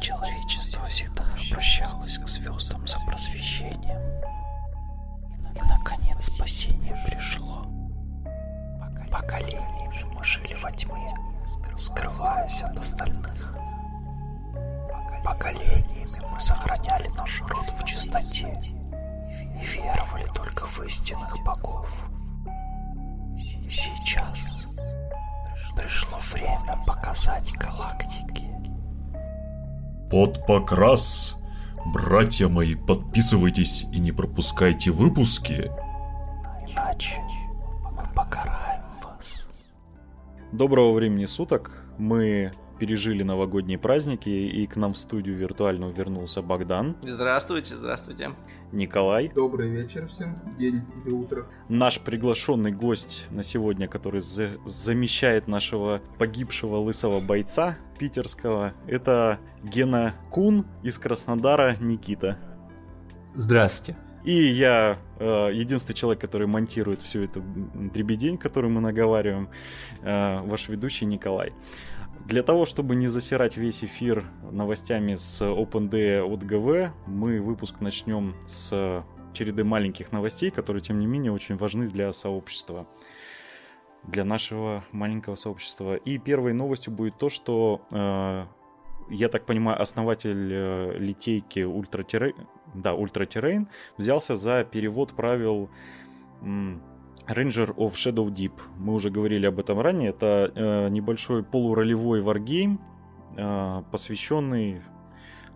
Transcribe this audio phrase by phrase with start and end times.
[0.00, 4.00] Человечество всегда обращалось к звездам за просвещением.
[5.54, 7.66] И, наконец, спасение пришло.
[9.10, 11.08] Поколениями мы жили во тьме,
[11.76, 13.54] скрываясь от остальных.
[15.24, 21.88] Поколениями мы сохраняли наш род в чистоте и веровали только в истинных богов.
[23.70, 24.66] Сейчас
[25.76, 28.51] пришло время показать галактике.
[30.12, 31.38] Под покрас!
[31.86, 35.70] Братья мои, подписывайтесь и не пропускайте выпуски.
[36.68, 37.16] Иначе
[37.90, 39.48] мы покараем вас.
[40.52, 41.86] Доброго времени суток.
[41.96, 48.32] Мы пережили новогодние праздники, и к нам в студию виртуально вернулся Богдан, Здравствуйте, здравствуйте.
[48.72, 51.46] Николай, Добрый вечер всем, день или утро.
[51.68, 60.16] наш приглашенный гость на сегодня, который за- замещает нашего погибшего лысого бойца питерского, это Гена
[60.28, 62.36] Кун из Краснодара Никита.
[63.36, 63.96] Здравствуйте.
[64.24, 69.50] И я э, единственный человек, который монтирует всю эту дребедень, которую мы наговариваем,
[70.02, 71.52] э, ваш ведущий Николай.
[72.26, 78.34] Для того, чтобы не засирать весь эфир новостями с OpenD от ГВ, мы выпуск начнем
[78.46, 82.88] с череды маленьких новостей, которые, тем не менее, очень важны для сообщества.
[84.04, 85.94] Для нашего маленького сообщества.
[85.94, 88.46] И первой новостью будет то, что, э,
[89.10, 92.34] я так понимаю, основатель э, литейки Terrain,
[92.74, 95.70] да, Ultra Terrain взялся за перевод правил
[96.42, 98.52] Ranger of Shadow Deep.
[98.78, 100.10] Мы уже говорили об этом ранее.
[100.10, 102.80] Это э, небольшой полуролевой варгейм,
[103.36, 104.82] э, посвященный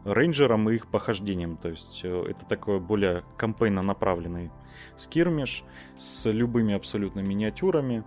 [0.04, 1.56] рейнджерам и их похождениям.
[1.56, 4.50] То есть э, это такой более кампейно направленный
[4.96, 5.64] скирмиш
[5.96, 8.04] с любыми абсолютно миниатюрами.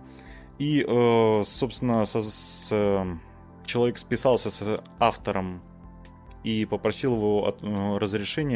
[0.60, 3.16] И, э, собственно, со- с, э,
[3.64, 5.62] человек списался с автором
[6.44, 7.98] и попросил его от- э,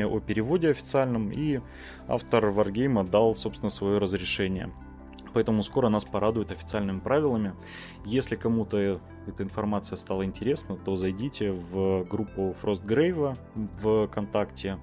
[0.05, 1.61] о переводе официальном, и
[2.07, 4.71] автор Wargame дал, собственно, свое разрешение.
[5.33, 7.55] Поэтому скоро нас порадуют официальными правилами.
[8.05, 14.79] Если кому-то эта информация стала интересна, то зайдите в группу Frostgrave в ВКонтакте.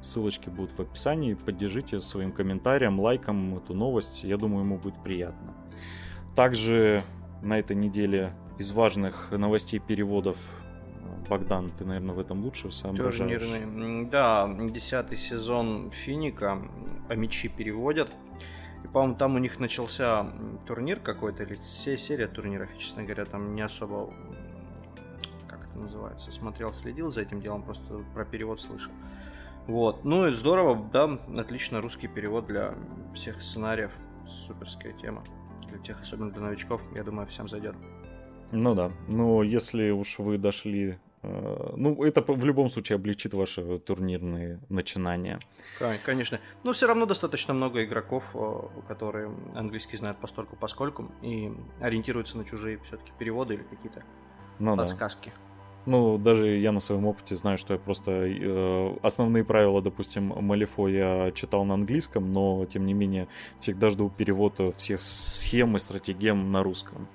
[0.00, 1.34] Ссылочки будут в описании.
[1.34, 4.24] Поддержите своим комментарием, лайком эту новость.
[4.24, 5.54] Я думаю, ему будет приятно.
[6.36, 7.02] Также
[7.42, 10.36] на этой неделе из важных новостей переводов
[11.28, 13.40] Богдан, ты, наверное, в этом лучше соображаешь.
[13.42, 14.06] Турнирный.
[14.08, 16.62] Да, десятый сезон Финика.
[17.08, 18.10] А мечи переводят.
[18.84, 20.26] И, по-моему, там у них начался
[20.66, 24.12] турнир какой-то, или се- серия турниров, и, честно говоря, там не особо,
[25.48, 28.92] как это называется, смотрел, следил за этим делом, просто про перевод слышал.
[29.66, 32.74] Вот, ну и здорово, да, отлично, русский перевод для
[33.14, 33.90] всех сценариев,
[34.26, 35.24] суперская тема.
[35.76, 37.74] Для тех, особенно для новичков, я думаю, всем зайдет.
[38.52, 40.98] Ну да, но если уж вы дошли...
[41.22, 45.38] э, Ну, это в любом случае облегчит ваши турнирные начинания.
[45.78, 46.38] Кон- Конечно.
[46.64, 52.44] Но все равно достаточно много игроков, э, которые английский знают постольку поскольку и ориентируются на
[52.44, 54.02] чужие все-таки переводы или какие-то
[54.58, 54.82] Ну да.
[55.86, 60.88] Ну, даже я на своем опыте знаю, что я просто э, основные правила, допустим, Малифо
[60.88, 63.28] я читал на английском, но тем не менее
[63.60, 67.06] всегда жду перевода всех схем и стратегем на русском.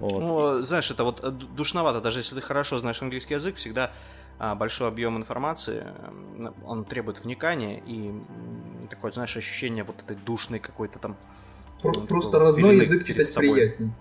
[0.00, 0.20] Вот.
[0.20, 3.92] Ну, знаешь, это вот э, ду- душновато, даже если ты хорошо знаешь английский язык, всегда
[4.40, 8.12] а, большой объем информации, э, он требует вникания и
[8.90, 11.16] такое, знаешь, ощущение вот этой душной какой-то там...
[11.84, 13.92] Ну, Просто родной язык читать приятнее.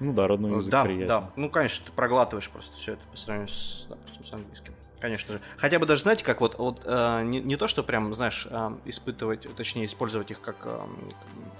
[0.00, 1.06] Ну да, родной язык да, приятен.
[1.06, 1.30] да.
[1.36, 4.74] Ну, конечно, ты проглатываешь просто все это по сравнению с, допустим, с английским.
[5.00, 5.40] Конечно же.
[5.58, 8.70] Хотя бы даже, знаете, как вот, вот э, не, не то, что прям, знаешь, э,
[8.86, 10.80] испытывать, точнее, использовать их как э,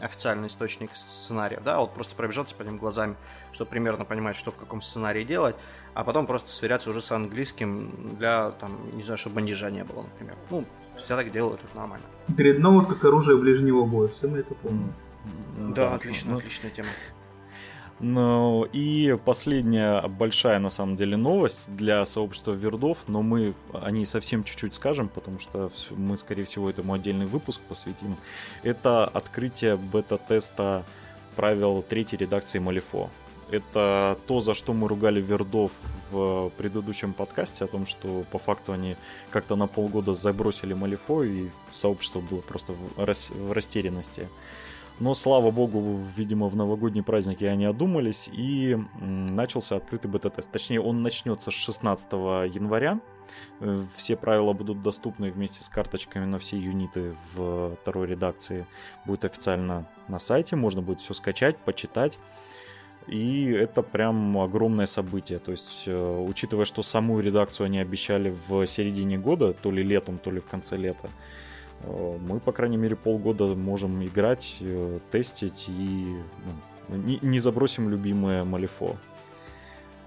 [0.01, 3.17] официальный источник сценария, да, а вот просто пробежаться по ним глазами,
[3.53, 5.57] чтобы примерно понимать, что в каком сценарии делать,
[5.93, 10.05] а потом просто сверяться уже с английским для, там, не знаю, чтобы бандежа не было,
[10.05, 10.37] например.
[10.49, 10.65] Ну,
[10.97, 12.07] все так делают, это нормально.
[12.29, 14.95] Дредноут как оружие ближнего боя, все мы это помним.
[15.59, 16.89] М, Да, отлично, ну, отличная тема.
[18.01, 24.05] Ну и последняя большая на самом деле новость для сообщества вердов, но мы о ней
[24.05, 28.17] совсем чуть-чуть скажем, потому что мы, скорее всего, этому отдельный выпуск посвятим.
[28.63, 30.85] Это открытие бета-теста
[31.37, 33.11] правил третьей редакции Малифо.
[33.51, 35.73] Это то, за что мы ругали вердов
[36.11, 38.97] в предыдущем подкасте, о том, что по факту они
[39.31, 44.29] как-то на полгода забросили Малифо, и сообщество было просто в, в растерянности.
[45.01, 50.51] Но, слава богу, видимо, в новогодние праздники они одумались, и начался открытый бета-тест.
[50.51, 53.01] Точнее, он начнется с 16 января.
[53.61, 58.67] Э, Все правила будут доступны вместе с карточками на все юниты в второй редакции.
[59.05, 62.19] Будет официально на сайте, можно будет все скачать, почитать.
[63.09, 65.41] И это прям огромное событие.
[65.41, 70.19] То есть, э, учитывая, что саму редакцию они обещали в середине года, то ли летом,
[70.19, 71.11] то ли в конце лета,
[71.87, 76.17] мы, по крайней мере, полгода можем играть, э, тестить и
[76.89, 78.97] ну, не, не забросим любимое Малифо.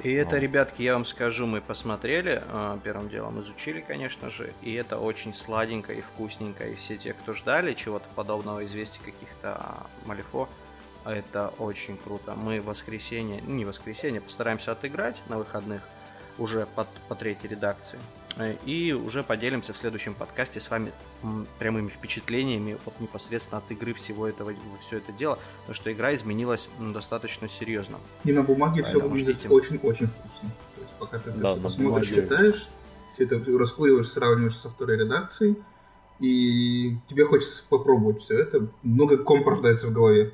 [0.04, 0.40] И это, А.
[0.40, 5.34] ребятки, я вам скажу, мы посмотрели, э, первым делом изучили, конечно же, и это очень
[5.34, 10.48] сладенько и вкусненько, и все те, кто ждали чего-то подобного, известий каких-то Малифо,
[11.04, 12.36] это очень круто.
[12.36, 15.82] Мы в воскресенье, ну, не воскресенье, постараемся отыграть на выходных
[16.38, 18.00] уже под, по третьей редакции.
[18.38, 20.92] Э, И уже поделимся в следующем подкасте с вами
[21.60, 26.70] прямыми впечатлениями вот непосредственно от игры всего этого, все это дело, потому что игра изменилась
[26.80, 27.98] достаточно серьезно.
[28.24, 29.50] И на бумаге все Поэтому выглядит ждите.
[29.50, 30.50] очень-очень вкусно.
[30.76, 32.68] То есть пока ты это Да, на смотришь, читаешь,
[33.16, 35.56] все это раскуриваешь, сравниваешь со второй редакцией,
[36.20, 38.68] и тебе хочется попробовать все это.
[38.84, 40.34] Много комп рождается в голове.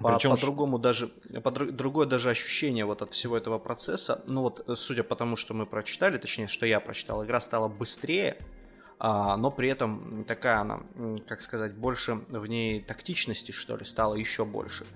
[0.00, 4.42] По- Причем по-другому даже, по дру- другое даже ощущение вот от всего этого процесса, ну
[4.42, 8.36] вот, э, судя по тому, что мы прочитали, точнее, что я прочитал, игра стала быстрее,
[9.00, 10.80] а, но при этом такая она,
[11.26, 14.86] как сказать, больше в ней тактичности, что ли, стало еще больше.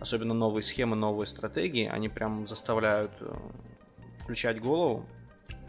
[0.00, 3.34] Особенно новые схемы, новые стратегии, они прям заставляют э,
[4.20, 5.06] включать голову,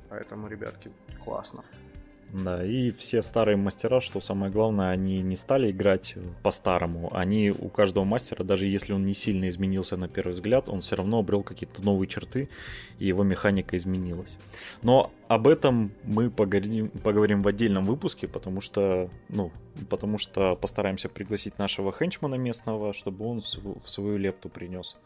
[0.10, 0.92] поэтому, ребятки,
[1.24, 1.64] классно.
[2.34, 7.16] Да, и все старые мастера, что самое главное, они не стали играть по-старому.
[7.16, 10.96] Они у каждого мастера, даже если он не сильно изменился на первый взгляд, он все
[10.96, 12.50] равно обрел какие-то новые черты,
[12.98, 14.38] и его механика изменилась.
[14.82, 19.52] Но об этом мы поговорим, поговорим в отдельном выпуске, потому что, ну,
[19.90, 24.98] потому что постараемся пригласить нашего хенчмана местного, чтобы он в св- в свою лепту принес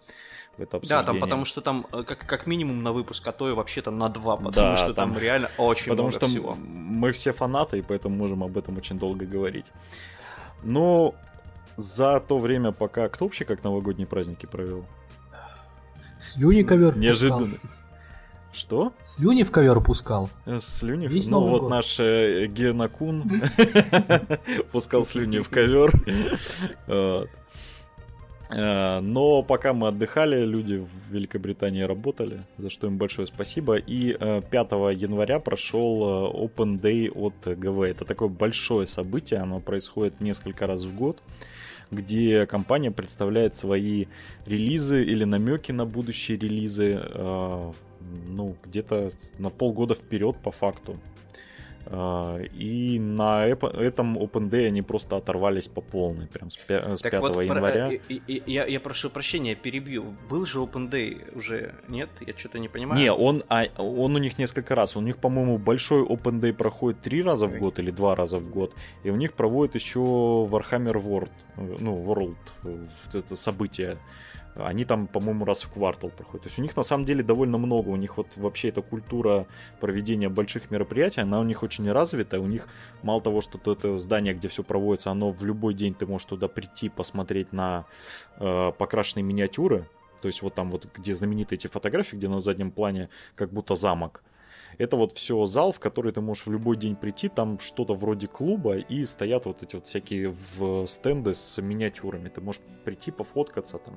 [0.58, 1.06] в это Да, обсуждение.
[1.06, 4.10] там потому что там э, как, как минимум на выпуск, а то и вообще-то на
[4.10, 6.56] два, потому Да, что там, там- реально очень Потому много что всего.
[6.56, 9.68] мы все фанаты, и поэтому можем об этом очень долго говорить.
[10.63, 11.13] Но
[11.78, 14.84] за то время, пока кто вообще как новогодние праздники провел?
[16.34, 17.44] Слюни ковер пускал.
[18.57, 18.92] Что?
[19.06, 20.31] Слюни в ковер пускал.
[20.48, 21.06] Э, Слюни?
[21.07, 21.69] Весь ну Новый вот год.
[21.69, 23.44] наш э, Генакун
[24.71, 25.92] пускал слюни в ковер.
[28.50, 33.75] Э, Но пока мы отдыхали, люди в Великобритании работали, за что им большое спасибо.
[33.75, 37.81] И э, 5 января прошел Open Day от ГВ.
[37.81, 41.21] Это такое большое событие, оно происходит несколько раз в год,
[41.92, 44.06] где компания представляет свои
[44.45, 47.71] релизы или намеки на будущие релизы, э,
[48.27, 49.09] ну, где-то
[49.39, 51.00] на полгода вперед по факту.
[51.89, 57.01] А, И на этом Open Day они просто оторвались по полной, прям с, пя- с
[57.01, 57.94] 5 про- января.
[57.94, 60.13] э, и- и- я, я прошу прощения, перебью.
[60.30, 62.09] Был же Open Day уже, нет?
[62.19, 63.00] Я что-то не понимаю.
[63.00, 64.98] Не, он, а, он у них несколько раз.
[64.98, 68.50] У них, по-моему, большой Open Day проходит три раза в год или два раза в
[68.50, 68.75] год.
[69.06, 73.98] И у них проводят еще Warhammer World, э, ну, World, э, вот это событие.
[74.59, 76.44] Они там, по-моему, раз в квартал проходят.
[76.44, 77.89] То есть у них на самом деле довольно много.
[77.89, 79.48] У них вот вообще эта культура
[79.80, 82.39] проведения больших мероприятий, она у них очень развита.
[82.39, 82.68] У них
[83.04, 86.48] мало того, что это здание, где все проводится, оно в любой день ты можешь туда
[86.48, 87.86] прийти, посмотреть на
[88.39, 89.88] э, покрашенные миниатюры.
[90.21, 93.75] То есть вот там вот, где знаменитые эти фотографии, где на заднем плане как будто
[93.75, 94.24] замок.
[94.77, 98.27] Это вот все зал, в который ты можешь в любой день прийти, там что-то вроде
[98.27, 102.29] клуба, и стоят вот эти вот всякие в стенды с миниатюрами.
[102.29, 103.95] Ты можешь прийти, пофоткаться там,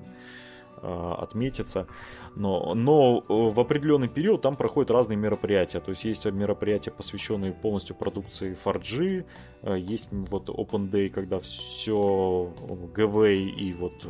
[0.83, 1.87] э, отметиться.
[2.35, 5.81] Но, но э, в определенный период там проходят разные мероприятия.
[5.81, 9.27] То есть есть мероприятия, посвященные полностью продукции 4G,
[9.63, 12.53] э, есть вот Open Day, когда все
[12.95, 14.07] ГВ и вот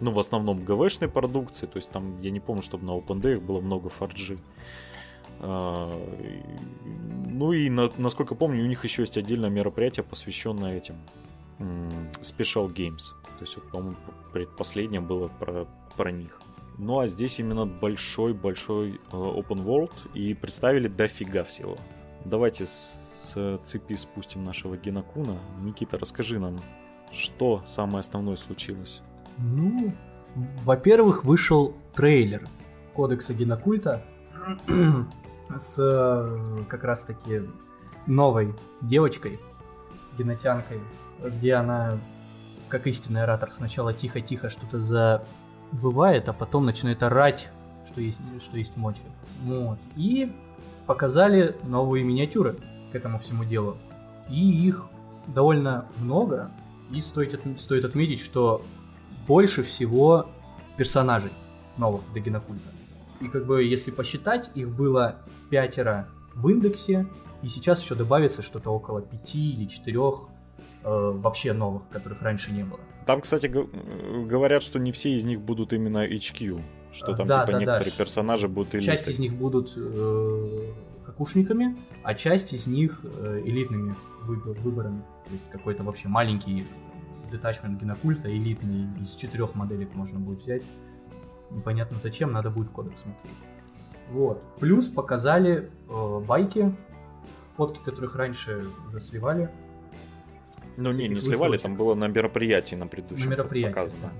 [0.00, 3.38] ну, в основном ГВшной продукции, то есть там, я не помню, чтобы на Open Day
[3.38, 4.40] было много 4G.
[5.42, 6.00] А,
[7.30, 10.96] Ну и, на- насколько помню, у них еще есть отдельное мероприятие, посвященное этим
[12.20, 13.12] Special Games.
[13.38, 13.96] То есть, вот, по-моему,
[14.32, 16.40] предпоследнее было про, про них.
[16.78, 21.76] Ну а здесь именно большой-большой э, open world и представили дофига всего.
[22.24, 25.38] Давайте с цепи спустим нашего Генакуна.
[25.60, 26.58] Никита, расскажи нам,
[27.12, 29.02] что самое основное случилось?
[29.38, 29.92] Ну,
[30.64, 32.48] во-первых, вышел трейлер
[32.94, 34.04] Кодекса Генокульта
[35.58, 37.42] с э, как раз-таки
[38.06, 39.40] новой девочкой,
[40.18, 40.80] генотянкой,
[41.24, 41.98] где она,
[42.68, 47.48] как истинный оратор, сначала тихо-тихо что-то завывает, а потом начинает орать,
[47.86, 49.00] что есть, что есть мочи.
[49.44, 49.78] Вот.
[49.96, 50.32] И
[50.86, 52.56] показали новые миниатюры
[52.90, 53.76] к этому всему делу.
[54.28, 54.86] И их
[55.28, 56.50] довольно много.
[56.90, 58.62] И стоит, стоит отметить, что
[59.26, 60.26] больше всего
[60.76, 61.30] персонажей
[61.76, 62.68] новых до генокульта.
[63.22, 65.16] И как бы, если посчитать, их было
[65.50, 67.06] пятеро в индексе,
[67.42, 70.28] и сейчас еще добавится что-то около пяти или четырех
[70.84, 72.80] э, вообще новых, которых раньше не было.
[73.06, 76.62] Там, кстати, говорят, что не все из них будут именно HQ.
[76.92, 77.96] Что там, да, типа, да, некоторые да.
[77.96, 78.96] персонажи будут элитой.
[78.96, 80.72] Часть из них будут э,
[81.04, 85.02] хакушниками, а часть из них э, элитными выбор- выборами.
[85.26, 86.66] То есть какой-то вообще маленький
[87.30, 90.62] детачмент генокульта, элитный, из четырех моделек можно будет взять.
[91.54, 93.36] Непонятно зачем, надо будет кодекс смотреть.
[94.10, 94.42] Вот.
[94.58, 96.74] Плюс показали э, байки,
[97.56, 99.50] фотки которых раньше уже сливали.
[100.76, 103.72] Ну, не, не всяких сливали, там было на мероприятии на предыдущем на мероприятии.
[103.72, 104.12] показано.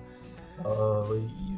[0.59, 0.65] да.
[0.65, 1.53] Э, и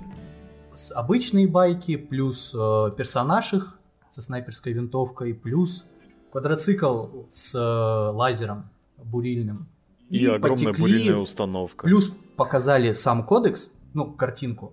[0.95, 3.79] Обычные байки, плюс э, персонаж их
[4.11, 5.87] со снайперской винтовкой, плюс
[6.33, 9.69] квадроцикл с э, лазером бурильным.
[10.11, 11.85] И, огромная потекли- бурильная установка.
[11.85, 14.73] Плюс показали сам кодекс, ну, картинку.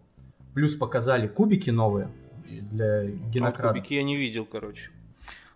[0.54, 2.10] Плюс показали кубики новые
[2.72, 3.74] для А генокрада.
[3.74, 4.90] кубики я не видел, короче.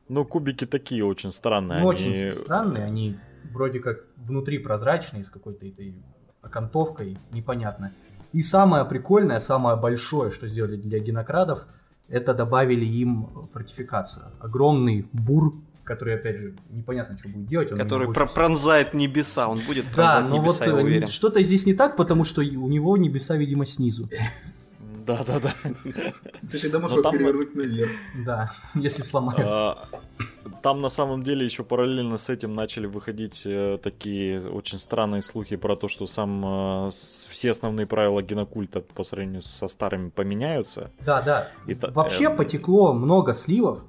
[0.08, 1.82] Ну, кубики такие очень странные.
[1.82, 3.18] Ну, они- очень странные, они
[3.52, 5.96] вроде как внутри прозрачные, с какой-то этой
[6.42, 7.92] окантовкой, непонятно.
[8.34, 11.66] И самое прикольное, самое большое, что сделали для генокрадов,
[12.08, 14.26] это добавили им фортификацию.
[14.40, 17.72] Огромный бур, который, опять же, непонятно, что будет делать.
[17.72, 19.48] он Который про- пронзает небеса.
[19.48, 21.08] Он будет Да, пронзать но вот небеса, я э, уверен.
[21.08, 24.08] что-то здесь не так, потому что у него небеса, видимо, снизу.
[25.06, 25.54] Да-да-да.
[26.52, 27.92] Ты всегда можешь там- перевернуть наверх.
[28.26, 29.42] Да, если сломают.
[29.48, 29.88] А,
[30.62, 35.58] Там на самом деле еще параллельно с этим начали выходить э, такие очень странные слухи
[35.58, 40.92] про то, что сам э, все основные правила генокульта по сравнению со старыми поменяются.
[41.02, 41.50] Да, да.
[41.68, 43.82] И Вообще э, потекло много сливов.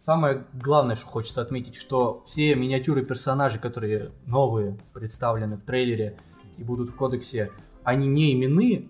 [0.00, 6.16] Самое главное, что хочется отметить, что все миниатюры персонажей, которые новые представлены в трейлере
[6.56, 7.50] и будут в кодексе,
[7.82, 8.86] они не именные,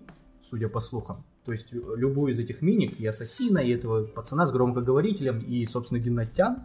[0.49, 1.23] судя по слухам.
[1.45, 5.65] То есть э, любую из этих миник, и ассасина, и этого пацана с громкоговорителем, и,
[5.65, 6.63] собственно, геннатян,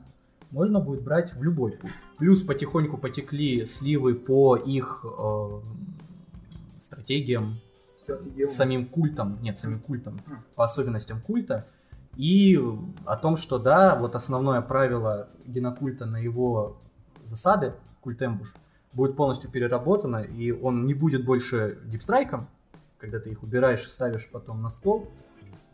[0.50, 1.90] можно будет брать в любой путь.
[2.18, 5.60] Плюс потихоньку потекли сливы по их э,
[6.80, 7.60] стратегиям,
[8.02, 8.48] Стратегия.
[8.48, 10.18] самим культом, нет, самим культом,
[10.54, 11.66] по особенностям культа,
[12.16, 12.60] и
[13.04, 16.78] о том, что да, вот основное правило генокульта на его
[17.24, 18.54] засады, культ эмбуш,
[18.92, 22.46] будет полностью переработано, и он не будет больше дипстрайком,
[23.04, 25.10] когда ты их убираешь и ставишь потом на стол,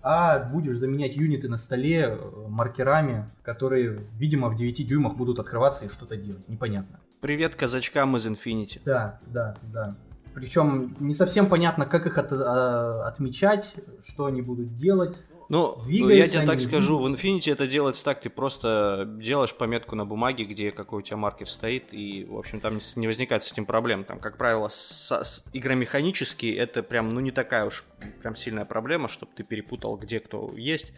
[0.02, 5.84] а будешь заменять юниты на столе э, маркерами, которые, видимо, в 9 дюймах будут открываться
[5.84, 6.49] и что-то делать.
[6.49, 6.99] Непонятно.
[7.20, 8.80] Привет казачкам из Infinity.
[8.84, 9.90] Да, да, да.
[10.34, 15.16] Причем не совсем понятно, как их от- а, отмечать, что они будут делать.
[15.50, 17.12] Ну, ну, я тебе так скажу, в.
[17.12, 21.49] Infinity это делается так, ты просто делаешь пометку на бумаге, где какой у тебя маркер
[21.49, 24.04] стоит, и, в общем, там не возникает с этим проблем.
[24.04, 27.83] Там, как правило, с, с игромеханически это прям, ну, не такая уж
[28.23, 30.92] прям сильная проблема, чтобы ты перепутал, где кто есть,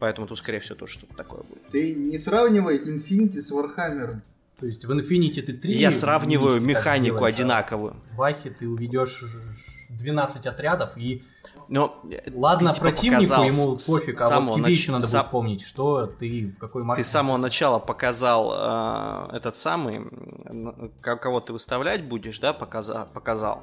[0.00, 1.62] поэтому тут, скорее всего, тоже что-то такое будет.
[1.70, 4.16] Ты не сравнивай Infinity с Warhammer.
[4.58, 5.74] То есть в Infinity ты 3...
[5.74, 7.94] Я сравниваю механику а одинаковую.
[8.10, 9.22] В Вахе ты уведешь
[9.90, 11.22] 12 отрядов и...
[11.72, 15.22] Но э, Ладно, ты, типа, противнику ему пофиг, а вот тебе нач- еще надо са-
[15.22, 17.02] будет помнить, что ты, в какой марке...
[17.02, 20.02] Ты с самого начала показал э, этот самый,
[21.00, 23.62] кого ты выставлять будешь, да, показа- показал.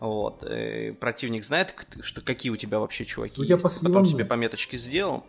[0.00, 0.42] Вот.
[0.42, 3.62] э, противник знает, что, какие у тебя вообще чуваки Судя есть.
[3.62, 5.24] по Потом себе пометочки сделал.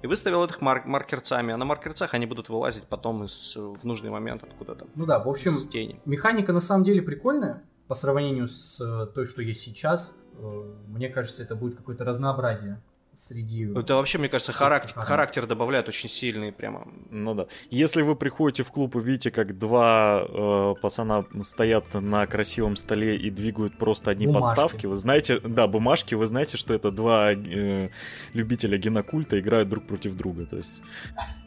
[0.00, 1.52] И выставил их мар- маркерцами.
[1.52, 4.86] А на маркерцах они будут вылазить потом из, в нужный момент откуда-то.
[4.94, 6.00] Ну да, в общем, тени.
[6.04, 10.14] механика на самом деле прикольная по сравнению с э, той, что есть сейчас.
[10.38, 12.80] Э, Мне кажется, это будет какое-то разнообразие
[13.18, 13.64] среди...
[13.74, 14.94] Это вообще, мне кажется, характер.
[14.94, 16.86] характер добавляет очень сильный прямо.
[17.10, 17.46] Ну да.
[17.70, 23.16] Если вы приходите в клуб и видите, как два э, пацана стоят на красивом столе
[23.16, 24.46] и двигают просто одни Бумажки.
[24.46, 27.90] подставки, вы знаете, да, бумажки, вы знаете, что это два э,
[28.34, 30.46] любителя генокульта играют друг против друга.
[30.46, 30.80] То есть,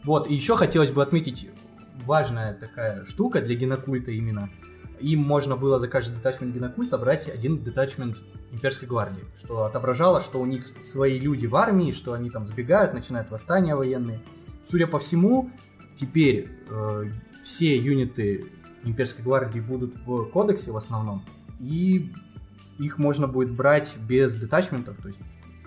[0.04, 1.48] Вот, и еще хотелось бы отметить
[2.04, 4.50] важная такая штука для генокульта именно.
[5.00, 8.18] Им можно было за каждый детачмент генокульта брать один детачмент
[8.52, 12.94] имперской гвардии, что отображало, что у них свои люди в армии, что они там сбегают,
[12.94, 14.20] начинают восстания военные.
[14.68, 15.50] Судя по всему,
[15.96, 17.10] теперь э,
[17.42, 18.44] все юниты
[18.84, 21.24] имперской гвардии будут в кодексе в основном,
[21.58, 22.12] и
[22.78, 25.20] их можно будет брать без детачментов, то есть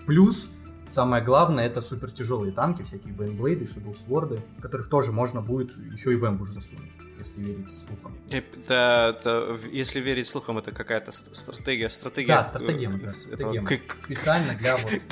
[0.06, 0.48] плюс
[0.88, 6.16] Самое главное это супер тяжелые танки, всякие бейнблейды, шедоусворды, которых тоже можно будет еще и
[6.16, 8.16] в эмбуш засунуть, если верить слухам.
[8.30, 11.90] Это, это, в- если верить слухам, это какая-то ст- стратегия.
[11.90, 14.90] стратегия Да, э, к- Специально для вот...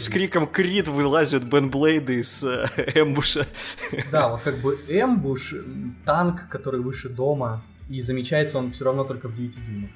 [0.00, 3.46] С криком Крит вылазят Бенблейды из э, эмбуша.
[4.10, 5.54] Да, вот как бы эмбуш,
[6.06, 9.90] танк, который выше дома, и замечается он все равно только в 9 дюймах.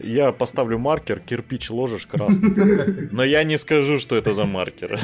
[0.00, 3.08] Я поставлю маркер, кирпич ложишь красный.
[3.10, 5.00] Но я не скажу, что это за маркер.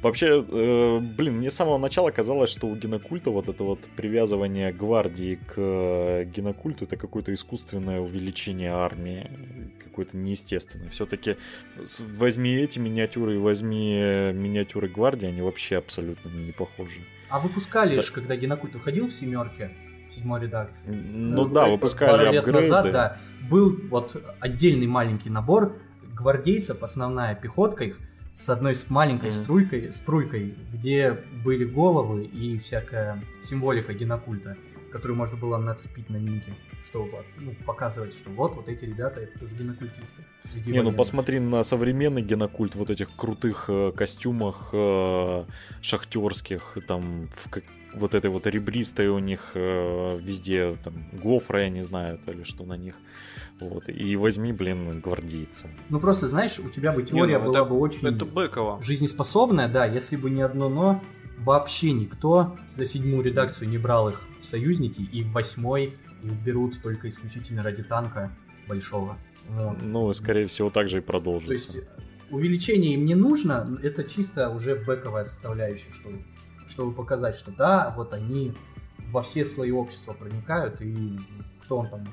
[0.00, 4.72] Вообще, э, блин, мне с самого начала казалось, что у генокульта вот это вот привязывание
[4.72, 9.28] гвардии к э, генокульту это какое-то искусственное увеличение армии,
[9.82, 10.88] какое-то неестественное.
[10.90, 11.36] Все-таки
[11.98, 17.00] возьми эти миниатюры и возьми миниатюры гвардии, они вообще абсолютно не похожи.
[17.28, 19.72] А выпускали же, когда генокульт уходил в семерке,
[20.18, 20.88] седьмой редакции.
[20.88, 22.68] Ну да, выпускали Пару лет апгрейды.
[22.68, 23.16] назад, да,
[23.48, 25.76] был вот отдельный маленький набор
[26.14, 27.98] гвардейцев, основная пехотка их,
[28.34, 29.34] с одной с маленькой Мгм.
[29.34, 31.12] струйкой, струйкой, где
[31.44, 34.56] были головы и всякая символика генокульта,
[34.92, 39.38] которую можно было нацепить на минки, чтобы ну, показывать, что вот, вот эти ребята, это
[39.40, 40.22] тоже генокультисты.
[40.44, 45.44] Среди Не, ну посмотри на современный генокульт вот этих крутых э, костюмах э,
[45.82, 47.48] шахтерских, там в
[47.94, 52.44] вот этой вот ребристой у них э, везде там гофра, я не знаю, то ли
[52.44, 52.94] что на них.
[53.60, 53.88] Вот.
[53.88, 55.66] И возьми, блин, гвардейца.
[55.88, 58.82] Ну просто, знаешь, у тебя бы теория ну, была это- бы очень Это Быкова.
[58.82, 61.02] жизнеспособная, да, если бы не одно но,
[61.38, 66.80] вообще никто за седьмую редакцию не брал их в союзники, и в восьмой их берут
[66.82, 68.30] только исключительно ради танка
[68.68, 69.16] большого.
[69.48, 69.78] Вот.
[69.82, 71.48] Ну, скорее всего, так же и продолжится.
[71.48, 71.88] То есть
[72.30, 76.18] увеличение им не нужно, это чисто уже бэковая составляющая, чтобы,
[76.68, 78.52] чтобы показать, что да, вот они
[79.10, 81.18] во все слои общества проникают, и
[81.64, 82.04] кто он там,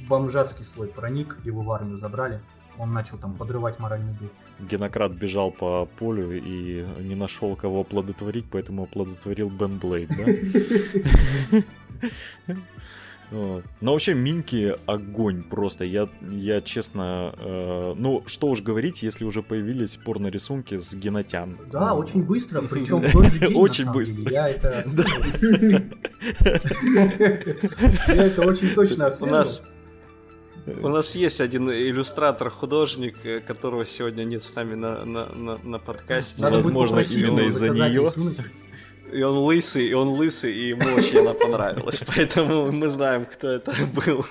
[0.00, 2.40] в бомжатский слой проник, его в армию забрали,
[2.78, 4.30] он начал там подрывать моральный дух.
[4.60, 11.64] Генократ бежал по полю и не нашел кого оплодотворить, поэтому оплодотворил Бен Блейд, да?
[13.30, 13.64] Вот.
[13.80, 15.84] Но вообще Минки огонь просто.
[15.84, 21.58] Я, я честно, э, ну что уж говорить, если уже появились порно-рисунки с генотян.
[21.72, 24.30] Да, Ну, очень быстро, причем в тот же день, на Очень быстро.
[24.30, 24.84] Я это...
[24.94, 25.04] Да.
[28.08, 29.62] Я это очень точно У нас,
[30.66, 35.78] у нас есть один иллюстратор-художник, э, которого сегодня нет с нами на, на, на, на
[35.78, 36.42] подкасте.
[36.42, 38.12] Надо возможно, именно из-за неё.
[39.14, 42.02] И он лысый, и он лысый, и ему очень она понравилась.
[42.16, 44.26] Поэтому мы знаем, кто это был.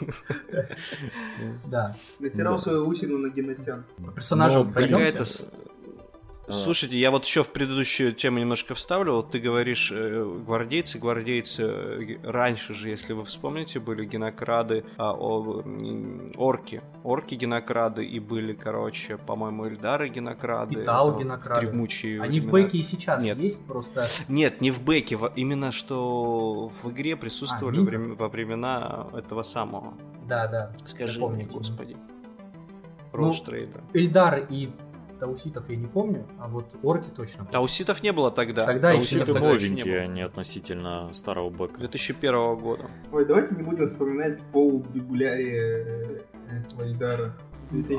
[1.66, 1.96] Да.
[2.20, 3.86] Натирал свою усину на генотян.
[4.06, 4.74] По персонажам
[6.50, 9.14] Слушайте, я вот еще в предыдущую тему немножко вставлю.
[9.14, 15.14] Вот ты говоришь э, гвардейцы, гвардейцы э, раньше же, если вы вспомните, были генокрады, а,
[15.14, 15.64] о,
[16.36, 20.82] орки, орки генокрады и были, короче, по-моему, Эльдары генокрады.
[20.82, 21.62] И Тау в генокрады.
[21.62, 22.66] древмучие Они в времена.
[22.68, 23.38] бэке и сейчас Нет.
[23.38, 24.06] есть, просто...
[24.28, 27.92] Нет, не в бэке, именно что в игре присутствовали А, Минка?
[27.96, 29.94] врем- во времена этого самого.
[30.28, 30.74] Да, да.
[30.84, 31.96] Скажи мне, господи.
[33.14, 33.82] Ну, Роуштрейда.
[33.94, 34.72] Эльдар и
[35.20, 37.46] Тауситов я не помню, а вот орки точно.
[37.46, 38.66] Тауситов не было тогда.
[38.66, 40.04] Тогда А еще новенькие, было.
[40.04, 41.80] они относительно старого бэка.
[41.80, 42.90] 2001 года.
[43.12, 46.22] Ой, давайте не будем вспоминать пол бибулярия
[46.52, 47.34] этого Эльдара.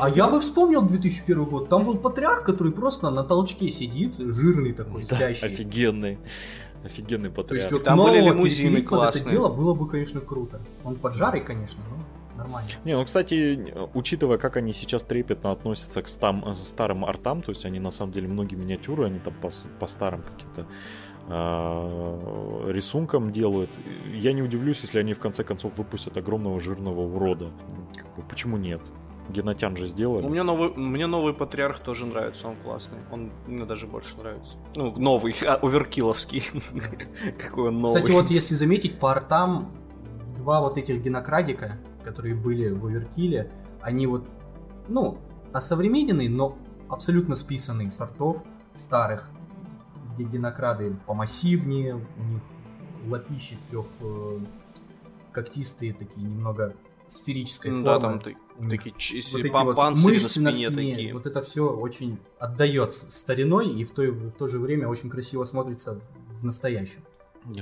[0.01, 1.69] А я бы вспомнил 2001 год.
[1.69, 5.47] Там был патриарх, который просто на толчке сидит, жирный такой, Да, спящий.
[5.47, 6.19] офигенный.
[6.85, 7.73] Офигенный То есть патриарх.
[7.73, 9.33] вот Там были лимузины под это классные.
[9.33, 10.61] дело было бы, конечно, круто.
[10.85, 11.97] Он поджарый, конечно, но
[12.37, 12.69] нормально.
[12.85, 17.51] Не, ну, кстати, учитывая, как они сейчас трепетно относятся к стам- э, старым артам, то
[17.51, 20.67] есть они на самом деле многие миниатюры, они там по, по старым каким-то
[21.27, 23.71] а, рисункам делают.
[24.13, 27.51] Я не удивлюсь, если они в конце концов выпустят огромного жирного урода.
[27.97, 28.81] Как бы, почему нет?
[29.31, 30.27] Генотян же сделали.
[30.27, 32.99] У меня новый, мне новый патриарх тоже нравится, он классный.
[33.11, 34.59] Он мне даже больше нравится.
[34.75, 36.43] Ну, новый, а, оверкиловский.
[37.39, 37.95] Какой он новый.
[37.95, 39.73] Кстати, вот если заметить, по артам
[40.37, 44.25] два вот этих генокрадика, которые были в Оверкиле, они вот,
[44.89, 45.19] ну,
[45.53, 46.57] осовремененные, но
[46.89, 49.29] абсолютно списанные с артов старых,
[50.15, 52.43] где генокрады помассивнее, у них
[53.09, 54.39] лапищи трех э,
[55.33, 56.75] когтистые такие, немного
[57.07, 58.01] сферической Ну формы.
[58.01, 58.37] Да, там ты-
[58.71, 61.13] такие вот эти па- вот панцири мышцы на спине такие.
[61.13, 65.45] Вот это все очень отдает стариной и в то, в то же время очень красиво
[65.45, 66.01] смотрится
[66.41, 67.03] в настоящем.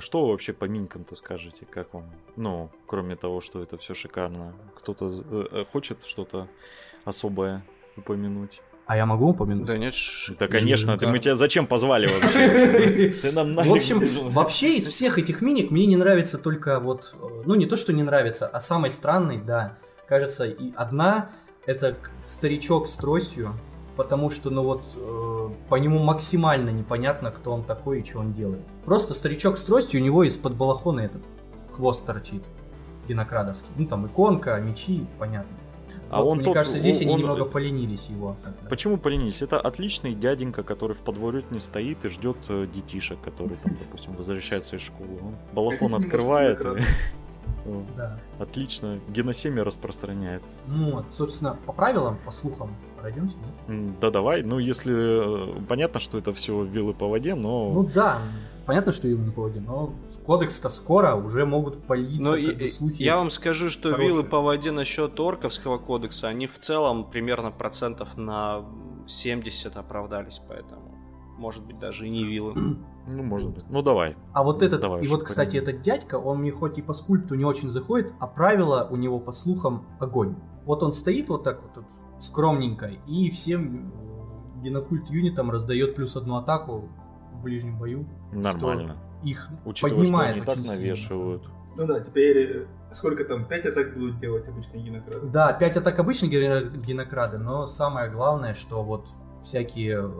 [0.00, 1.66] Что вы вообще по минькам-то скажете?
[1.68, 2.04] Как вам?
[2.36, 4.54] Ну, кроме того, что это все шикарно.
[4.76, 6.48] Кто-то э, э, хочет что-то
[7.04, 7.64] особое
[7.96, 8.60] упомянуть?
[8.86, 9.66] А я могу упомянуть?
[9.66, 13.10] Да нет, ш- Да, конечно, ты, мы тебя зачем позвали вообще?
[13.10, 17.42] Ты нам В общем, вообще из всех этих миник мне не нравится только вот, э,
[17.46, 21.30] ну не то, что не нравится, а самый странный, да, кажется, и одна,
[21.66, 23.54] это старичок с тростью,
[23.96, 28.32] потому что, ну вот, э, по нему максимально непонятно, кто он такой и что он
[28.32, 28.62] делает.
[28.84, 31.22] Просто старичок с тростью, у него из-под балахона этот
[31.72, 32.42] хвост торчит,
[33.08, 33.68] винокрадовский.
[33.76, 35.56] Ну там иконка, мечи, понятно.
[36.10, 38.36] А Вот, он мне тот- кажется, здесь они он- немного поленились его.
[38.44, 38.68] как-то.
[38.68, 39.40] Почему поленились?
[39.40, 44.76] Это отличный дяденька, который в подворотне стоит и ждет э, детишек, которые там, допустим, возвращаются
[44.76, 45.08] из школы.
[45.22, 46.60] Он балахон открывает.
[47.66, 48.18] О, Да.
[48.38, 48.98] Отлично.
[49.08, 50.42] Геносемя распространяет.
[50.66, 53.36] Ну вот, собственно, по правилам, по слухам, пройдемся,
[53.68, 53.74] да?
[54.00, 54.42] Да давай.
[54.42, 58.18] Ну, если э, понятно, что это все вилы по воде, но Ну да,
[58.66, 59.92] понятно, что им не поводе, но
[60.26, 63.02] кодекс-то скоро уже могут политься Но как и- бы, и- слухи.
[63.02, 64.08] я вам скажу, что хорошие.
[64.08, 68.64] вилы по воде насчет орковского кодекса, они в целом примерно процентов на
[69.06, 70.91] 70 оправдались, поэтому
[71.42, 72.54] может быть даже и не вилы.
[73.08, 73.64] ну может быть.
[73.68, 74.16] Ну давай.
[74.32, 77.34] А вот этот, Давай и вот, кстати, этот дядька, он мне хоть и по скульпту
[77.34, 80.36] не очень заходит, а правило у него, по слухам, огонь.
[80.64, 81.84] Вот он стоит вот так вот, тут,
[82.20, 83.92] скромненько, и всем
[84.62, 86.88] генокульт юнитам раздает плюс одну атаку
[87.32, 88.06] в ближнем бою.
[88.32, 88.96] Нормально.
[89.24, 91.50] Их Учитывая, поднимает что они и так очень сильно, навешивают.
[91.74, 95.26] Ну да, теперь э, сколько там, 5 атак будут делать обычные генокрады?
[95.26, 99.08] Да, 5 атак обычные ге- генокрады, но самое главное, что вот
[99.44, 100.10] всякие э,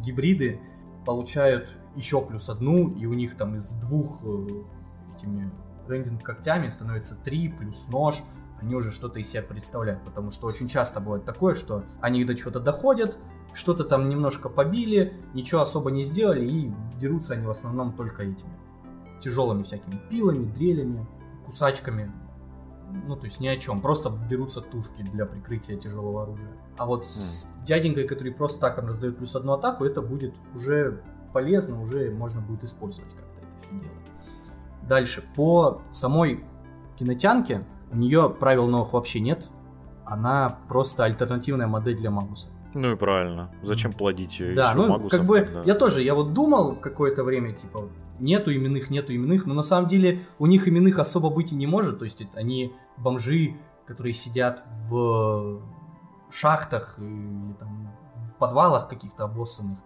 [0.00, 0.60] гибриды
[1.04, 4.46] получают еще плюс одну, и у них там из двух э,
[5.16, 5.50] этими
[5.88, 8.22] рендинг когтями становится 3 плюс нож,
[8.60, 12.34] они уже что-то из себя представляют, потому что очень часто бывает такое, что они до
[12.34, 13.18] чего-то доходят,
[13.52, 18.50] что-то там немножко побили, ничего особо не сделали, и дерутся они в основном только этими
[19.20, 21.06] тяжелыми всякими пилами, дрелями,
[21.46, 22.12] кусачками,
[23.06, 23.80] ну, то есть ни о чем.
[23.80, 26.50] Просто берутся тушки для прикрытия тяжелого оружия.
[26.76, 31.80] А вот с дяденькой, который просто так раздает плюс одну атаку, это будет уже полезно,
[31.80, 33.96] уже можно будет использовать как-то это все дело.
[34.88, 35.24] Дальше.
[35.36, 36.44] По самой
[36.96, 39.48] кинотянке у нее правил новых вообще нет.
[40.04, 42.48] Она просто альтернативная модель для Магуса.
[42.74, 43.50] Ну и правильно.
[43.62, 46.76] Зачем плодить ее Да, еще ну магусом, как бы когда- я тоже, я вот думал
[46.76, 47.88] какое-то время, типа,
[48.20, 51.66] нету именных, нету именных, но на самом деле у них именных особо быть и не
[51.66, 53.56] может, то есть они бомжи,
[53.86, 55.60] которые сидят в
[56.30, 57.90] шахтах и там,
[58.34, 59.78] в подвалах каких-то обоссанных.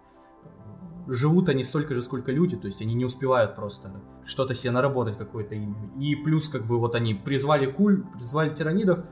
[1.07, 3.91] Живут они столько же, сколько люди, то есть они не успевают просто
[4.25, 5.75] что-то себе наработать, какое-то имя.
[5.99, 9.05] И плюс, как бы, вот они призвали куль, призвали тиранидов,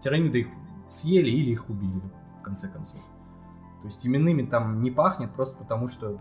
[0.00, 0.48] тираниды их
[0.88, 2.02] съели или их убили,
[2.40, 3.00] в конце концов.
[3.82, 6.18] То есть именными там не пахнет, просто потому что,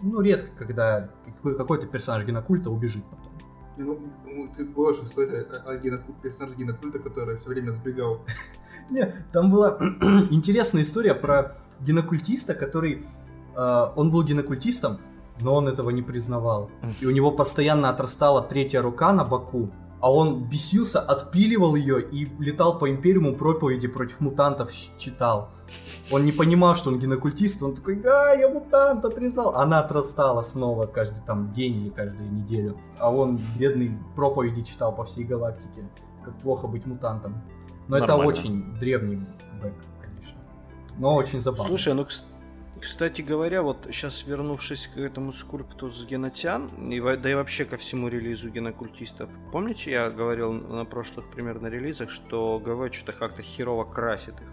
[0.00, 3.32] ну, редко, когда какой- какой-то персонаж генокульта убежит потом.
[3.76, 8.20] Ну, ну, ты помнишь история о, о генокульте, персонаже генокульта, который все время сбегал.
[8.90, 9.78] Не, там была
[10.30, 13.06] интересная история про генокультиста, который...
[13.56, 14.98] э, он был генокультистом,
[15.40, 16.70] но он этого не признавал.
[17.00, 19.70] И у него постоянно отрастала третья рука на боку,
[20.00, 25.50] а он бесился, отпиливал ее и летал по Империуму проповеди против мутантов читал.
[26.10, 29.54] Он не понимал, что он генокультист, он такой, а, я мутант отрезал.
[29.56, 32.76] Она отрастала снова каждый там день или каждую неделю.
[32.98, 35.88] А он, бедный, проповеди читал по всей галактике,
[36.24, 37.42] как плохо быть мутантом.
[37.88, 38.32] Но это Нормально.
[38.32, 39.16] очень древний
[39.62, 40.38] бэк, конечно.
[40.98, 41.68] Но очень забавно.
[41.68, 42.22] Слушай, ну, кс-
[42.80, 47.76] кстати говоря, вот сейчас вернувшись к этому скульпту с генотян, и, да и вообще ко
[47.76, 53.84] всему релизу генокультистов, помните, я говорил на прошлых примерно релизах, что ГВ что-то как-то херово
[53.84, 54.48] красит их?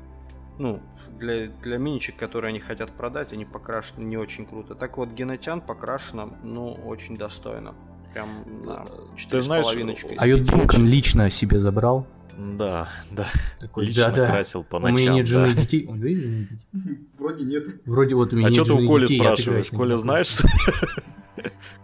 [0.57, 0.81] Ну,
[1.19, 4.73] для, для миничек, которые они хотят продать, они покрашены не очень круто.
[4.73, 7.75] Так вот, генотян покрашено, ну, очень достойно.
[8.13, 8.29] Прям
[8.63, 8.85] на
[9.29, 10.57] Ты знаешь, 4,5 из А Ют 5.
[10.57, 12.07] Дункан лично себе забрал.
[12.37, 13.27] Да, да.
[13.59, 14.27] Такой, Лично да-да.
[14.27, 15.15] красил по У меня ночам.
[15.15, 15.61] нет жены и да.
[15.61, 15.85] детей.
[15.87, 17.07] Он говорит, жены и детей?
[17.25, 17.67] Вроде нет.
[17.85, 19.69] Вроде вот у меня А что ты у Коли детей, спрашиваешь?
[19.71, 20.37] Коля, знаешь?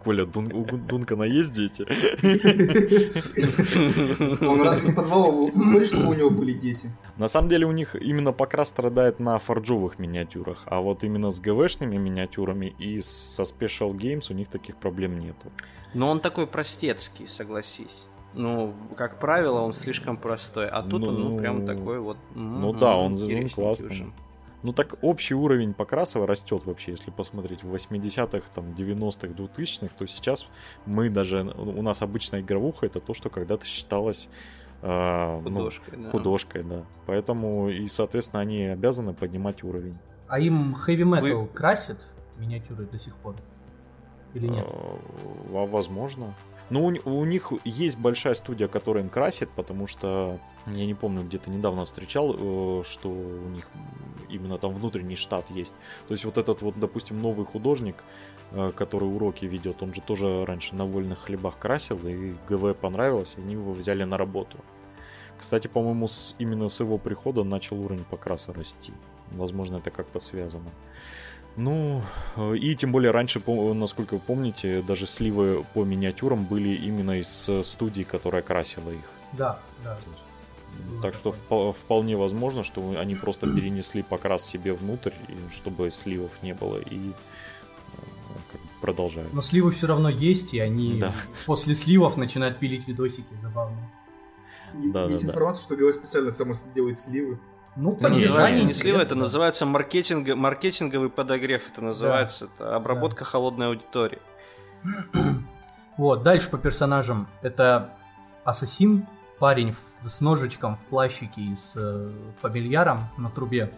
[0.04, 1.82] Коля, Дун- у Дункана есть дети?
[4.44, 6.90] Он раз из подвала выходит, чтобы у него были дети.
[7.18, 11.40] На самом деле у них именно покрас страдает на форджовых миниатюрах, а вот именно с
[11.40, 15.52] ГВшными миниатюрами и со Special Games у них таких проблем нету.
[15.94, 18.08] Но он такой простецкий, согласись.
[18.34, 20.66] Ну, как правило, он слишком простой.
[20.68, 22.16] А тут он, ну, Ну, прям такой вот...
[22.34, 24.12] ну да, он- он классный.
[24.62, 30.06] Ну так общий уровень покраса растет вообще, если посмотреть в 80-х, там 90-х, 2000-х, то
[30.06, 30.46] сейчас
[30.86, 34.28] мы даже, у нас обычная игровуха это то, что когда-то считалось
[34.82, 36.10] э, ну, Художкой, да.
[36.10, 36.84] художкой, да.
[37.06, 39.98] Поэтому и, соответственно, они обязаны поднимать уровень.
[40.28, 42.06] А им Heavy Metal красит
[42.38, 43.34] миниатюры до сих пор?
[44.34, 44.64] Или нет?
[44.66, 44.96] Э,
[45.54, 46.34] А возможно.
[46.70, 51.22] Ну, у, у них есть большая студия, которая им красит, потому что я не помню,
[51.22, 53.68] где-то недавно встречал, э, что у них
[54.30, 55.74] именно там внутренний штат есть.
[56.08, 57.96] То есть вот этот вот, допустим, новый художник,
[58.52, 63.34] э, который уроки ведет, он же тоже раньше на вольных хлебах красил, и ГВ понравилось,
[63.36, 64.58] и они его взяли на работу.
[65.38, 68.92] Кстати, по-моему, с- именно с его прихода начал уровень покраса расти.
[69.32, 70.70] Возможно, это как-то связано.
[71.56, 72.02] Ну,
[72.54, 77.62] и тем более раньше, насколько вы помните, даже сливы по миниатюрам были именно из э,
[77.62, 79.04] студии, которая красила их.
[79.32, 79.98] Да, да.
[81.02, 85.12] Так что впо- вполне возможно, что они просто перенесли покрас себе внутрь,
[85.52, 87.12] чтобы сливов не было, и
[88.80, 89.32] продолжают.
[89.34, 91.12] Но сливы все равно есть, и они Да.
[91.46, 93.90] после сливов начинают пилить видосики забавные.
[94.74, 95.32] Да, Есть да, да.
[95.34, 97.38] информация, что ГВ специально само делает сливы.
[97.74, 101.62] Ну, Это называется не слива, это называется маркетинг, маркетинговый подогрев.
[101.70, 104.18] Это называется это обработка холодной аудитории.
[105.98, 107.28] Вот, дальше по персонажам.
[107.42, 107.90] Это
[108.44, 109.06] ассасин,
[109.38, 113.70] парень с ножичком в плащике и с э, фамильяром на трубе,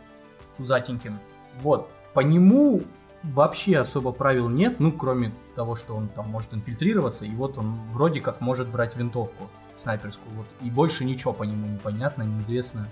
[0.56, 1.18] пузатеньким.
[1.60, 2.82] Вот, по нему
[3.22, 7.78] вообще особо правил нет, ну, кроме того, что он там может инфильтрироваться, и вот он
[7.92, 12.86] вроде как может брать винтовку снайперскую, вот, и больше ничего по нему непонятно, неизвестно.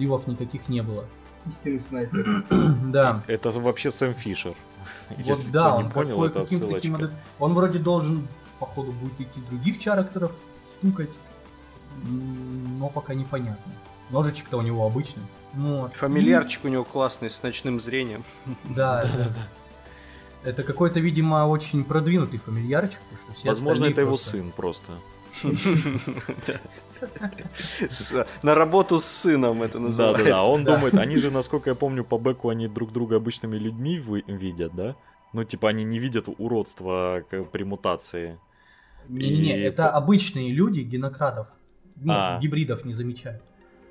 [0.00, 1.04] Сливов никаких не было.
[1.46, 2.44] Истинный снайпер.
[2.90, 3.22] Да.
[3.26, 4.54] Это вообще Сэм Фишер.
[5.10, 6.88] Вот Если да, кто он не понял, это таким отсылочка.
[6.88, 8.26] адап- Он вроде должен,
[8.58, 10.32] походу, будет идти других чарактеров,
[10.74, 11.10] стукать,
[12.06, 13.72] но пока непонятно.
[14.08, 15.22] Ножичек-то у него обычный.
[15.52, 15.94] Вот.
[15.96, 18.24] Фамильярчик у него классный, с ночным зрением.
[18.64, 19.34] Да, это,
[20.44, 24.92] это какой-то, видимо, очень продвинутый фамильярчик, потому что все Возможно, это его сын просто.
[28.42, 30.24] На работу с сыном это называется.
[30.24, 30.44] да, да.
[30.44, 34.74] Он думает, они же, насколько я помню, по бэку они друг друга обычными людьми видят,
[34.74, 34.96] да?
[35.32, 38.38] Ну, типа, они не видят уродства при мутации.
[39.08, 41.46] Не-не-не, И это обычные люди, генократов.
[41.96, 42.38] Ну, А.
[42.40, 43.42] гибридов не замечают.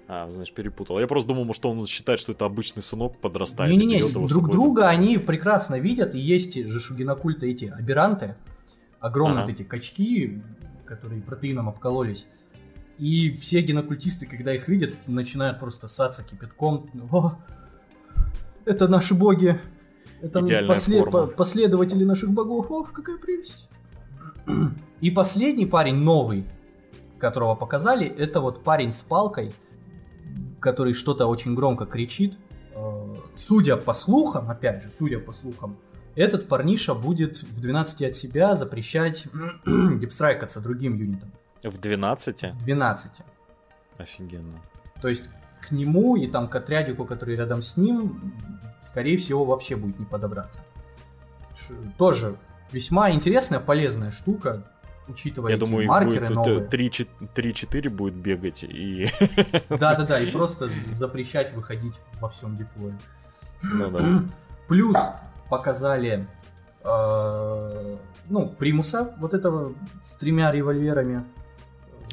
[0.08, 1.00] А, значит, перепутал.
[1.00, 3.72] Я просто думал, может, он считает, что это обычный сынок подрастает.
[3.72, 8.36] Не-не-не, друг друга они прекрасно видят, и есть же у генокульта эти аберанты,
[9.00, 9.52] огромные Ага.
[9.52, 10.42] вот эти качки,
[10.86, 12.26] которые протеином обкололись.
[13.00, 16.90] И все генокультисты, когда их видят, начинают просто ссаться кипятком.
[17.12, 17.36] О,
[18.66, 19.60] это наши боги.
[20.22, 21.12] Это Идеальная после- форма.
[21.12, 22.70] по- последователи наших богов.
[22.70, 23.70] Ох, какая прелесть.
[25.00, 26.44] И последний парень, новый,
[27.20, 29.54] которого показали, это вот парень с палкой,
[30.60, 32.38] который что-то очень громко кричит.
[32.76, 35.78] Э, Судя по слухам, опять же, судя по слухам,
[36.16, 39.26] этот парниша будет в 12 от себя запрещать
[39.66, 41.32] дипстрайкаться другим юнитам.
[41.64, 42.54] В 12?
[42.54, 43.12] В 12.
[43.98, 44.60] Офигенно.
[45.02, 45.26] То есть
[45.62, 48.34] к нему и там к отрядику, который рядом с ним,
[48.82, 50.62] скорее всего, вообще будет не подобраться.
[51.98, 52.38] Тоже
[52.72, 54.64] весьма интересная, полезная штука,
[55.08, 56.68] учитывая Я эти думаю, маркеры будет новые.
[56.68, 59.10] 3-4 будет бегать и...
[59.70, 62.98] Да-да-да, и просто запрещать выходить во всем диплое.
[63.62, 64.24] Ну да.
[64.68, 64.98] Плюс
[65.50, 66.28] показали
[66.84, 67.98] э,
[68.30, 69.74] ну, примуса вот этого
[70.06, 71.26] с тремя револьверами.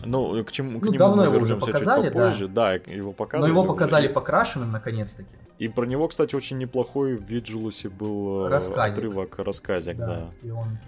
[0.06, 2.48] Ну, к чему к Ну, нему давно мы его уже показали, чуть попозже.
[2.48, 3.50] Да, его Но показывали.
[3.50, 3.68] его уже.
[3.72, 5.36] показали покрашенным наконец-таки.
[5.58, 8.98] И про него, кстати, очень неплохой в Виджилусе был э, Рассказик.
[8.98, 10.30] отрывок, рассказик, да.
[10.42, 10.78] И он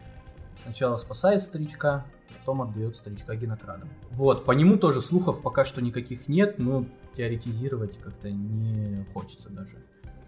[0.62, 2.04] сначала спасает старичка,
[2.40, 3.88] потом отдает старичка генокрадам.
[4.11, 6.85] Вот, по нему тоже слухов пока что никаких нет, но
[7.16, 9.76] теоретизировать как-то не хочется даже.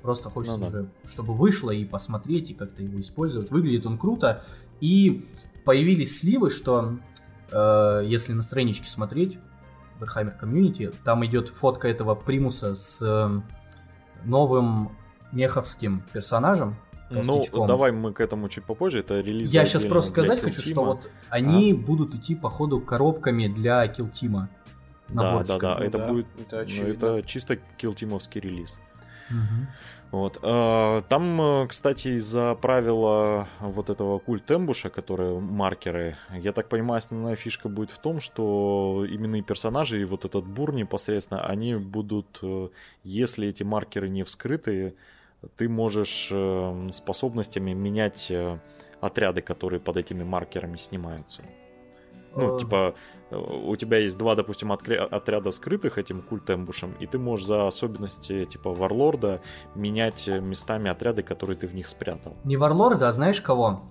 [0.03, 0.79] Просто хочется Ну да.
[0.81, 3.50] уже, чтобы вышло и посмотреть, и как-то его использовать.
[3.50, 4.44] Выглядит он круто.
[4.81, 5.26] И
[5.66, 6.96] появились сливы, что
[7.53, 9.39] если на страничке смотреть,
[10.01, 13.29] Warhammer Community, там идет фотка этого примуса с э,
[14.25, 14.91] новым
[15.33, 16.77] меховским персонажем.
[17.11, 20.85] Ну, давай мы к этому чуть попозже, это релиз Я сейчас просто сказать хочу, что
[20.85, 24.49] вот они будут идти по ходу коробками для килтима.
[25.09, 28.79] Да, да, да, это да, будет, это ну, это чисто килтимовский релиз.
[30.11, 30.38] Вот.
[30.43, 36.99] а, Там, э, кстати, из-за правила вот этого культ эмбуша, которые маркеры, я так понимаю,
[36.99, 42.40] основная фишка будет в том, что именные персонажи и вот этот бур непосредственно, они будут,
[42.43, 42.69] э,
[43.05, 44.95] если эти маркеры не вскрыты,
[45.57, 48.33] ты можешь э, способностями менять
[49.01, 51.43] отряды, которые под этими маркерами снимаются.
[52.35, 52.95] Ну, Э, типа,
[53.31, 58.45] э, у тебя есть два, допустим, отряда скрытых этим культ-эмбушем, и ты можешь за особенности,
[58.45, 59.40] типа, варлорда
[59.75, 62.37] менять э, местами отряды, которые ты в них спрятал.
[62.45, 63.83] Не Варлорда, а знаешь кого?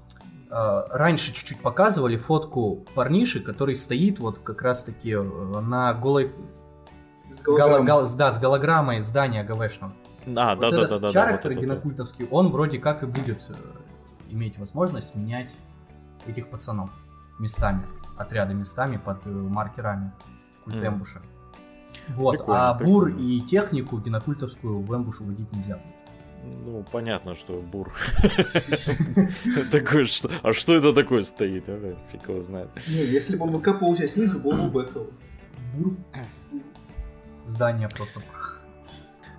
[0.51, 6.31] Раньше чуть-чуть показывали фотку парниши, который стоит вот как раз-таки на голой...
[7.37, 7.83] С голограммой.
[7.85, 9.93] гал- да, с голограммой здания ГВшного.
[10.35, 11.09] А, Вот да, да, этот да, да, да.
[11.11, 11.75] чарактер вот это вот.
[11.75, 13.47] генокультовский, он вроде как и будет
[14.29, 15.51] иметь возможность менять
[16.25, 16.89] этих пацанов
[17.39, 17.83] местами,
[18.19, 20.11] отряды местами под э, маркерами
[20.63, 21.21] культ эмбуша.
[22.09, 23.27] Вот, Прикольно, а бур прикольно.
[23.27, 25.95] и технику генокультовскую в эмбуш уводить нельзя будет.
[26.65, 27.91] Ну, понятно, что бур.
[29.71, 30.29] Такой, что...
[30.41, 31.65] А что это такое стоит?
[31.67, 31.95] а?
[32.11, 32.69] Фиг его знает.
[32.87, 35.07] Не, если бы он выкапывал тебя снизу, был бы бэкал.
[35.75, 35.95] Бур.
[37.47, 38.21] Здание просто.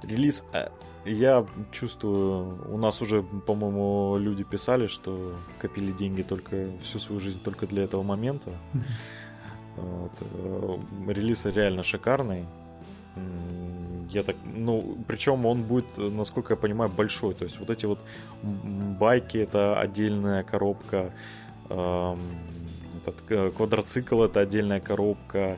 [0.03, 0.69] Релиз, э,
[1.05, 7.41] я чувствую, у нас уже, по-моему, люди писали, что копили деньги только всю свою жизнь
[7.43, 8.51] только для этого момента.
[9.77, 12.45] Вот, э, Релиз реально шикарный.
[14.11, 17.35] Я так, ну, причем он будет, насколько я понимаю, большой.
[17.35, 18.01] То есть вот эти вот
[18.43, 21.13] байки это отдельная коробка,
[21.69, 25.57] этот квадроцикл это отдельная коробка, Э,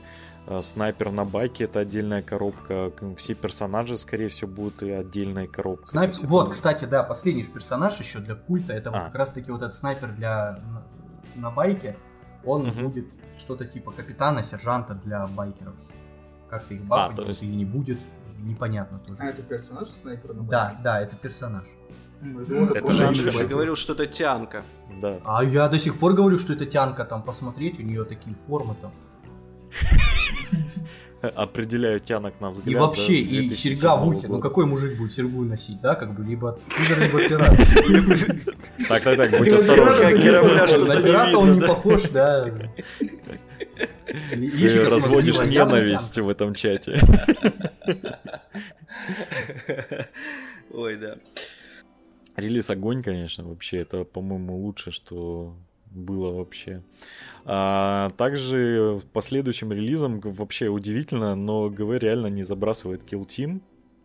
[0.60, 2.92] снайпер на байке это отдельная коробка.
[3.16, 5.88] Все персонажи, скорее всего, будут и отдельная коробка.
[5.88, 6.14] Снайп...
[6.22, 8.72] Вот, кстати, да, последний персонаж еще для культа.
[8.72, 8.92] Это а.
[8.92, 10.58] вот как раз таки вот этот снайпер для
[11.36, 11.96] на байке.
[12.44, 12.88] Он угу.
[12.88, 15.74] будет что-то типа капитана, сержанта для байкеров.
[16.50, 17.42] Как-то их бафать а, есть...
[17.42, 17.98] или не будет,
[18.38, 19.18] непонятно тоже.
[19.20, 20.50] А это персонаж снайпер на байке?
[20.50, 21.64] Да, да, это персонаж.
[22.20, 24.62] Это, это же Андрюша говорил, что это тянка.
[25.00, 25.18] Да.
[25.24, 27.04] А я до сих пор говорю, что это тянка.
[27.04, 28.92] Там посмотреть, у нее такие формы там.
[31.36, 32.68] Определяю тянок на взгляд.
[32.68, 34.26] И вообще, и серьга в ухе.
[34.26, 35.94] Ну какой мужик будет серьгу носить, да?
[35.94, 37.56] Как бы либо пидор, либо пират.
[38.88, 40.88] Так, так, так, будь осторожен.
[40.88, 42.52] На пирата он не похож, да.
[44.30, 47.00] Ты разводишь ненависть в этом чате.
[50.72, 51.18] Ой, да.
[52.34, 53.78] Релиз огонь, конечно, вообще.
[53.78, 55.54] Это, по-моему, лучше, что
[55.94, 56.82] было вообще.
[57.44, 63.60] А, также последующим релизом вообще удивительно, но ГВ реально не забрасывает Kill Team,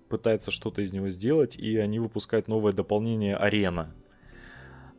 [0.10, 3.93] пытается что-то из него сделать, и они выпускают новое дополнение Арена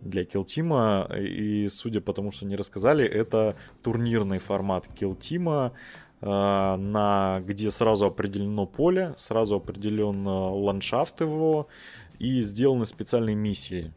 [0.01, 5.73] для Kill Team, и судя по тому, что они рассказали, это турнирный формат Kill Team,
[6.21, 11.69] а, на, где сразу определено поле, сразу определен ландшафт его,
[12.19, 13.93] и сделаны специальные миссии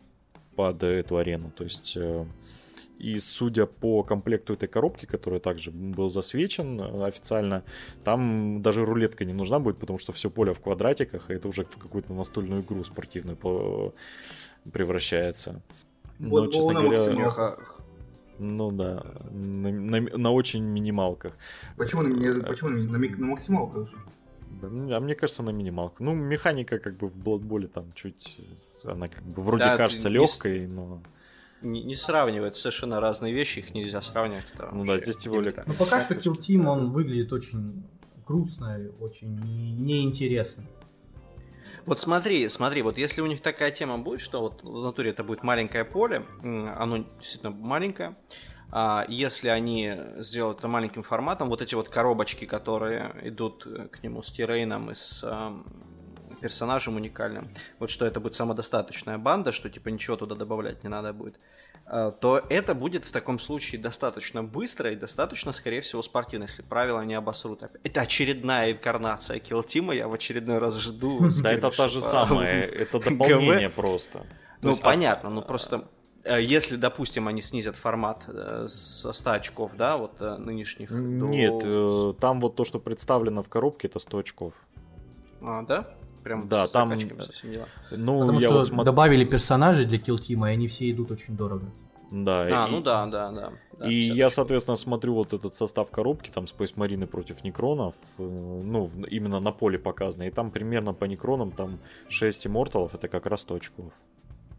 [0.56, 1.52] под эту арену.
[1.56, 2.26] То есть э,
[3.02, 7.64] и судя по комплекту этой коробки, который также был засвечен э, официально,
[8.04, 11.64] там даже рулетка не нужна будет, потому что все поле в квадратиках, и это уже
[11.64, 13.94] в какую-то настольную игру спортивную по...
[14.72, 15.62] превращается.
[16.20, 17.58] Но, вот честно говоря...
[18.44, 21.34] Ну да, на, на, на очень минималках.
[21.78, 23.90] Почему, на, почему на, на максималках?
[24.62, 26.04] Да, а мне кажется, на минималку.
[26.04, 28.40] Ну, механика как бы в Blood там чуть...
[28.84, 31.02] Она как бы вроде да, кажется легкой, но
[31.62, 34.46] не, не сравнивать совершенно разные вещи, их нельзя сравнивать.
[34.72, 35.54] Ну да, здесь тем более.
[35.66, 37.84] Ну пока что Kill Team он выглядит очень
[38.28, 40.64] грустно, очень неинтересно.
[41.86, 45.24] Вот смотри, смотри, вот если у них такая тема будет, что вот в натуре это
[45.24, 48.14] будет маленькое поле, оно действительно маленькое,
[48.70, 54.22] а если они сделают это маленьким форматом, вот эти вот коробочки, которые идут к нему
[54.22, 55.26] с тирейном и с
[56.40, 57.48] персонажем уникальным,
[57.80, 61.40] вот что это будет самодостаточная банда, что типа ничего туда добавлять не надо будет,
[61.92, 67.02] то это будет в таком случае достаточно быстро и достаточно, скорее всего, спортивно, если правила
[67.02, 67.64] не обосрут.
[67.84, 71.20] Это очередная инкарнация Kill Team, я в очередной раз жду.
[71.42, 74.26] Да, это та же самая, это дополнение просто.
[74.62, 75.90] Ну, понятно, ну просто
[76.24, 80.92] э, если, допустим, они снизят формат э, со 100 очков, да, вот нынешних.
[80.92, 84.54] Нет, там вот то, что представлено в коробке, это 100 очков.
[85.42, 85.90] А, да?
[86.24, 86.90] Прям да, с там...
[86.90, 87.66] совсем дела.
[87.92, 88.86] Ну, Потому я что вот смотр...
[88.86, 91.72] добавили персонажей для Team, и они все идут очень дорого.
[92.12, 92.42] Да.
[92.42, 92.72] А, и...
[92.72, 93.52] ну да, да, да.
[93.80, 98.24] да и я, соответственно, смотрю вот этот состав коробки, там Space Marine против Некронов, э,
[98.24, 101.80] ну, именно на поле показано, и там примерно по Некронам там
[102.10, 103.94] 6 имморталов, это как раз 100 очков.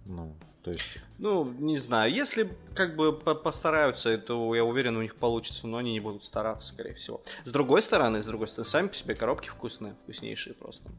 [0.06, 0.82] Ну, то есть...
[1.18, 5.92] Ну, не знаю, если как бы постараются, то я уверен, у них получится, но они
[5.92, 7.22] не будут стараться, скорее всего.
[7.44, 10.90] С другой стороны, с другой стороны, сами по себе коробки вкусные, вкуснейшие просто.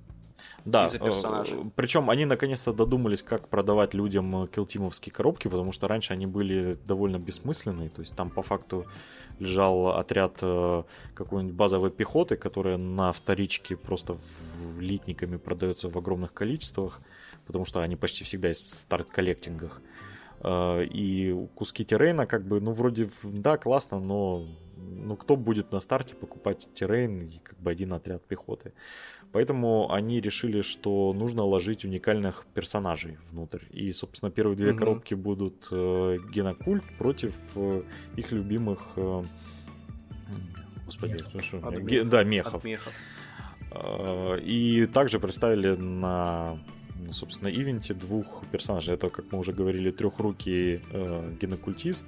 [0.65, 6.25] Да, э, причем они наконец-то додумались, как продавать людям килтимовские коробки, потому что раньше они
[6.25, 8.85] были довольно бессмысленные, то есть там по факту
[9.39, 16.33] лежал отряд э, какой-нибудь базовой пехоты, которая на вторичке просто в литниками продается в огромных
[16.33, 17.01] количествах,
[17.45, 19.81] потому что они почти всегда есть в старт-коллектингах.
[20.41, 24.47] Э, и куски террейна, как бы, ну, вроде, да, классно, но
[24.77, 28.73] ну, кто будет на старте покупать террейн и как бы один отряд пехоты?
[29.33, 33.61] Поэтому они решили, что нужно ложить уникальных персонажей внутрь.
[33.71, 34.77] И, собственно, первые две угу.
[34.77, 37.81] коробки будут э, Генокульт против э,
[38.15, 38.93] их любимых...
[38.95, 39.23] Э,
[40.85, 42.63] господи, что, что, Ге, да, мехов.
[42.63, 42.93] мехов.
[43.71, 46.59] Э, и также представили на
[47.11, 48.95] собственно, ивенте двух персонажей.
[48.95, 52.05] Это, как мы уже говорили, трехрукий э, генокультист,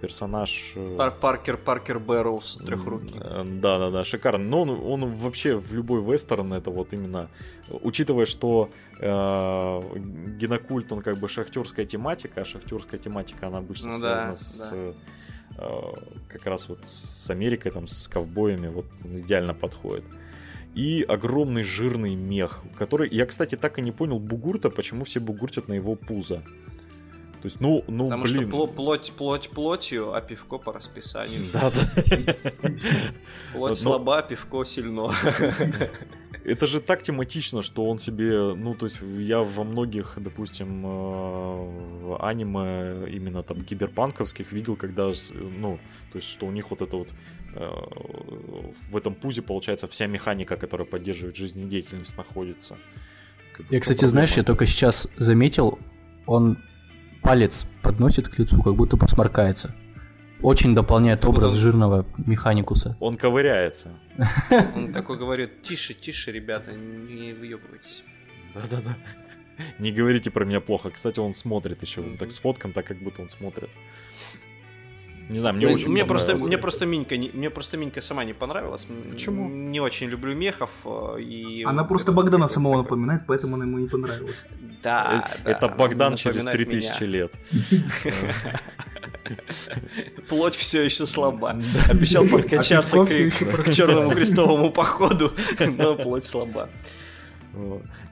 [0.00, 0.72] персонаж...
[0.76, 3.16] Э, Пар Паркер Паркер Бэрроуз, трехрукий.
[3.20, 4.44] Э, да, да, да, шикарно.
[4.44, 7.28] Но он, он вообще в любой вестерн, это вот именно...
[7.68, 9.06] Учитывая, что э,
[10.38, 14.70] генокульт, он как бы шахтерская тематика, а шахтерская тематика, она обычно ну, связана да, с...
[14.70, 14.94] Да
[15.58, 15.92] э,
[16.28, 20.04] как раз вот с Америкой, там, с ковбоями, вот идеально подходит
[20.74, 23.08] и огромный жирный мех, который...
[23.10, 26.42] Я, кстати, так и не понял бугурта, почему все бугуртят на его пузо.
[27.42, 28.48] То есть, ну, ну, Потому блин.
[28.48, 31.40] что плоть, плоть плотью, а пивко по расписанию.
[31.52, 32.70] Да, да.
[33.54, 35.14] Плоть слаба, пивко сильно.
[36.44, 42.18] это же так тематично, что он себе, ну, то есть я во многих, допустим, в
[42.20, 45.78] аниме именно там киберпанковских видел, когда, ну,
[46.12, 47.08] то есть что у них вот это вот
[47.54, 52.76] в этом пузе, получается, вся механика, которая поддерживает жизнедеятельность, находится.
[53.68, 54.10] Я, кстати, проблема?
[54.10, 55.78] знаешь, я только сейчас заметил,
[56.26, 56.58] он
[57.22, 59.74] палец подносит к лицу, как будто посморкается.
[60.42, 61.58] Очень дополняет образ он...
[61.58, 62.96] жирного механикуса.
[62.98, 63.90] Он ковыряется.
[64.74, 68.02] Он такой говорит, тише, тише, ребята, не выебывайтесь.
[68.54, 68.96] Да-да-да.
[69.78, 70.90] Не говорите про меня плохо.
[70.90, 72.00] Кстати, он смотрит еще.
[72.00, 73.68] Он так сфоткан, так как будто он смотрит.
[75.30, 78.24] Не знаю, мне, мне очень мне просто Мне просто Минька, не, мне просто Минька сама
[78.24, 78.86] не понравилась.
[79.12, 79.48] Почему?
[79.48, 80.70] Не очень люблю мехов.
[80.84, 81.62] Э, и...
[81.62, 84.34] Она просто Богдана самого напоминает, поэтому она ему не понравилась.
[84.82, 87.38] Да, э, Это Богдан через 3000 лет.
[90.28, 91.56] Плоть все еще слаба.
[91.88, 95.32] Обещал подкачаться к черному крестовому походу,
[95.78, 96.68] но плоть слаба.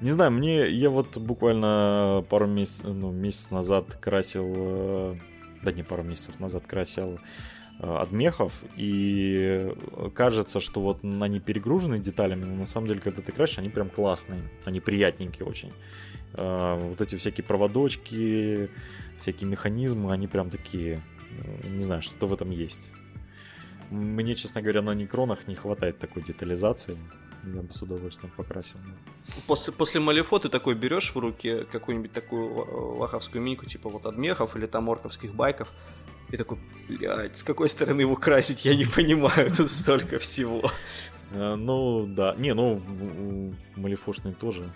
[0.00, 5.14] Не знаю, мне я вот буквально пару месяцев, ну, месяц назад красил э,
[5.62, 7.18] да не пару месяцев назад красил
[7.80, 8.10] э, от
[8.76, 9.74] и
[10.14, 13.90] кажется, что вот они перегружены деталями, но на самом деле, когда ты красишь, они прям
[13.90, 15.72] классные, они приятненькие очень.
[16.34, 18.70] Э, вот эти всякие проводочки,
[19.18, 21.00] всякие механизмы, они прям такие,
[21.30, 22.88] э, не знаю, что-то в этом есть.
[23.90, 26.98] Мне, честно говоря, на некронах не хватает такой детализации.
[27.44, 28.78] Я бы с удовольствием покрасил.
[29.46, 34.16] После, после Малифо ты такой берешь в руки какую-нибудь такую лаховскую миньку, типа вот от
[34.16, 35.68] мехов или там орковских байков,
[36.30, 36.58] и такой,
[36.88, 40.70] блядь, с какой стороны его красить, я не понимаю, тут столько всего.
[41.32, 42.34] А, ну, да.
[42.36, 42.82] Не, ну,
[43.76, 44.70] малифошные тоже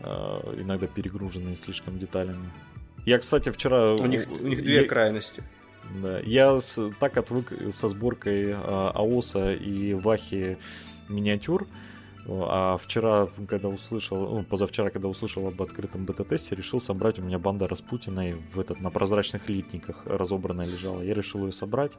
[0.00, 2.50] а, иногда перегруженные слишком деталями.
[3.04, 3.94] Я, кстати, вчера...
[3.94, 4.84] У них, у них две я...
[4.84, 5.42] крайности.
[6.02, 10.58] Да, я с, так отвык со сборкой а, АОСа и Вахи
[11.08, 11.66] миниатюр.
[12.30, 17.18] А вчера, когда услышал, ну, позавчера, когда услышал об открытом бета-тесте, решил собрать.
[17.18, 21.00] У меня банда Распутиной в этот, на прозрачных литниках разобранная лежала.
[21.00, 21.92] Я решил ее собрать.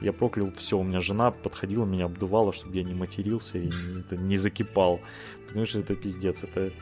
[0.00, 4.00] Я проклял все, у меня жена подходила, меня обдувала, чтобы я не матерился и не,
[4.00, 5.00] это, не закипал.
[5.46, 6.72] Потому что это пиздец, это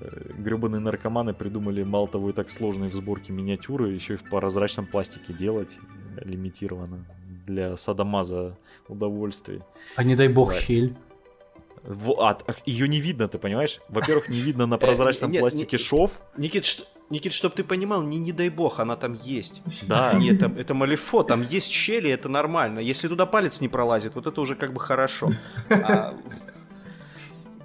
[0.00, 4.28] э, гребаные наркоманы придумали мало того и так сложные в сборке миниатюры, еще и в
[4.28, 5.78] прозрачном пластике делать
[6.24, 7.04] лимитированно
[7.46, 8.56] для садомаза
[8.88, 9.62] удовольствий.
[9.96, 10.60] А не дай бог да.
[10.60, 10.96] щель.
[11.84, 13.80] Вот, ее не видно, ты понимаешь?
[13.88, 16.22] Во-первых, не видно на э, прозрачном пластике шов.
[16.36, 19.62] Никит, что, Никит, чтобы ты понимал, не, не дай бог, она там есть.
[19.88, 20.16] Да.
[20.16, 22.78] И это, это малифо, там есть щели, это нормально.
[22.78, 25.30] Если туда палец не пролазит, вот это уже как бы хорошо.
[25.70, 26.16] А...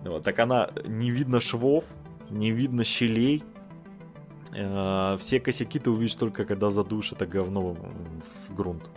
[0.04, 1.84] Вот, так она, не видно швов,
[2.30, 3.44] не видно щелей.
[4.54, 7.76] Э, все косяки ты увидишь только, когда задуешь это говно
[8.48, 8.90] в грунт.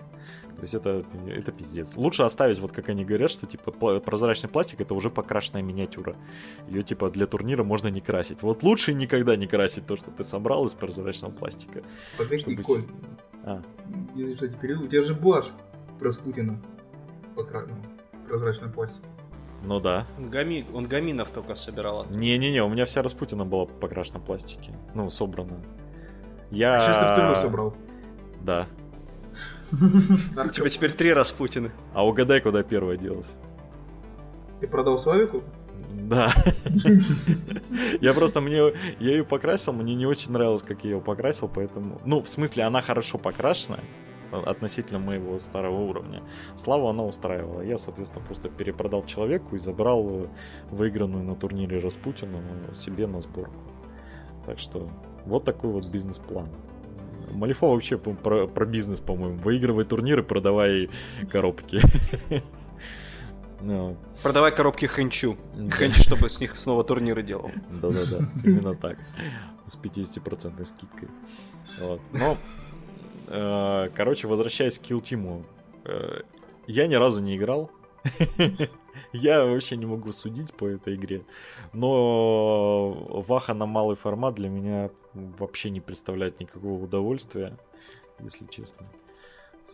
[0.60, 1.96] То есть это, это пиздец.
[1.96, 6.16] Лучше оставить, вот как они говорят, что типа прозрачный пластик это уже покрашенная миниатюра.
[6.68, 8.42] Ее типа для турнира можно не красить.
[8.42, 11.82] Вот лучше никогда не красить то, что ты собрал из прозрачного пластика.
[12.18, 12.62] Погоди, чтобы...
[12.62, 12.82] Коль.
[13.42, 13.62] А.
[14.14, 15.46] Если что, теперь у тебя же блаш
[15.98, 16.60] Распутина
[17.34, 17.82] покрашен
[18.28, 19.02] прозрачный пластик.
[19.64, 20.06] Ну да.
[20.18, 20.66] Гами...
[20.74, 22.04] Он гаминов только собирал.
[22.10, 24.74] Не-не-не, у меня вся Распутина была покрашена в пластике.
[24.94, 25.56] Ну, собрана.
[26.50, 26.76] Я...
[26.76, 27.76] А сейчас ты вторую собрал.
[28.42, 28.66] Да.
[29.72, 31.70] У тебя теперь три Распутины.
[31.94, 33.34] А угадай, куда первая делась.
[34.60, 35.42] Ты продал Славику?
[35.92, 36.32] Да.
[38.00, 38.72] Я просто мне...
[38.98, 42.00] Я ее покрасил, мне не очень нравилось, как я ее покрасил, поэтому...
[42.04, 43.80] Ну, в смысле, она хорошо покрашена,
[44.30, 46.22] относительно моего старого уровня.
[46.56, 47.62] Славу она устраивала.
[47.62, 50.28] Я, соответственно, просто перепродал человеку и забрал
[50.70, 52.40] выигранную на турнире Распутину
[52.74, 53.54] себе на сборку.
[54.46, 54.90] Так что
[55.26, 56.48] вот такой вот бизнес-план.
[57.32, 59.38] Малифо вообще про, про бизнес, по-моему.
[59.38, 60.90] Выигрывай турниры, продавай
[61.30, 61.80] коробки.
[62.30, 62.42] No.
[63.62, 63.96] Ну.
[64.22, 65.36] Продавай коробки Хэнчу.
[65.70, 67.50] Хэнч, чтобы с них снова турниры делал.
[67.70, 68.98] Да-да-да, именно так.
[69.66, 71.08] С 50% скидкой.
[71.78, 72.00] Вот.
[72.12, 72.38] Но,
[73.26, 75.44] э, короче, возвращаясь к Kill Team.
[75.84, 76.22] Э,
[76.66, 77.70] я ни разу не играл.
[79.12, 81.24] Я вообще не могу судить по этой игре.
[81.72, 82.92] Но
[83.26, 87.56] Ваха на малый формат для меня вообще не представляет никакого удовольствия,
[88.18, 88.86] если честно.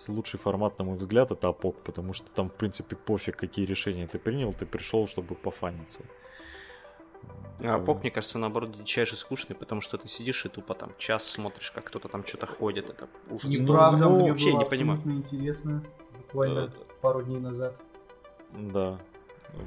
[0.08, 4.06] Лучший формат, на мой взгляд, это АПОК, потому что там, в принципе, пофиг, какие решения
[4.06, 6.02] ты принял, ты пришел, чтобы пофаниться.
[7.60, 11.24] А АПОК, мне кажется, наоборот, дичайше скучный, потому что ты сидишь и тупо там час
[11.24, 12.90] смотришь, как кто-то там что-то ходит.
[12.90, 13.48] Это ужас.
[13.48, 15.00] Неправда, ну, мне вообще было не понимаю.
[15.06, 15.82] интересно.
[16.18, 17.74] Буквально пару дней назад.
[18.52, 19.00] Да.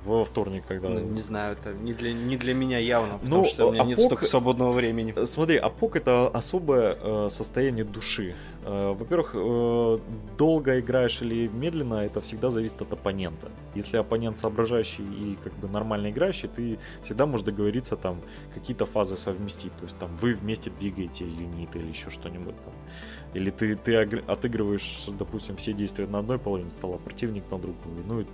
[0.03, 0.89] Во вторник, когда...
[0.89, 3.81] Ну, не знаю, это не для, не для меня явно, потому ну, что у меня
[3.81, 3.89] АПОК...
[3.89, 5.13] нет столько свободного времени.
[5.15, 8.35] Э, смотри, АПОК это особое э, состояние души.
[8.63, 9.99] Э, во-первых, э,
[10.37, 13.49] долго играешь или медленно, это всегда зависит от оппонента.
[13.73, 18.21] Если оппонент соображающий и как бы нормально играющий, ты всегда можешь договориться там
[18.53, 19.75] какие-то фазы совместить.
[19.77, 22.73] То есть там вы вместе двигаете юниты или еще что-нибудь там.
[23.33, 28.03] Или ты, ты отыгрываешь, допустим, все действия на одной половине стола, противник на другую.
[28.07, 28.25] Ну,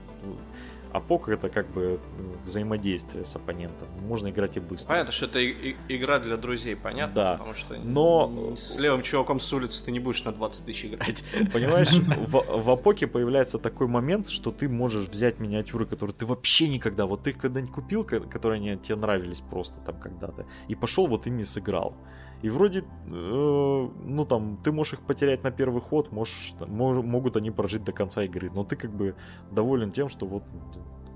[0.96, 2.00] а покер это как бы
[2.46, 3.90] взаимодействие с оппонентом.
[4.08, 4.92] Можно играть и быстро.
[4.92, 7.14] Понятно, что это и- игра для друзей, понятно?
[7.16, 7.34] Да.
[7.34, 8.56] Потому что Но...
[8.56, 11.22] с левым чуваком с улицы ты не будешь на 20 тысяч играть.
[11.54, 11.92] Понимаешь,
[12.28, 17.06] в, в Апоке появляется такой момент, что ты можешь взять миниатюры, которые ты вообще никогда,
[17.06, 21.28] вот ты их когда-нибудь купил, которые они тебе нравились просто там когда-то, и пошел вот
[21.28, 21.94] ими сыграл.
[22.42, 27.38] И вроде, э, ну там, ты можешь их потерять на первый ход, можешь, мож, могут
[27.38, 29.16] они прожить до конца игры, но ты как бы
[29.52, 30.44] доволен тем, что вот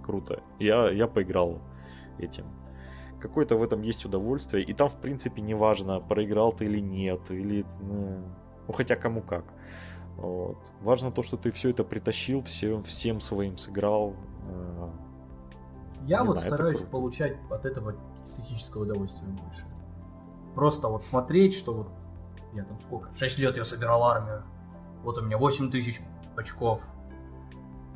[0.04, 0.42] круто.
[0.60, 1.62] Я, я поиграл
[2.18, 2.46] этим.
[3.20, 4.64] Какое-то в этом есть удовольствие.
[4.64, 7.66] И там, в принципе, не важно, проиграл ты или нет, или...
[7.82, 8.24] Ну,
[8.68, 9.44] ну хотя кому как.
[10.16, 10.74] Вот.
[10.82, 14.16] Важно то, что ты все это притащил, все, всем своим сыграл.
[14.48, 14.88] Э,
[16.08, 19.66] я не вот знаю, стараюсь получать от этого эстетическое удовольствие больше.
[20.60, 21.88] Просто вот смотреть, что вот
[22.54, 23.08] я там сколько?
[23.16, 24.44] 6 лет я собирал армию.
[25.04, 26.02] Вот у меня 8 тысяч
[26.36, 26.82] очков.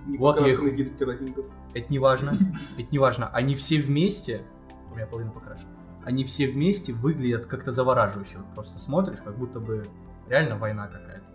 [0.08, 0.62] Не вот я их...
[1.74, 2.32] Это не важно.
[2.78, 3.28] Это не важно.
[3.34, 4.44] Они все вместе...
[4.90, 5.68] У меня половина покрашена.
[6.06, 8.38] Они все вместе выглядят как-то завораживающе.
[8.38, 9.86] Вот просто смотришь, как будто бы
[10.30, 11.26] реально война какая-то.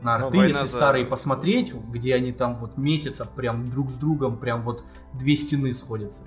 [0.00, 0.68] На ну, арты, если за...
[0.68, 5.74] старые посмотреть, где они там вот месяца прям друг с другом, прям вот две стены
[5.74, 6.22] сходятся.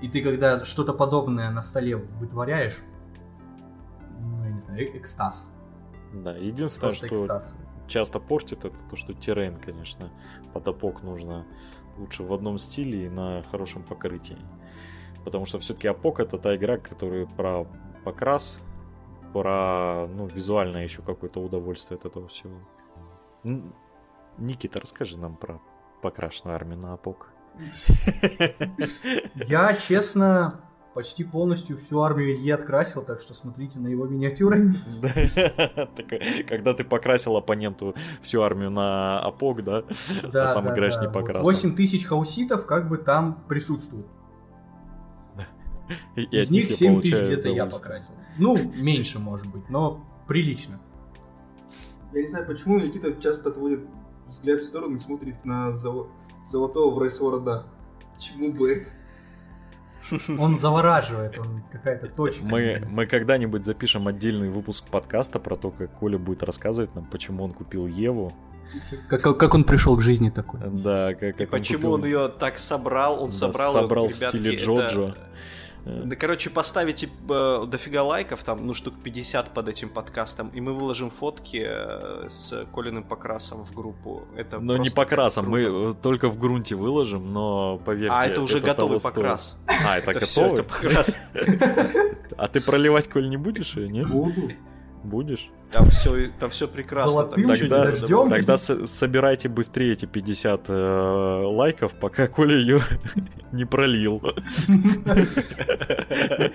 [0.00, 2.93] И ты когда что-то подобное на столе вытворяешь, ну,
[4.54, 5.50] не знаю, экстаз.
[6.12, 7.56] Да, единственное, Просто что экстаз.
[7.86, 10.10] часто портит, это то, что террейн, конечно,
[10.52, 11.44] под опок нужно
[11.98, 14.38] лучше в одном стиле и на хорошем покрытии.
[15.24, 17.66] Потому что все-таки Апок это та игра, которая про
[18.04, 18.58] покрас,
[19.32, 22.54] про ну, визуальное еще какое-то удовольствие от этого всего.
[24.38, 25.60] Никита, расскажи нам про
[26.02, 27.30] покрашенную армию на Апок.
[29.34, 30.60] Я, честно,
[30.94, 34.72] почти полностью всю армию Ильи открасил, так что смотрите на его миниатюры.
[36.48, 39.84] Когда ты покрасил оппоненту всю армию на опок, да?
[40.32, 41.44] Да, а сам играешь не покрасил.
[41.44, 44.06] 8 тысяч хауситов как бы там присутствуют.
[46.16, 48.12] Из них 7 тысяч где-то я покрасил.
[48.38, 50.80] Ну, меньше, может быть, но прилично.
[52.12, 53.80] Я не знаю, почему Никита часто отводит
[54.28, 57.66] взгляд в сторону и смотрит на золотого Врайсворода.
[58.14, 58.90] Почему бы это?
[60.38, 62.44] Он завораживает, он какая-то точка.
[62.44, 67.44] Мы, мы когда-нибудь запишем отдельный выпуск подкаста про то, как Коля будет рассказывать нам, почему
[67.44, 68.32] он купил Еву.
[69.08, 70.60] Как, как он пришел к жизни такой.
[70.64, 72.20] Да, как, как Почему он, купил...
[72.20, 73.22] он ее так собрал?
[73.22, 75.08] Он да, собрал, собрал ее, в стиле Джоджо.
[75.08, 75.28] Это
[75.84, 80.72] да, короче, поставите э, дофига лайков, там, ну, штук 50 под этим подкастом, и мы
[80.72, 84.24] выложим фотки э, с Колиным покрасом в группу.
[84.36, 88.58] Это но не покрасом, мы э, только в грунте выложим, но поверьте, А, это уже
[88.58, 89.58] это готовый покрас.
[89.66, 90.52] А, это готовый?
[90.54, 91.16] Это покрас.
[92.36, 94.08] А ты проливать, Коль, не будешь ее, нет?
[94.08, 94.50] Буду.
[95.04, 95.50] Будешь?
[95.74, 97.10] Там все, там все прекрасно.
[97.10, 97.56] Золотым там.
[97.58, 98.28] Тогда, дождем.
[98.28, 102.80] тогда с- собирайте быстрее эти 50 э, лайков, пока Коля ее
[103.52, 104.22] не пролил.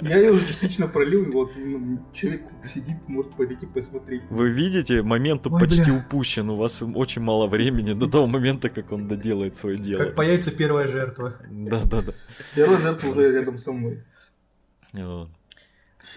[0.02, 2.44] Я ее уже частично пролил, и вот ну, человек
[2.74, 4.22] сидит, может подойти посмотреть.
[4.30, 9.10] Вы видите, момент почти упущен, у вас очень мало времени до того момента, как он
[9.10, 10.06] доделает свое дело.
[10.06, 11.36] Как появится первая жертва.
[11.50, 12.14] Да-да-да.
[12.56, 14.02] Первая жертва уже рядом со мной.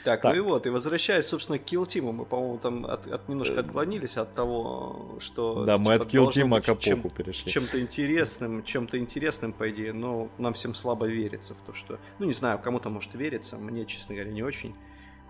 [0.05, 3.07] Так, так, ну и вот, и возвращаясь, собственно, к Kill Team, мы, по-моему, там от,
[3.09, 5.65] от немножко отклонились от того, что...
[5.65, 7.51] Да, типа, мы от Kill Team к Апоку перешли.
[7.51, 11.99] Чем-то интересным, чем-то интересным, по идее, но нам всем слабо верится в то, что...
[12.21, 14.75] Ну, не знаю, кому-то может вериться, мне, честно говоря, не очень.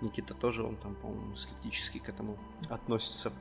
[0.03, 2.37] Никита тоже, он там, по-моему, скептически к этому
[2.69, 3.33] относится.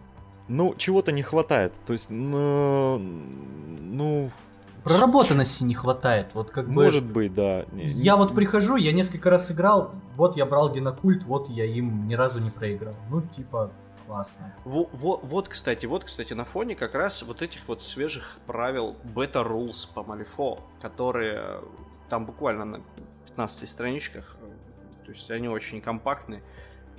[0.47, 1.73] Ну, чего-то не хватает.
[1.85, 4.31] То есть, ну, ну
[4.83, 6.27] Проработанности не хватает.
[6.33, 6.71] Вот как бы...
[6.71, 7.65] Может быть, да.
[7.73, 12.15] Я вот прихожу, я несколько раз играл, вот я брал Генокульт, вот я им ни
[12.15, 12.95] разу не проиграл.
[13.09, 13.71] Ну, типа,
[14.07, 14.53] классно.
[14.65, 18.95] Вот, вот, вот, кстати, вот, кстати, на фоне как раз вот этих вот свежих правил
[19.03, 21.61] Beta Rules по Malifaux, которые
[22.09, 22.81] там буквально на
[23.27, 24.35] 15 страничках,
[25.05, 26.41] то есть они очень компактные.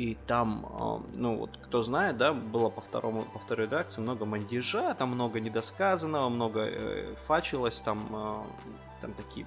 [0.02, 4.24] И там, а, ну вот, кто знает, да, было по, второму, по второй редакции много
[4.24, 8.42] мандежа, там много недосказанного, много э, фачилось, там, э,
[9.00, 9.46] там такие,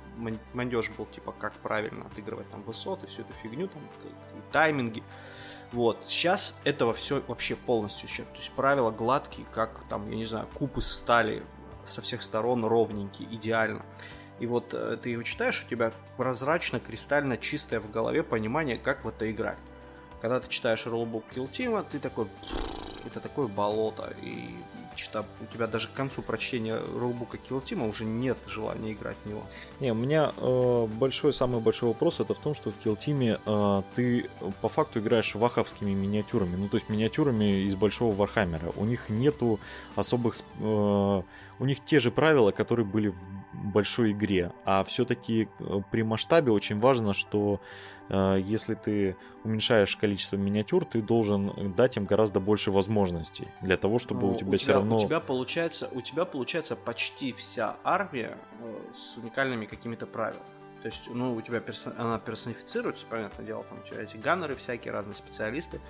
[0.53, 3.81] мандеж был, типа, как правильно отыгрывать там высоты, всю эту фигню, там,
[4.53, 5.03] тайминги.
[5.73, 8.25] Вот, сейчас этого все вообще полностью исчез.
[8.27, 10.47] То есть правила гладкие, как там, я не знаю,
[10.77, 11.43] из стали
[11.83, 13.83] со всех сторон ровненькие, идеально.
[14.39, 19.03] И вот э, ты его читаешь, у тебя прозрачно, кристально чистое в голове понимание, как
[19.03, 19.57] в это играть.
[20.25, 22.25] Когда ты читаешь rulebook Kill Team, ты такой,
[23.05, 24.47] это такое болото, и
[24.95, 29.17] читая, у тебя даже к концу прочтения rulebook а Kill Team уже нет желания играть
[29.23, 29.43] в него.
[29.79, 33.39] Не, у меня э, большой, самый большой вопрос это в том, что в Kill Team
[33.45, 34.27] э, ты
[34.61, 38.71] по факту играешь ваховскими миниатюрами, ну то есть миниатюрами из большого Вархаммера.
[38.77, 39.59] У них нету
[39.95, 40.37] особых...
[40.59, 41.21] Э,
[41.57, 43.17] у них те же правила, которые были в
[43.53, 47.61] большой игре, а все-таки э, при масштабе очень важно, что
[48.09, 54.21] если ты уменьшаешь количество миниатюр, ты должен дать им гораздо больше возможностей для того, чтобы
[54.21, 54.97] ну, у тебя, у тебя все равно...
[54.97, 60.45] У тебя получается, у тебя получается почти вся армия э, с уникальными какими-то правилами.
[60.81, 61.93] То есть, ну, у тебя персон...
[61.97, 65.81] она персонифицируется, понятное дело, там у тебя эти ганнеры всякие, разные специалисты.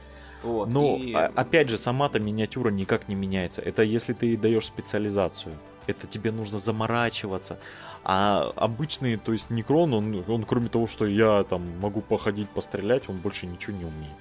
[0.41, 1.13] Вот, Но, и...
[1.13, 3.61] А, опять же, сама-то миниатюра никак не меняется.
[3.61, 5.55] Это если ты даешь специализацию.
[5.87, 7.59] Это тебе нужно заморачиваться.
[8.03, 13.09] А обычный, то есть Некрон, он, он кроме того, что я там могу походить, пострелять,
[13.09, 14.13] он больше ничего не умеет.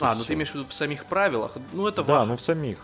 [0.00, 1.52] А, ну ты имеешь в виду в самих правилах?
[1.72, 2.26] Ну это Да, ваха.
[2.26, 2.76] ну в самих.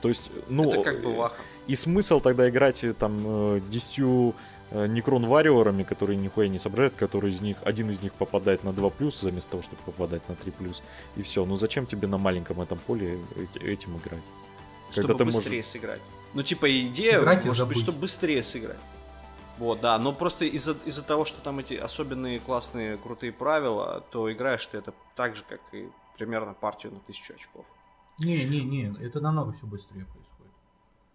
[0.00, 0.68] То есть, ну...
[0.68, 1.36] Это как бы ваха.
[1.68, 4.32] И смысл тогда играть э, там 10 э,
[4.72, 8.72] э, Некрон Вариорами, которые нихуя не соображают, который из них, один из них попадает на
[8.72, 10.82] 2 плюс, заместо того, чтобы попадать на 3 плюс.
[11.16, 11.44] И все.
[11.44, 13.20] Ну зачем тебе на маленьком этом поле
[13.60, 14.24] этим играть?
[14.90, 15.70] Чтобы Когда ты быстрее можешь...
[15.70, 16.00] сыграть.
[16.34, 18.78] Ну, типа, идея, Сыграть может быть, чтобы быстрее сыграть.
[19.58, 24.32] Вот, да, но просто из-за из того, что там эти особенные классные крутые правила, то
[24.32, 27.66] играешь ты это так же, как и примерно партию на тысячу очков.
[28.18, 30.52] Не-не-не, это намного все быстрее происходит.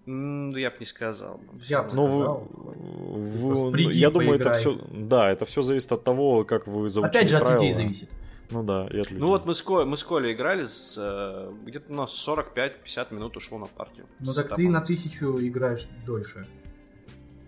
[0.05, 1.41] Ну, я бы не сказал.
[1.63, 2.47] Я бы ну, сказал.
[2.53, 7.09] В, в, я думаю, это все, да, это все зависит от того, как вы заучили
[7.09, 7.55] Опять же, правила.
[7.55, 8.09] от людей зависит.
[8.49, 9.19] Ну да, и от людей.
[9.19, 13.13] Ну вот мы с, Колей, мы с Колей играли, с, э, где-то у нас 45-50
[13.13, 14.05] минут ушло на партию.
[14.19, 16.47] Ну так ты на тысячу играешь дольше.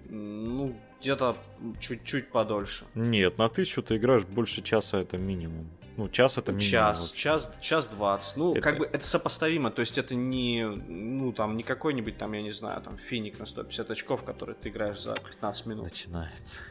[0.10, 1.36] Ну, где-то
[1.80, 2.86] чуть-чуть подольше.
[2.96, 5.70] Нет, на тысячу ты играешь больше часа, это минимум.
[6.00, 6.72] Ну, час это минимум.
[6.72, 8.38] Час, час, час двадцать.
[8.38, 8.62] Ну, это...
[8.62, 12.54] как бы это сопоставимо, то есть это не, ну, там, не какой-нибудь, там, я не
[12.54, 15.84] знаю, там, финик на 150 очков, который ты играешь за 15 минут.
[15.84, 16.62] Начинается.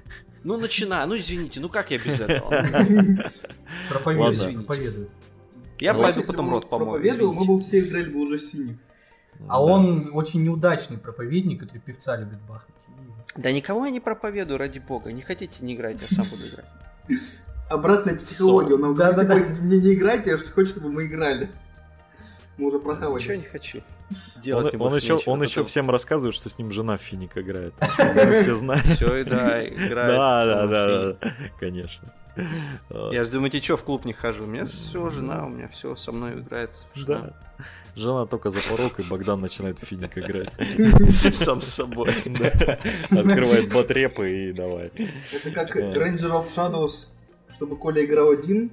[0.45, 2.49] Ну, начинаю, ну, извините, ну, как я без этого?
[3.91, 5.09] Проповедуй, проповедуй.
[5.79, 6.93] Я пойду потом рот помою.
[6.93, 8.79] Проповедовал, мы бы все играли бы уже финик.
[9.47, 12.77] А он очень неудачный проповедник, который певца любит бахнуть.
[13.37, 15.13] Да никого я не проповедую, ради бога.
[15.13, 16.67] Не хотите, не играть, я сам буду играть
[17.69, 18.75] обратная психология.
[18.75, 19.61] Он нам говорит, да, да, да.
[19.61, 21.51] мне не играйте, а хочет, чтобы мы играли.
[22.57, 23.23] Мы уже прохавали.
[23.23, 23.83] Ничего не хочу.
[24.43, 27.75] Делать он, он еще, он еще всем рассказывает, что с ним жена Финик играет.
[28.41, 28.87] Все знают.
[28.87, 30.11] Все, да, играет.
[30.11, 32.13] Да, да, да, да, конечно.
[32.91, 34.45] Я же думаете, что в клуб не хожу?
[34.45, 36.71] У меня все, жена, у меня все со мной играет.
[37.07, 37.35] Да.
[37.97, 40.55] Жена только за порог, и Богдан начинает финик играть.
[41.35, 42.11] Сам с собой.
[43.11, 44.93] Открывает батрепы и давай.
[45.33, 47.09] Это как Ranger of Shadows
[47.59, 48.71] чтобы Коля играл один,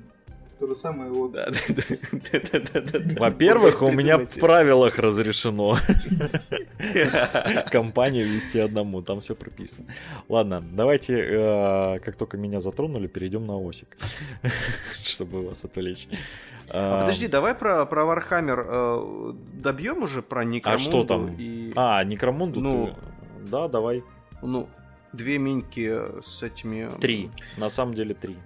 [0.60, 1.32] то же самое вот.
[1.32, 5.78] Да, да, да, да, Во-первых, у меня в правилах разрешено
[7.72, 9.88] компанию вести одному, там все прописано.
[10.30, 13.98] Ладно, давайте, э, как только меня затронули, перейдем на Осик,
[15.04, 16.08] чтобы вас отвлечь.
[16.70, 20.76] А, подожди, давай про, про Вархаммер э, добьем уже про Некромунду.
[20.76, 21.36] А что там?
[21.76, 22.62] А, Некромунду?
[22.62, 22.96] Ну.
[23.50, 24.04] Да, давай.
[24.44, 24.70] Ну,
[25.12, 25.92] две миньки
[26.24, 26.90] с этими...
[27.00, 28.38] Три, на самом деле три.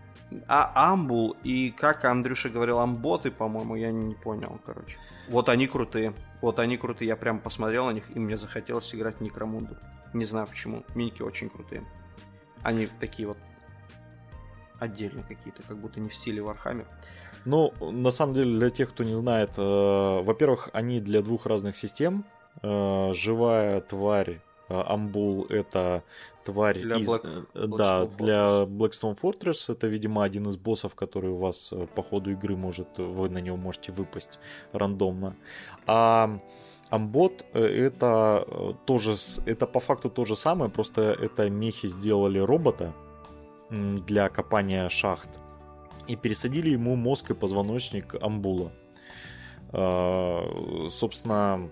[0.48, 4.98] А Амбул и, как Андрюша говорил, Амботы, по-моему, я не понял, короче.
[5.28, 6.14] Вот они крутые.
[6.42, 7.08] Вот они крутые.
[7.08, 9.76] Я прям посмотрел на них, и мне захотелось играть Некромунду.
[10.14, 10.84] Не знаю почему.
[10.96, 11.84] Миньки очень крутые.
[12.62, 13.38] Они такие вот
[14.80, 16.86] отдельно какие-то, как будто не в стиле Вархаммер.
[17.46, 21.78] Ну, на самом деле, для тех, кто не знает, э, во-первых, они для двух разных
[21.78, 22.26] систем.
[22.62, 26.04] Э, живая тварь Амбул это
[26.46, 27.08] тварь для из...
[27.08, 27.48] Black...
[27.54, 29.72] Э, да, Blackstone для Blackstone Fortress.
[29.72, 32.98] Это, видимо, один из боссов, который у вас э, по ходу игры может...
[32.98, 34.40] Вы на него можете выпасть
[34.74, 35.36] рандомно.
[35.86, 36.40] А
[36.90, 39.16] Амбот э, это тоже...
[39.46, 42.94] Это по факту то же самое, просто это мехи сделали робота
[43.70, 45.30] для копания шахт
[46.08, 48.72] и пересадили ему мозг и позвоночник амбула.
[49.72, 51.70] А, собственно,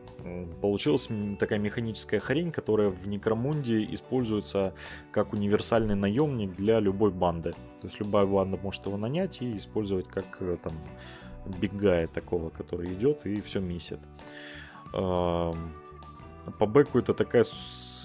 [0.62, 4.74] получилась такая механическая хрень, которая в Некромунде используется
[5.12, 7.54] как универсальный наемник для любой банды.
[7.82, 10.74] То есть любая банда может его нанять и использовать как э, там
[11.46, 14.00] бигая такого, который идет и все месит.
[14.94, 15.52] А,
[16.60, 17.46] по бэку это такая,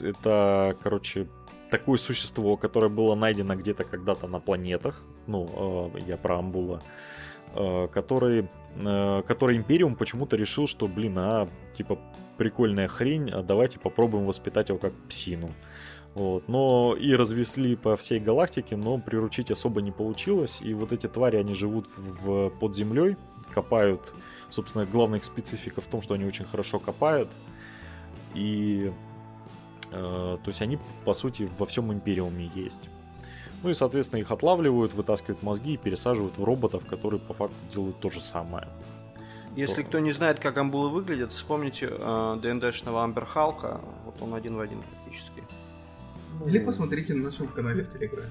[0.01, 1.29] это, короче,
[1.71, 5.05] такое существо, которое было найдено где-то когда-то на планетах.
[5.27, 6.81] Ну, а, я про Амбула.
[6.81, 7.22] Э,
[7.55, 11.99] который Империум почему-то решил, что, блин, а, типа,
[12.39, 15.51] прикольная хрень, а давайте попробуем воспитать его как псину.
[16.15, 16.49] Вот.
[16.49, 20.61] Но и развесли по всей галактике, но приручить особо не получилось.
[20.63, 23.17] И вот эти твари, они живут в, под землей,
[23.53, 24.13] копают.
[24.49, 27.31] Собственно, главная их специфика в том, что они очень хорошо копают.
[28.35, 28.93] И
[29.91, 32.89] э, то есть они, по сути, во всем Империуме есть.
[33.63, 37.99] Ну и, соответственно, их отлавливают, вытаскивают мозги и пересаживают в роботов, которые по факту делают
[38.01, 38.69] то же самое.
[39.55, 43.81] Если кто не знает, как амбулы выглядят, вспомните э, ДНДшного Амбер Халка.
[44.05, 45.43] Вот он один в один практически.
[46.47, 48.31] Или посмотрите на нашем канале в Телеграме.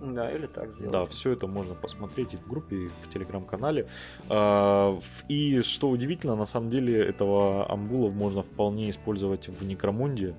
[0.00, 0.92] Да, или так сделать.
[0.92, 3.86] Да, все это можно посмотреть и в группе, и в телеграм-канале.
[4.28, 10.34] А, и что удивительно, на самом деле этого амбулов можно вполне использовать в Некромунде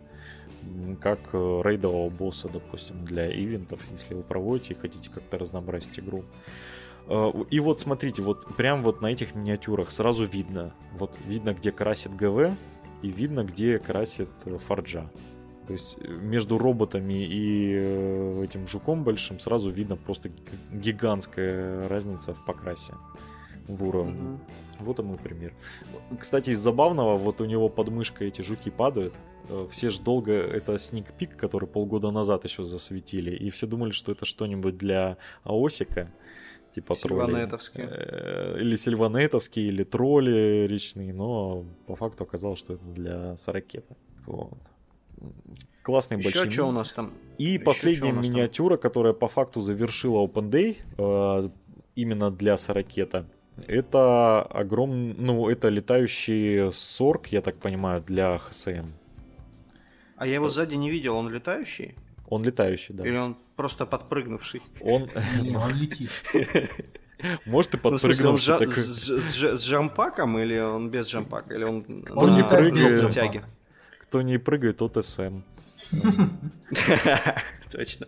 [1.01, 6.23] как э, рейдового босса, допустим, для ивентов, если вы проводите и хотите как-то разнообразить игру.
[7.07, 11.71] А, и вот смотрите, вот прям вот на этих миниатюрах сразу видно, вот видно, где
[11.71, 12.55] красит ГВ,
[13.01, 15.09] и видно, где красит э, Форджа.
[15.67, 20.31] То есть э, между роботами и э, этим жуком большим сразу видно просто
[20.71, 22.93] гигантская разница в покрасе,
[23.67, 24.13] в уровне.
[24.13, 24.39] Mm-hmm.
[24.79, 25.53] Вот мой пример.
[26.19, 29.13] Кстати, из забавного, вот у него под мышкой эти жуки падают.
[29.49, 34.11] Э, все же долго, это сник-пик, который полгода назад еще засветили, и все думали, что
[34.11, 36.11] это что-нибудь для Аосика
[36.71, 37.85] типа Сильванетовские.
[38.59, 43.95] Или сильванетовские, или тролли речные, но по факту оказалось, что это для Саракета.
[44.25, 44.59] Вот
[45.85, 46.49] классный Еще большой.
[46.49, 47.13] что у нас там?
[47.37, 48.81] И Еще последняя миниатюра, там?
[48.81, 51.49] которая по факту завершила Open Day э,
[51.95, 53.29] именно для Саракета.
[53.67, 58.85] Это огромный, ну, это летающий сорк, я так понимаю, для ХСМ.
[60.17, 61.95] А я его сзади не видел, он летающий?
[62.27, 63.07] Он летающий, да.
[63.07, 64.61] Или он просто подпрыгнувший?
[64.81, 65.09] Он...
[65.55, 66.11] он летит.
[67.45, 68.65] Может, и подпрыгнувший.
[68.65, 71.53] Ну, с джампаком или он без джампака?
[71.53, 73.43] Или он, он не прыгает.
[74.01, 75.41] Кто не прыгает, тот СМ.
[77.71, 78.07] Точно.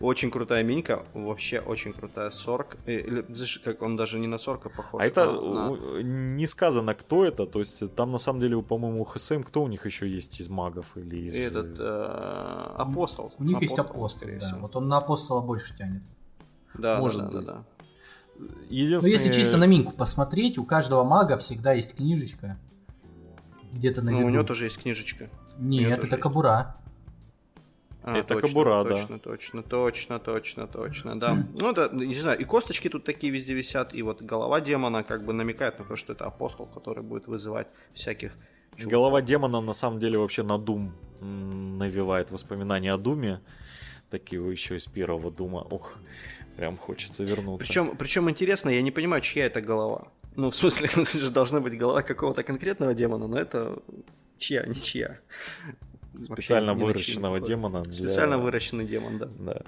[0.00, 2.76] Очень крутая минька, вообще очень крутая сорк.
[2.86, 3.24] Или,
[3.64, 5.02] как он даже не на сорка похож.
[5.02, 6.02] А это на...
[6.02, 7.46] не сказано, кто это.
[7.46, 10.96] То есть там на самом деле, по-моему, ХСМ, кто у них еще есть из магов
[10.96, 11.34] или из...
[11.34, 13.32] Этот э, апостол.
[13.38, 14.58] У них есть апостол, да.
[14.60, 16.02] Вот он на апостола больше тянет.
[16.74, 17.64] Да, Может да, да, да, да.
[18.68, 19.00] Единственное...
[19.00, 22.58] Но если чисто на минку посмотреть, у каждого мага всегда есть книжечка.
[23.72, 25.30] Где-то на Ну, у него тоже есть книжечка.
[25.58, 26.76] Нет, это кабура.
[28.06, 29.18] А, это точно, кобура, точно, да.
[29.18, 31.38] Точно, точно, точно, точно, да.
[31.54, 35.24] Ну, да, не знаю, и косточки тут такие везде висят, и вот голова демона как
[35.24, 38.32] бы намекает на то, что это апостол, который будет вызывать всяких
[38.76, 38.92] чуваков.
[38.92, 43.40] Голова демона на самом деле вообще на Дум навевает воспоминания о Думе.
[44.10, 45.66] Такие еще из первого Дума.
[45.70, 45.96] Ох,
[46.58, 47.66] прям хочется вернуться.
[47.66, 50.08] Причем, причем интересно, я не понимаю, чья это голова.
[50.36, 50.90] Ну, в смысле,
[51.30, 53.78] должна быть голова какого-то конкретного демона, но это
[54.36, 55.18] чья, ничья.
[56.20, 57.82] Специально выращенного демона.
[57.82, 57.92] Для...
[57.92, 59.28] Специально выращенный демон, да.
[59.38, 59.62] да.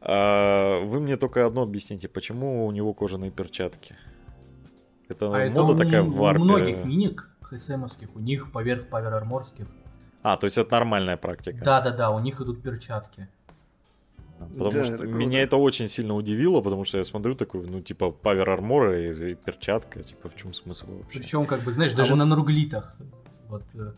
[0.00, 3.96] А, вы мне только одно объясните, почему у него кожаные перчатки?
[5.08, 6.40] Это а мода это такая в варпе?
[6.40, 9.68] У многих миник хсмовских, у них поверх паверарморских.
[10.22, 11.64] А, то есть это нормальная практика?
[11.64, 13.28] Да-да-да, у них идут перчатки.
[14.38, 17.80] Потому да, что это меня это очень сильно удивило, потому что я смотрю такой, ну,
[17.80, 21.18] типа, павер армора и, и перчатка, типа, в чем смысл вообще?
[21.18, 22.18] Причем, как бы, знаешь, а даже вот...
[22.18, 22.96] на нурглитах.
[23.48, 23.92] Вот э,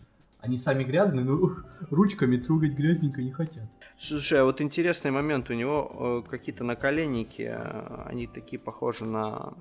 [0.44, 1.56] они сами грязные, но
[1.90, 3.64] ручками трогать грязненько не хотят.
[3.96, 9.54] Слушай, а вот интересный момент, у него э, какие-то наколенники, э, они такие похожи на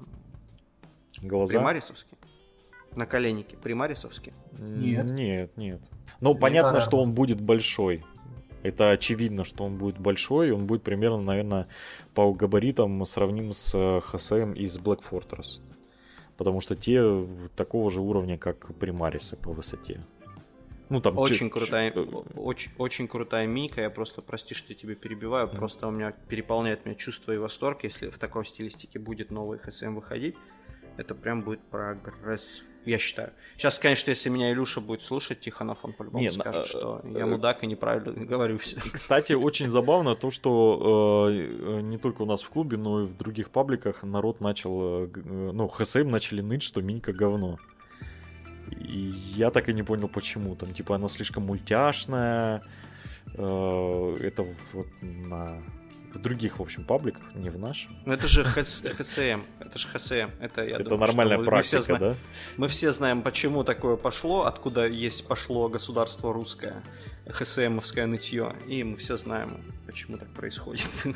[1.22, 1.54] Глаза?
[1.54, 2.18] примарисовские.
[2.96, 4.34] Наколенники примарисовские?
[4.52, 5.06] Нет.
[5.06, 5.82] Нет, нет.
[6.20, 8.04] Ну, понятно, что он будет большой.
[8.62, 11.68] Это очевидно, что он будет большой, он будет примерно, наверное,
[12.14, 15.60] по габаритам сравним с ХСМ из Black Fortress.
[16.38, 17.24] Потому что те
[17.56, 20.00] такого же уровня, как примарисы по высоте.
[20.90, 22.00] Ну, там, очень ч- крутая, ч-
[22.36, 23.82] очень, очень крутая мика.
[23.82, 25.58] Я просто, прости, что я тебя перебиваю, mm.
[25.58, 29.96] просто у меня переполняет меня чувство и восторг, если в такой стилистике будет новый ХСМ
[29.96, 30.36] выходить.
[30.98, 33.32] Это прям будет прогресс, я считаю.
[33.58, 37.22] Сейчас, конечно, если меня Илюша будет слушать, Тихонов, он по-любому Нет, скажет, а, что я
[37.22, 38.78] э, мудак и неправильно говорю все.
[38.92, 43.18] Кстати, очень забавно то, что э, не только у нас в клубе, но и в
[43.18, 47.58] других пабликах народ начал, э, ну, ХСМ начали ныть, что Минька говно.
[48.84, 50.56] И я так и не понял, почему.
[50.56, 52.62] Там, типа, она слишком мультяшная.
[53.36, 55.62] Э, это вот на
[56.14, 57.98] в других, в общем, пабликах, не в нашем.
[58.06, 60.30] Ну это же ХСМ, это же ХСМ.
[60.40, 62.16] Это, я это думаю, нормальная мы, практика, мы все да?
[62.58, 66.84] Мы все знаем, почему такое пошло, откуда есть пошло государство русское,
[67.28, 70.88] ХСМовское нытье, и мы все знаем, почему так происходит.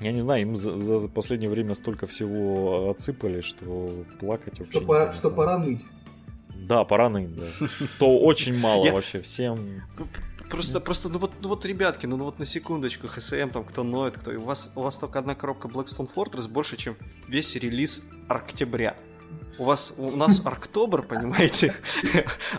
[0.00, 4.86] Я не знаю, им за, за последнее время столько всего отсыпали, что плакать вообще что,
[4.86, 5.84] пора, что пора ныть.
[6.54, 7.46] Да, пора ныть, да.
[7.66, 9.82] Что очень мало вообще всем.
[10.50, 14.16] Просто, просто, ну вот, ну вот, ребятки, ну, вот на секундочку, HSM, там, кто ноет,
[14.16, 14.30] кто...
[14.32, 16.96] У вас, у вас только одна коробка Blackstone Fortress больше, чем
[17.26, 18.96] весь релиз октября.
[19.58, 21.74] У вас, у нас Арктобер, понимаете?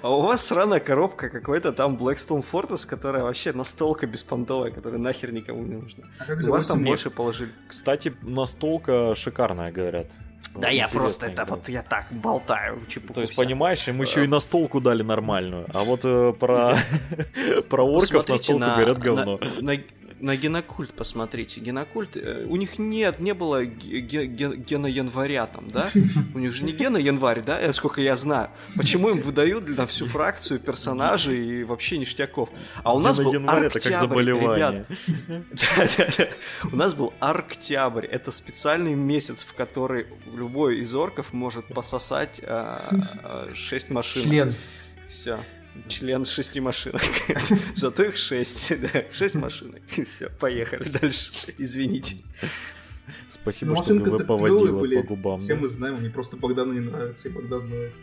[0.02, 5.32] А у вас сраная коробка какой-то там Blackstone Fortress, которая вообще настолка беспонтовая, которая нахер
[5.32, 6.04] никому не нужна.
[6.20, 7.52] А у вас там больше положили.
[7.68, 10.08] Кстати, настолка шикарная, говорят.
[10.56, 12.82] Да вот я просто это вот я так болтаю.
[13.14, 15.68] То есть, понимаешь, им еще и настолку дали нормальную.
[15.74, 16.78] А вот э, про,
[17.70, 19.78] про орков настолку говорят говно на
[20.22, 21.62] генокульт посмотрите.
[21.62, 25.88] Генокульт, э, у них нет, не было гена января там, да?
[26.34, 28.50] У них же не гена январь, да, сколько я знаю.
[28.76, 32.50] Почему им выдают на всю фракцию персонажей и вообще ништяков?
[32.84, 34.88] А у нас был октябрь, ребят.
[36.72, 38.06] У нас был октябрь.
[38.06, 44.24] Это специальный месяц, в который любой из орков может пососать 6 а, машин.
[44.24, 44.56] Член.
[45.08, 45.40] Все
[45.88, 47.02] член шести машинок.
[47.76, 49.82] Зато их шесть, да, шесть машинок.
[50.08, 51.32] Все, поехали дальше.
[51.58, 52.18] Извините.
[53.28, 55.42] Спасибо, ну, что вы поводила по губам.
[55.42, 57.94] Все мы знаем, мне просто Богдан не нравится, и Богдан ноет.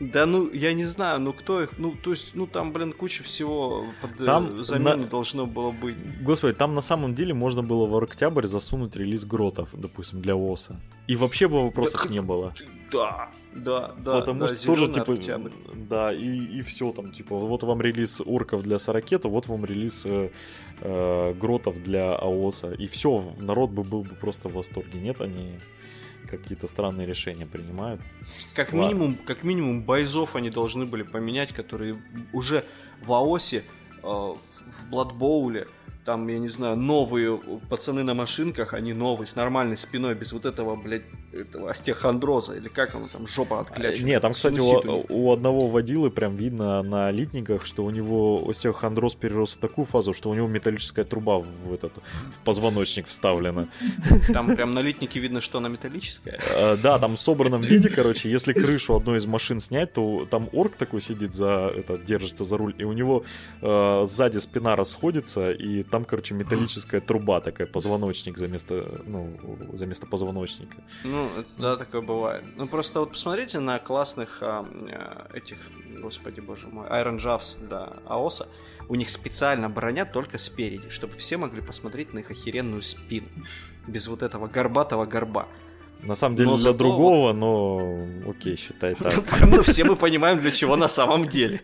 [0.00, 3.22] Да, ну, я не знаю, ну кто их, ну, то есть, ну, там, блин, куча
[3.22, 5.06] всего под э, там замену на...
[5.06, 5.96] должно было быть.
[6.22, 10.80] Господи, там на самом деле можно было в октябрь засунуть релиз гротов, допустим, для ОСа.
[11.06, 12.54] И вообще бы вопросов да, не было.
[12.90, 14.20] Да, да, да.
[14.20, 15.52] Потому да, что тоже, типа, октябрь.
[15.74, 20.06] да, и, и все там, типа, вот вам релиз орков для Сорокета, вот вам релиз
[20.06, 20.30] э,
[20.80, 22.72] э, гротов для АОСа.
[22.72, 24.98] И все, народ бы был бы просто в восторге.
[24.98, 25.58] Нет, они
[26.28, 28.00] какие-то странные решения принимают.
[28.54, 31.96] Как минимум, как минимум бойзов они должны были поменять, которые
[32.32, 32.64] уже
[33.02, 33.64] в АОСе,
[34.02, 35.66] э, в Бладбоуле,
[36.04, 40.44] там, я не знаю, новые пацаны на машинках, они новые, с нормальной спиной, без вот
[40.44, 41.02] этого, блядь,
[41.32, 44.06] этого остеохондроза, или как оно там, жопа отклячена.
[44.06, 49.14] Нет, там, кстати, у, у одного водилы прям видно на литниках, что у него остеохондроз
[49.14, 51.92] перерос в такую фазу, что у него металлическая труба в этот
[52.36, 53.68] в позвоночник вставлена.
[54.32, 56.38] Там прям на литнике видно, что она металлическая?
[56.54, 60.48] Э, да, там в собранном виде, короче, если крышу одной из машин снять, то там
[60.52, 63.24] орк такой сидит за, это, держится за руль, и у него
[63.62, 69.38] э, сзади спина расходится, и там, короче, металлическая труба такая, позвоночник за место, ну,
[69.74, 70.76] за место позвоночника.
[71.04, 72.42] Ну, да, такое бывает.
[72.56, 75.58] Ну, просто вот посмотрите на классных а, а, этих,
[76.02, 78.48] господи боже мой, Iron Javs для АОСа.
[78.88, 83.28] У них специально броня только спереди, чтобы все могли посмотреть на их охеренную спину.
[83.86, 85.46] Без вот этого горбатого горба.
[86.06, 87.98] На самом деле но для другого, но
[88.28, 89.12] окей, считай так.
[89.48, 91.60] Ну, все мы понимаем, для чего на самом деле.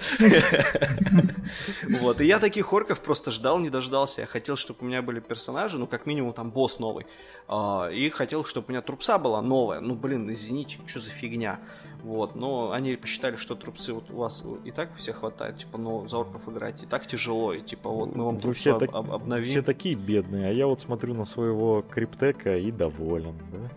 [2.01, 4.21] Вот, и я таких орков просто ждал, не дождался.
[4.21, 7.07] Я хотел, чтобы у меня были персонажи, ну, как минимум, там, босс новый.
[7.49, 9.81] А, и хотел, чтобы у меня трупса была новая.
[9.81, 11.59] Ну, блин, извините, что за фигня.
[12.03, 16.09] Вот, но они посчитали, что трупсы вот у вас и так все хватает, типа, ну,
[16.09, 18.95] за орков играть и так тяжело, и типа, вот мы вам Вы все, об, так,
[18.95, 19.45] обновим.
[19.45, 23.71] все такие бедные, а я вот смотрю на своего криптека и доволен, да?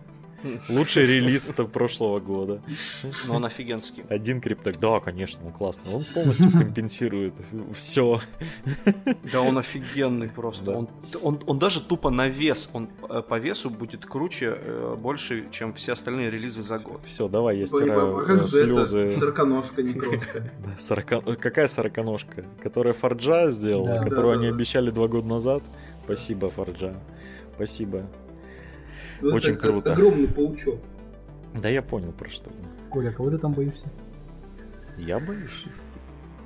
[0.68, 2.62] Лучший релиз прошлого года.
[3.26, 4.04] Но он офигенский.
[4.08, 5.92] Один крипток, да, конечно, он классный.
[5.94, 7.34] Он полностью компенсирует
[7.74, 8.20] все.
[9.32, 10.64] Да, он офигенный просто.
[10.66, 10.78] Да.
[10.78, 10.88] Он,
[11.22, 15.72] он, он даже тупо на вес, он э, по весу будет круче, э, больше, чем
[15.74, 17.00] все остальные релизы за год.
[17.04, 19.16] Все, давай, я стираю слезы.
[19.18, 19.92] Сороконожка не
[20.78, 21.36] крошка.
[21.36, 22.44] Какая сороконожка?
[22.62, 25.62] Которая Форджа сделала, которую они обещали два года назад?
[26.04, 26.94] Спасибо, Форджа.
[27.56, 28.06] Спасибо.
[29.20, 29.92] Ну, Очень это, круто.
[29.92, 30.80] Огромный паучок.
[31.54, 32.56] Да я понял про что то
[32.90, 33.86] Коля, кого ты там боишься?
[34.98, 35.64] Я боюсь.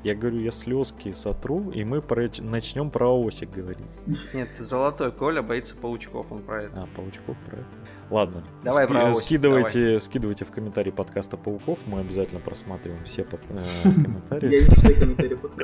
[0.04, 2.30] Я говорю, я слезки сотру, и мы про...
[2.38, 3.98] начнем про Осик говорить.
[4.32, 6.82] Нет, золотой Коля боится паучков, он про это.
[6.82, 7.66] А, паучков про это.
[8.10, 8.42] Ладно.
[8.62, 10.00] Давай Ски- про скидывайте, давай.
[10.00, 11.78] скидывайте в комментарии подкаста Пауков.
[11.86, 14.66] Мы обязательно просматриваем все под, э, комментарии.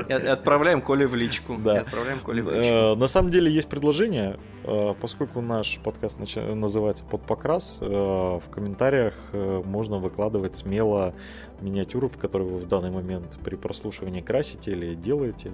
[0.09, 1.57] И отправляем Коле в личку.
[1.57, 1.81] Да.
[1.81, 2.75] Отправляем Коле в личку.
[2.75, 8.51] Э, на самом деле есть предложение, э, поскольку наш подкаст называется под покрас, э, в
[8.51, 11.15] комментариях можно выкладывать смело
[11.61, 15.51] миниатюры, в которые вы в данный момент при прослушивании красите или делаете.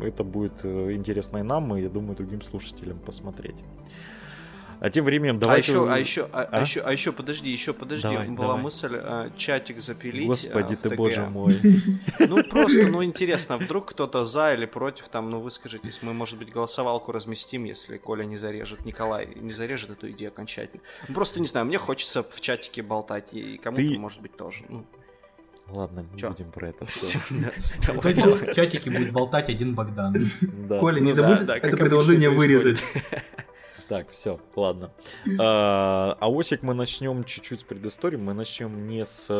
[0.00, 3.62] Это будет интересно и нам, и, я думаю, другим слушателям посмотреть.
[4.84, 5.72] А тем временем давайте...
[5.72, 6.48] А еще, а еще, а, а?
[6.58, 8.06] а еще, а еще, подожди, еще подожди.
[8.06, 8.62] Давай, Была давай.
[8.64, 10.26] мысль а, чатик запилить.
[10.26, 11.58] Господи а, ты, боже мой.
[12.18, 16.00] Ну просто, ну интересно, вдруг кто-то за или против, там, ну выскажитесь.
[16.02, 20.82] Мы, может быть, голосовалку разместим, если Коля не зарежет, Николай не зарежет эту идею окончательно.
[21.08, 23.98] Ну, просто не знаю, мне хочется в чатике болтать, и кому-то, ты...
[23.98, 24.66] может быть, тоже.
[24.68, 24.84] Ну.
[25.68, 26.28] Ладно, не Чё?
[26.28, 27.18] будем про это все.
[27.30, 30.14] В чатике будет болтать один Богдан.
[30.78, 32.84] Коля, не ну забудь это предложение вырезать.
[33.88, 34.90] Так, все, ладно.
[35.38, 38.16] А, а Осик мы начнем чуть-чуть с предыстории.
[38.16, 39.30] Мы начнем не с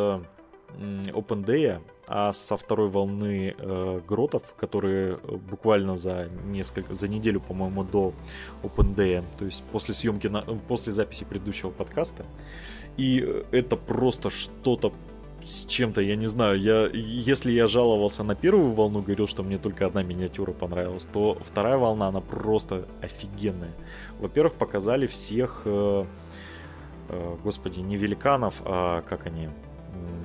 [0.79, 7.85] Open Day, а со второй волны э, гротов, которые буквально за несколько, за неделю, по-моему,
[7.85, 8.13] до
[8.63, 12.27] Open Day, то есть после съемки, на, после записи предыдущего подкаста.
[12.97, 14.93] И это просто что-то
[15.45, 19.59] с чем-то, я не знаю, я, если я жаловался на первую волну, говорил, что мне
[19.59, 23.73] только одна миниатюра понравилась, то вторая волна, она просто офигенная.
[24.19, 26.05] Во-первых, показали всех, э,
[27.09, 29.49] э, господи, не великанов, а как они,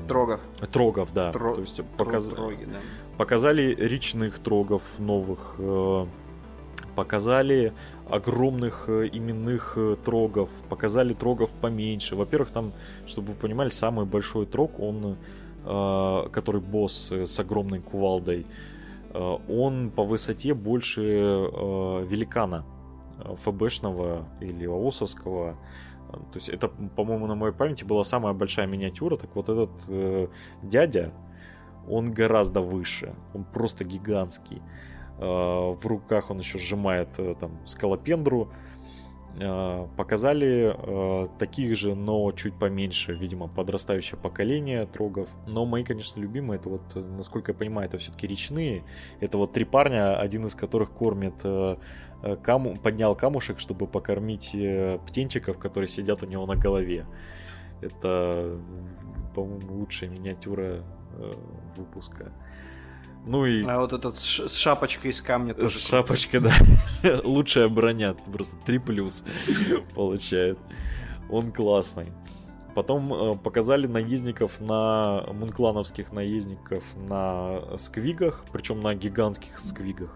[0.07, 0.41] Трогов.
[0.72, 1.32] Трогов, да.
[1.32, 1.55] Тро...
[1.55, 2.26] То есть показ...
[2.26, 2.80] Троги, да.
[3.17, 6.05] показали речных трогов новых, э,
[7.00, 7.74] показали
[8.10, 12.16] огромных э, именных э, трогов, показали трогов поменьше.
[12.16, 12.72] Во-первых, там,
[13.08, 15.16] чтобы вы понимали, самый большой трог, он,
[16.32, 18.45] который босс с огромной кувалдой,
[19.14, 22.64] он по высоте больше великана
[23.38, 25.58] ФБшного или ООСовского.
[26.12, 29.18] То есть это, по-моему, на моей памяти была самая большая миниатюра.
[29.18, 30.28] Так вот этот э,
[30.64, 31.12] дядя,
[31.88, 33.14] он гораздо выше.
[33.34, 34.62] Он просто гигантский.
[35.20, 38.49] Э, в руках он еще сжимает э, там скалопендру.
[39.38, 40.76] Э, показали
[41.38, 45.30] таких же, но чуть поменьше, видимо, подрастающее поколение трогов.
[45.47, 48.84] Но мои, конечно, любимые, это вот, насколько я понимаю, это все-таки речные.
[49.20, 51.45] Это вот три парня, один из которых кормит
[52.43, 54.55] каму, поднял камушек, чтобы покормить
[55.05, 57.05] птенчиков, которые сидят у него на голове.
[57.82, 58.59] Это,
[59.36, 60.84] по-моему, лучшая миниатюра
[61.78, 62.34] выпуска.
[63.26, 63.63] Ну и...
[63.65, 65.78] А вот этот с шапочкой из камня тоже.
[65.78, 66.53] Шапочка, да.
[67.24, 68.15] Лучшая броня.
[68.32, 69.24] Просто 3 плюс
[69.95, 70.57] получает.
[71.30, 72.07] Он классный.
[72.76, 80.15] Потом э, показали наездников на мунклановских наездников на сквигах, причем на гигантских сквигах.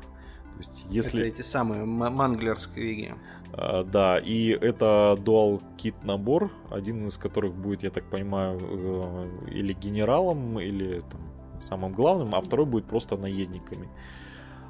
[0.53, 1.27] То есть, если...
[1.27, 3.15] Это эти самые манглерские
[3.55, 9.29] а, да, и это Dual Kit набор, один из которых будет, я так понимаю, э,
[9.51, 11.21] или генералом, или там,
[11.63, 13.89] самым главным, а второй будет просто наездниками.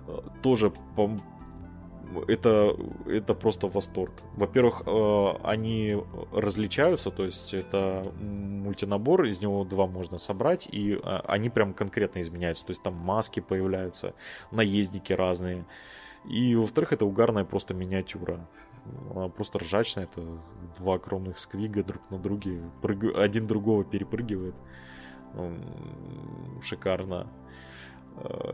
[0.07, 1.09] Э, тоже по,
[2.27, 2.75] это,
[3.07, 4.13] это просто восторг.
[4.35, 5.97] Во-первых, э, они
[6.31, 12.21] различаются, то есть это мультинабор, из него два можно собрать, и э, они прям конкретно
[12.21, 12.65] изменяются.
[12.65, 14.13] То есть там маски появляются,
[14.51, 15.65] наездники разные.
[16.25, 18.47] И, во-вторых, это угарная просто миниатюра.
[19.13, 20.05] Она просто ржачная.
[20.05, 20.21] Это
[20.77, 22.61] два огромных сквига друг на друге.
[22.81, 23.15] Прыг...
[23.15, 24.55] Один другого перепрыгивает.
[26.61, 27.27] Шикарно
[28.15, 28.53] э,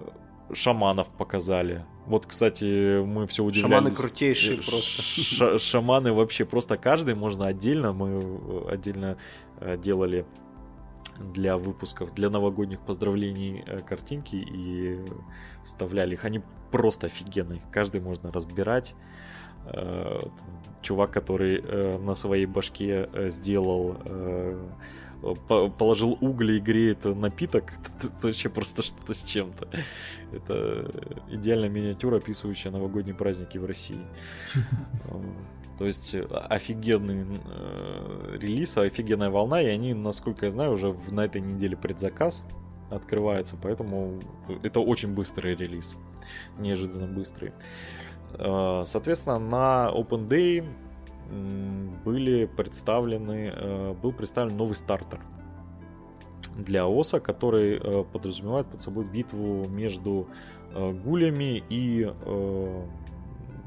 [0.53, 1.85] шаманов показали.
[2.05, 3.75] Вот, кстати, мы все удивлялись.
[3.75, 5.01] Шаманы крутейшие просто.
[5.01, 7.93] Ш шаманы вообще просто каждый можно отдельно.
[7.93, 9.17] Мы э, отдельно
[9.59, 10.25] э, делали
[11.19, 14.99] для выпусков, для новогодних поздравлений картинки и
[15.65, 16.23] вставляли их.
[16.23, 17.61] Они просто офигенные.
[17.71, 18.95] Каждый можно разбирать.
[20.81, 21.61] Чувак, который
[21.99, 23.97] на своей башке сделал
[25.77, 29.67] положил угли и греет напиток, это, вообще просто что-то с чем-то.
[30.31, 30.91] Это
[31.29, 34.01] идеальная миниатюра, описывающая новогодние праздники в России.
[35.77, 36.13] То есть
[36.49, 41.77] офигенный э, релиз, офигенная волна, и они, насколько я знаю, уже в, на этой неделе
[41.77, 42.43] предзаказ
[42.91, 44.19] открывается, поэтому
[44.61, 45.95] это очень быстрый релиз,
[46.57, 47.53] неожиданно быстрый.
[48.33, 50.67] Э, соответственно, на Open Day
[52.03, 55.21] были представлены, э, был представлен новый стартер
[56.55, 60.27] для ОСа, который э, подразумевает под собой битву между
[60.73, 62.11] э, гулями и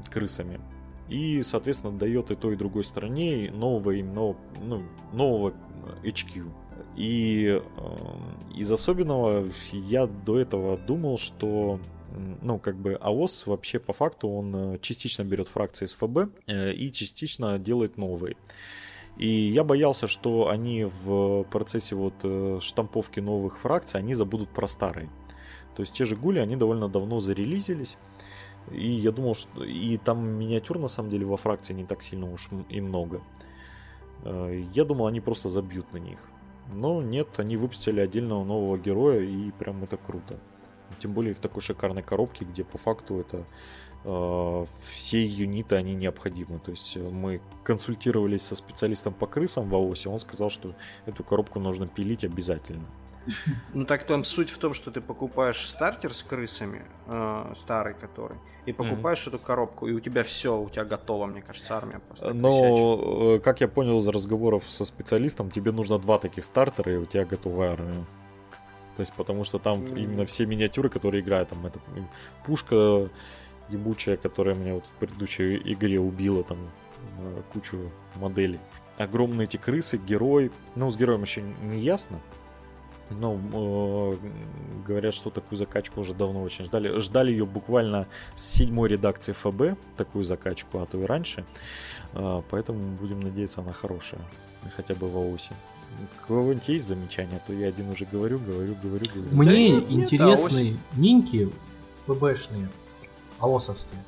[0.09, 0.59] крысами.
[1.09, 5.53] И, соответственно, дает и той, и другой стороне нового, именно, ну, нового
[6.03, 6.49] HQ.
[6.95, 7.61] И
[8.55, 11.79] из особенного я до этого думал, что
[12.41, 16.73] ну, как бы АОС вообще по факту он э, частично берет фракции с ФБ э,
[16.73, 18.35] и частично делает новые.
[19.17, 24.67] И я боялся, что они в процессе вот э, штамповки новых фракций, они забудут про
[24.67, 25.09] старые.
[25.75, 27.97] То есть те же гули, они довольно давно зарелизились.
[28.71, 32.31] И я думал, что и там миниатюр на самом деле во фракции не так сильно
[32.31, 33.21] уж и много.
[34.23, 36.17] Я думал, они просто забьют на них.
[36.71, 40.39] Но нет, они выпустили отдельного нового героя, и прям это круто.
[40.99, 43.45] Тем более в такой шикарной коробке, где по факту это
[44.03, 46.59] э, все юниты, они необходимы.
[46.59, 50.75] То есть э, мы консультировались со специалистом по крысам в АОСе, он сказал, что
[51.05, 52.85] эту коробку нужно пилить обязательно.
[53.73, 58.37] Ну так там суть в том, что ты покупаешь стартер с крысами, э, старый который,
[58.65, 59.35] и покупаешь mm-hmm.
[59.35, 62.33] эту коробку, и у тебя все, у тебя готово, мне кажется, армия просто.
[62.33, 63.35] Но.
[63.35, 67.05] Э, как я понял из разговоров со специалистом, тебе нужно два таких стартера, и у
[67.05, 68.05] тебя готовая армия.
[68.95, 69.99] То есть, потому что там mm-hmm.
[69.99, 71.79] именно все миниатюры, которые играют, там это
[72.45, 73.09] пушка
[73.69, 76.57] ебучая, которая меня вот в предыдущей игре убила, там
[77.51, 78.59] кучу моделей.
[78.97, 80.51] Огромные эти крысы, герой.
[80.75, 82.19] Ну, с героем еще не ясно.
[83.09, 84.17] Ну, э,
[84.85, 86.99] говорят, что такую закачку уже давно очень ждали.
[86.99, 91.45] Ждали ее буквально с седьмой редакции ФБ, такую закачку, а то и раньше.
[92.13, 94.21] Э, поэтому будем надеяться, она хорошая.
[94.75, 95.53] Хотя бы в АОСе.
[96.23, 99.35] У кого-нибудь есть замечания, то я один уже говорю, говорю, говорю, говорю.
[99.35, 101.49] Мне да, интересны нет, минки
[102.07, 102.69] ФБшные,
[103.39, 104.03] АОСовские.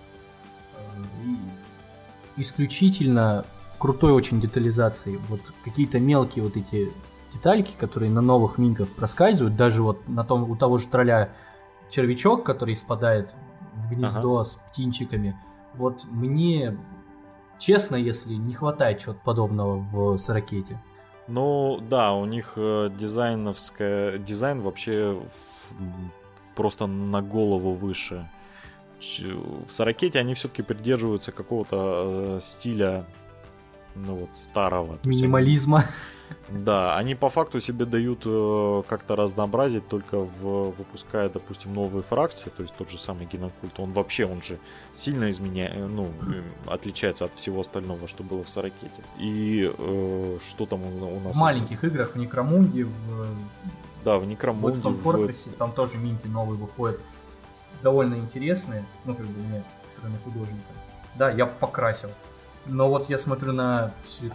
[2.38, 3.46] Исключительно
[3.78, 5.20] крутой очень детализации.
[5.30, 6.92] Вот какие-то мелкие вот эти
[7.34, 11.34] детальки, которые на новых минках проскальзывают, даже вот на том, у того же тролля
[11.90, 13.36] червячок, который спадает
[13.74, 14.50] в гнездо ага.
[14.50, 15.38] с птенчиками.
[15.76, 16.78] Вот мне,
[17.60, 20.82] честно, если не хватает чего-то подобного в Сорокете.
[21.28, 24.18] Ну, да, у них э, дизайновская...
[24.18, 25.22] Дизайн вообще
[26.56, 28.30] просто на голову выше.
[29.00, 33.06] В Сорокете они все-таки придерживаются какого-то э, стиля
[33.96, 35.00] ну вот старого.
[35.04, 35.86] Минимализма.
[36.50, 42.52] Да, они по факту себе дают э, как-то разнообразить, только в, выпуская, допустим, новые фракции,
[42.56, 44.60] то есть тот же самый генокульт, он вообще, он же
[44.94, 49.02] сильно изменяет, э, ну, э, отличается от всего остального, что было в Сорокете.
[49.18, 51.36] И э, что там у, нас?
[51.36, 53.28] В маленьких играх, в Некромунде, в...
[54.04, 54.80] Да, в Некромунде.
[54.80, 55.54] В Fortress, в...
[55.54, 57.00] там тоже минки новые выходят,
[57.82, 60.74] довольно интересные, ну, как бы, мне со стороны художника.
[61.16, 62.10] Да, я покрасил
[62.66, 63.92] но вот я смотрю на...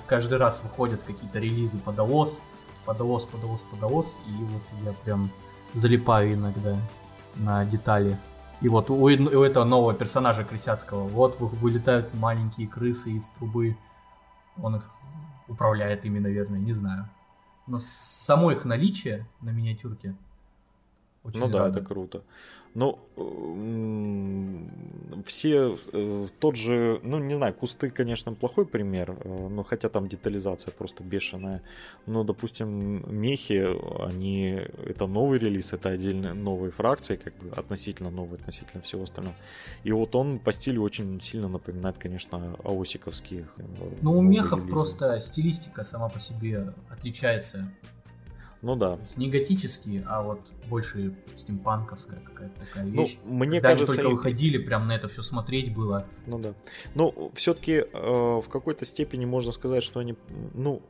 [0.07, 2.41] Каждый раз выходят какие-то релизы по ДОС,
[2.85, 5.31] по ДОС, по ДОС, по ДОС, и вот я прям
[5.75, 6.77] залипаю иногда
[7.37, 8.19] на детали.
[8.61, 13.77] И вот у, у этого нового персонажа Крысяцкого, вот вылетают маленькие крысы из трубы.
[14.61, 14.85] Он их
[15.49, 17.09] управляет ими, наверное, не знаю.
[17.67, 20.15] Но само их наличие на миниатюрке
[21.23, 21.73] очень Ну радует.
[21.73, 22.23] да, это круто.
[22.75, 22.99] Ну,
[25.25, 30.09] все э, тот же, ну, не знаю, кусты, конечно, плохой пример, э, но хотя там
[30.09, 31.63] детализация просто бешеная.
[32.07, 33.67] Но, допустим, мехи,
[34.07, 39.37] они, это новый релиз, это отдельные новые фракции, как бы относительно новые, относительно всего остального.
[39.83, 43.49] И вот он по стилю очень сильно напоминает, конечно, аосиковские.
[43.57, 43.63] Э,
[44.01, 44.73] ну, у мехов релизы.
[44.73, 47.69] просто стилистика сама по себе отличается
[48.63, 48.99] ну да.
[49.17, 53.19] не готические, а вот больше стимпанковская какая-то такая ну, вещь.
[53.25, 56.07] Ну, мне Когда кажется, они только выходили, прям на это все смотреть было.
[56.27, 56.55] Ну да.
[56.95, 60.15] Ну, все-таки э, в какой-то степени можно сказать, что они,
[60.55, 60.83] ну,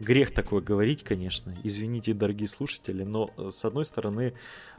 [0.00, 1.54] грех такое говорить, конечно.
[1.64, 4.34] Извините, дорогие слушатели, но э, с одной стороны,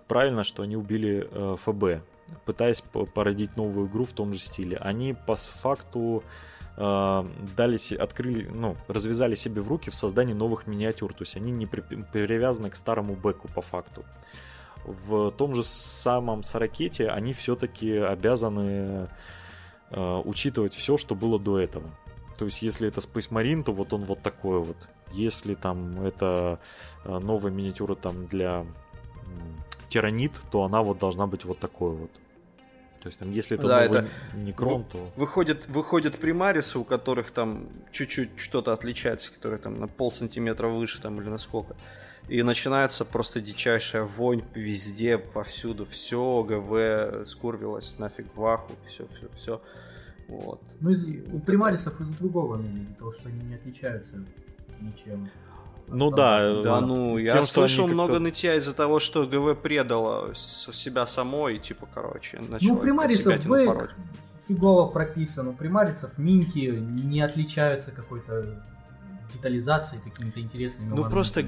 [0.08, 2.04] правильно, что они убили э, ФБ,
[2.45, 2.82] пытаясь
[3.14, 4.78] породить новую игру в том же стиле.
[4.78, 6.24] Они по факту
[6.78, 11.12] дали, открыли, ну, развязали себе в руки в создании новых миниатюр.
[11.14, 14.06] То есть они не при, привязаны к старому бэку по факту.
[14.86, 19.10] В том же самом Саракете они все-таки обязаны
[19.90, 21.90] э, учитывать все, что было до этого.
[22.38, 24.78] То есть, если это Space Marine, то вот он вот такой вот.
[25.12, 26.60] Если там это
[27.06, 28.66] э, новая миниатюра там для
[29.90, 32.12] Тиранит, то она вот должна быть вот такой вот.
[33.02, 35.12] То есть там, если это да, новый это некрон, то...
[35.16, 41.02] Выходят, выходят примарисы, у которых там чуть-чуть что-то отличается, которые там на пол сантиметра выше
[41.02, 41.76] там или на сколько.
[42.28, 45.86] И начинается просто дичайшая вонь везде, повсюду.
[45.86, 49.62] Все, ГВ скурвилось нафиг в аху, все, все, все.
[50.28, 50.62] Вот.
[50.82, 54.18] Ну, из, у примарисов из-за другого, из-за того, что они не отличаются
[54.82, 55.30] ничем.
[55.88, 56.62] Ну да.
[56.64, 61.88] Да, ну, я тем, слышал много нытья из-за того, что ГВ предала себя самой, типа,
[61.94, 63.92] короче, начала Ну, примарисов бэк
[64.48, 68.64] фигово прописан, у примарисов минки не отличаются какой-то
[69.34, 71.12] детализацией, какими-то интересными Ну, моментами.
[71.12, 71.46] просто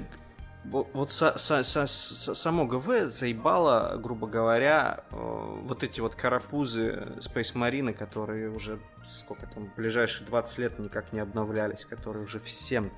[0.66, 5.16] вот, вот со, со, со, само ГВ заебало, грубо говоря, э,
[5.64, 8.80] вот эти вот карапузы Space Marine, которые уже
[9.10, 12.92] сколько там, ближайшие 20 лет никак не обновлялись, которые уже всем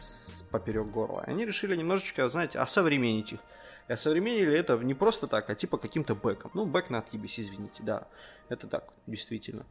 [0.49, 1.23] поперек горла.
[1.25, 3.39] Они решили немножечко, знаете, осовременить их.
[3.87, 6.51] И осовременили это не просто так, а типа каким-то бэком.
[6.53, 8.07] Ну, бэк на отъебись, извините, да.
[8.49, 9.65] Это так, действительно.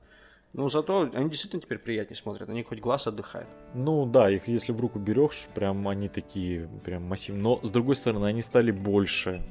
[0.53, 3.47] Ну, зато они действительно теперь приятнее смотрят, они хоть глаз отдыхает.
[3.75, 7.43] Ну да, их если в руку берешь, прям они такие, прям массивные.
[7.43, 9.43] Но с другой стороны, они стали больше.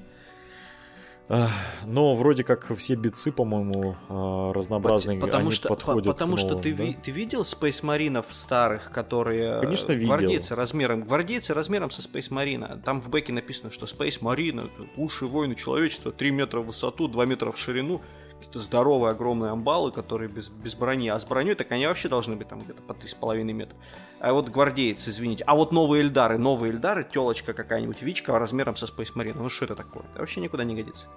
[1.85, 6.55] Но вроде как все бицы, по-моему, а, разнообразные, потому они что, подходят Потому к новым,
[6.55, 6.83] что ты, да?
[6.83, 9.59] ви, ты видел Space Marine старых, которые...
[9.59, 10.07] Конечно, видел.
[10.07, 12.81] Гвардейцы размером, гвардейцы размером со Space Marine.
[12.81, 17.25] Там в бэке написано, что Space Marine— лучшие воины человечества, 3 метра в высоту, 2
[17.27, 18.01] метра в ширину
[18.49, 21.09] какие-то здоровые огромные амбалы, которые без, без брони.
[21.09, 23.77] А с броней так они вообще должны быть там где-то по 3,5 метра.
[24.19, 25.43] А вот гвардейцы, извините.
[25.45, 29.35] А вот новые Эльдары, новые Эльдары, телочка какая-нибудь, Вичка размером со Space Marine.
[29.35, 30.03] Ну что это такое?
[30.11, 31.07] Это вообще никуда не годится.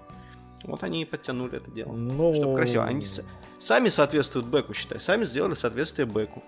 [0.64, 1.92] Вот они и подтянули это дело.
[1.92, 2.34] Но...
[2.34, 2.84] Чтобы красиво.
[2.84, 3.26] Они с...
[3.58, 5.00] сами соответствуют бэку, считай.
[5.00, 6.42] Сами сделали соответствие бэку.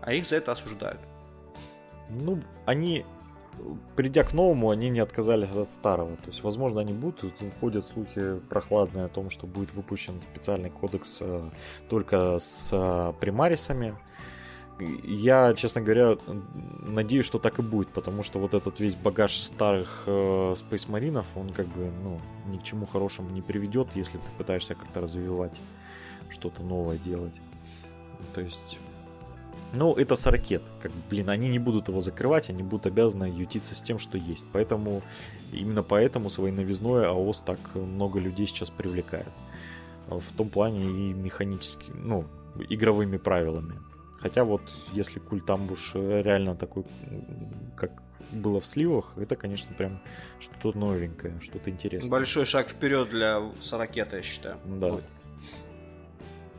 [0.00, 1.00] А их за это осуждают.
[2.08, 3.04] Ну, они
[3.96, 6.16] придя к новому, они не отказались от старого.
[6.16, 11.18] То есть, возможно, они будут, ходят слухи прохладные о том, что будет выпущен специальный кодекс
[11.20, 11.50] э,
[11.88, 13.96] только с э, примарисами.
[15.04, 16.16] Я, честно говоря,
[16.82, 20.10] надеюсь, что так и будет, потому что вот этот весь багаж старых э,
[20.54, 24.74] Space Marines, он как бы, ну, ни к чему хорошему не приведет, если ты пытаешься
[24.74, 25.60] как-то развивать,
[26.30, 27.34] что-то новое делать.
[28.34, 28.78] То есть
[29.72, 30.62] ну, это с ракет.
[30.80, 34.46] Как, блин, они не будут его закрывать, они будут обязаны ютиться с тем, что есть.
[34.52, 35.02] Поэтому,
[35.52, 39.28] именно поэтому своей новизной АОС так много людей сейчас привлекает.
[40.06, 42.24] В том плане и механически, ну,
[42.68, 43.74] игровыми правилами.
[44.20, 44.62] Хотя вот,
[44.92, 46.84] если культ амбуш реально такой,
[47.76, 50.00] как было в сливах, это, конечно, прям
[50.40, 52.10] что-то новенькое, что-то интересное.
[52.10, 54.56] Большой шаг вперед для Сорокета, я считаю.
[54.64, 54.90] Да.
[54.90, 55.04] Будет.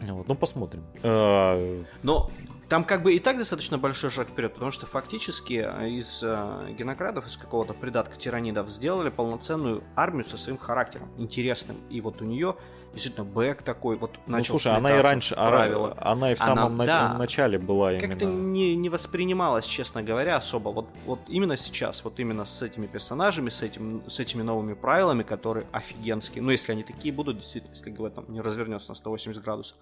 [0.01, 0.83] Вот, ну посмотрим.
[1.03, 2.31] А, Но
[2.69, 6.73] там как бы и так достаточно большой шаг вперед, потому что фактически э, из э,
[6.77, 11.77] генокрадов, из какого-то придатка тиранидов сделали полноценную армию со своим характером, интересным.
[11.89, 12.55] И вот у нее
[12.93, 15.95] действительно бэк такой вот ну, начал слушай, она и раньше, правила.
[15.99, 18.07] она и в самом она, да, начале была именно.
[18.07, 20.69] Как-то не, не воспринималась, честно говоря, особо.
[20.69, 25.23] Вот, вот именно сейчас, вот именно с этими персонажами, с, этим, с этими новыми правилами,
[25.23, 29.43] которые офигенские, ну если они такие будут, действительно, если говорят, там не развернется на 180
[29.43, 29.75] градусов,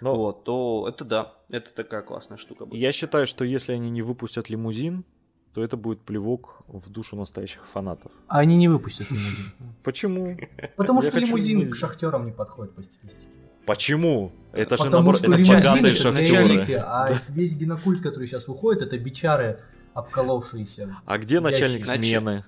[0.00, 0.16] но...
[0.16, 2.80] Вот, то это да, это такая классная штука будет.
[2.80, 5.04] Я считаю, что если они не выпустят лимузин,
[5.52, 8.10] то это будет плевок в душу настоящих фанатов.
[8.26, 9.52] А они не выпустят лимузин.
[9.84, 10.36] Почему?
[10.76, 13.28] Потому что лимузин к шахтерам не подходит по стилистике.
[13.66, 14.32] Почему?
[14.52, 16.76] Это же наоборот, это богатые шахтеры.
[16.80, 19.60] А весь генокульт, который сейчас выходит, это бичары
[19.94, 20.96] обколовшиеся.
[21.06, 22.44] А где начальник смены?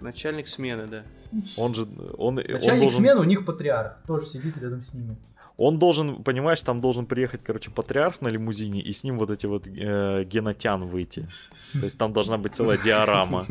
[0.00, 1.04] Начальник смены, да.
[1.56, 1.86] Он же,
[2.18, 2.98] он, начальник он должен...
[3.00, 5.16] смены у них патриарх, тоже сидит рядом с ними.
[5.56, 9.46] Он должен, понимаешь, там должен приехать, короче, патриарх на лимузине, и с ним вот эти
[9.46, 11.28] вот э, генотян выйти.
[11.72, 13.46] То есть там должна быть целая диорама.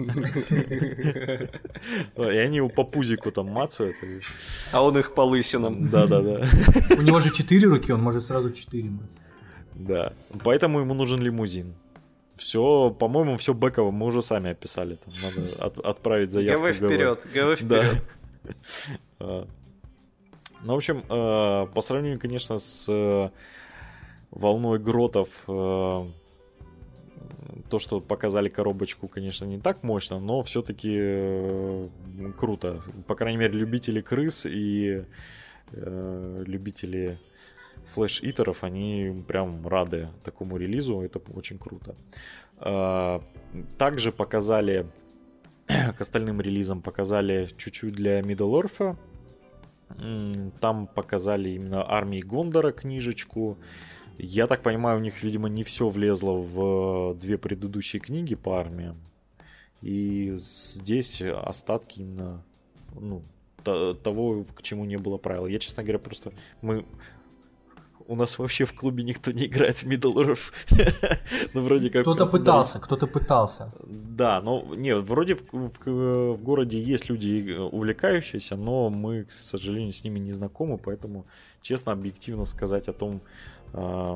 [2.18, 3.96] И они его по пузику там мацают.
[4.74, 5.90] А он их по лысинам.
[5.90, 6.46] Да-да-да.
[6.98, 9.22] У него же четыре руки, он может сразу четыре мацать.
[9.74, 10.12] Да,
[10.44, 11.74] поэтому ему нужен лимузин.
[12.36, 14.96] Все, по-моему, все бэково мы уже сами описали.
[14.96, 16.68] Там надо от, отправить заявку.
[16.68, 18.04] ГВ вперед, ГВ вперед.
[19.20, 19.48] Да.
[20.64, 23.30] Ну, в общем, э, по сравнению, конечно, с э,
[24.32, 26.08] волной гротов, э,
[27.70, 31.90] то, что показали коробочку, конечно, не так мощно, но все-таки
[32.38, 32.82] круто.
[33.08, 35.06] По крайней мере, любители крыс и
[35.72, 37.20] любители
[37.96, 41.96] флеш-итеров, они прям рады такому релизу, это очень круто.
[43.78, 44.86] Также показали,
[45.68, 48.98] к остальным релизам показали чуть-чуть для Middle Earth,
[50.60, 53.58] там показали именно армии Гондора книжечку.
[54.18, 58.98] Я так понимаю, у них, видимо, не все влезло в две предыдущие книги по армиям.
[59.82, 62.44] И здесь остатки именно
[63.00, 63.22] ну,
[63.64, 65.48] того, к чему не было правил.
[65.48, 66.86] Я, честно говоря, просто мы
[68.08, 70.54] у нас вообще в клубе никто не играет в Earth.
[71.54, 72.02] ну, вроде как...
[72.02, 73.70] Кто-то пытался, кто-то пытался.
[73.84, 79.94] Да, но нет, вроде в, в, в городе есть люди увлекающиеся, но мы, к сожалению,
[79.94, 81.26] с ними не знакомы, поэтому,
[81.62, 83.22] честно, объективно сказать о том,
[83.74, 84.16] э,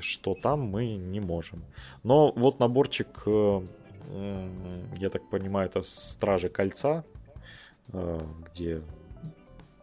[0.00, 1.64] что там, мы не можем.
[2.02, 3.62] Но вот наборчик, э,
[4.98, 7.04] я так понимаю, это Стражи Кольца,
[7.92, 8.18] э,
[8.50, 8.82] где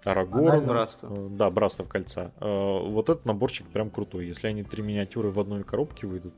[0.03, 0.65] Арагорн.
[0.65, 1.13] Братство.
[1.15, 2.31] Э, да, Братство кольца.
[2.39, 4.27] Э, вот этот наборчик прям крутой.
[4.27, 6.33] Если они три миниатюры в одной коробке выйдут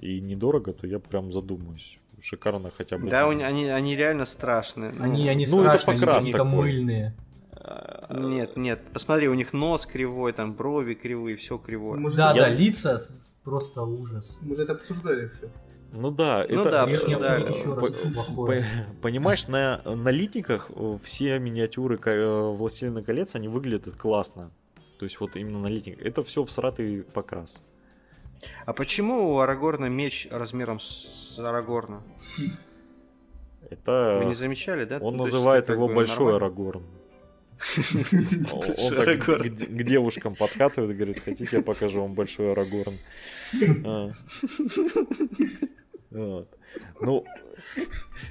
[0.00, 1.98] и недорого, то я прям задумаюсь.
[2.20, 3.08] Шикарно хотя бы.
[3.08, 4.92] Да, они, они реально страшные.
[4.92, 6.50] Ну, они, они ну, страшные, это покрас они такой.
[6.50, 7.16] мыльные.
[7.64, 11.98] А, нет, нет, посмотри, у них нос кривой, там брови кривые, все кривое.
[12.10, 12.42] да, я...
[12.42, 13.00] да, лица
[13.44, 14.38] просто ужас.
[14.40, 15.48] Мы же это обсуждали все.
[15.92, 16.70] Ну да, ну это...
[16.70, 18.64] да, обсуждали.
[19.02, 20.70] Понимаешь, на налитниках
[21.02, 24.50] все миниатюры э, Властелина колец, они выглядят классно.
[24.98, 26.00] То есть вот именно налитник.
[26.00, 27.62] Это все всратый покрас.
[28.64, 32.02] А почему у Арагорна меч размером с Арагорна?
[33.68, 34.20] Это...
[34.22, 34.98] Вы не замечали, да?
[34.98, 36.84] Он называет его Большой Арагорн.
[38.52, 42.98] Он так к девушкам подкатывает и говорит, хотите, я покажу вам Большой Арагорн.
[46.12, 46.48] Вот.
[47.00, 47.24] Ну,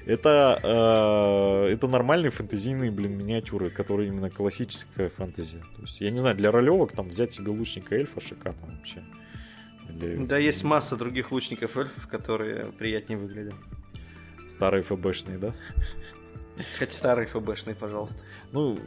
[0.06, 5.58] это, э, это нормальные фэнтезийные, блин, миниатюры, которые именно классическая фэнтези.
[5.76, 9.02] То есть, я не знаю, для ролевок там взять себе лучника эльфа шикарно вообще.
[9.88, 10.24] Или...
[10.24, 13.54] Да, есть масса других лучников эльфов, которые приятнее выглядят.
[14.48, 15.54] Старые ФБшные, да?
[16.78, 18.22] Хоть старые ФБшные, пожалуйста.
[18.52, 18.78] Ну,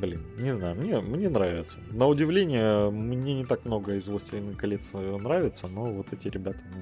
[0.00, 1.78] блин, не знаю, мне, мне нравится.
[1.90, 6.80] На удивление, мне не так много из «Властелина колец» нравится, но вот эти ребята, ну,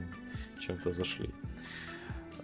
[0.61, 1.31] чем-то зашли.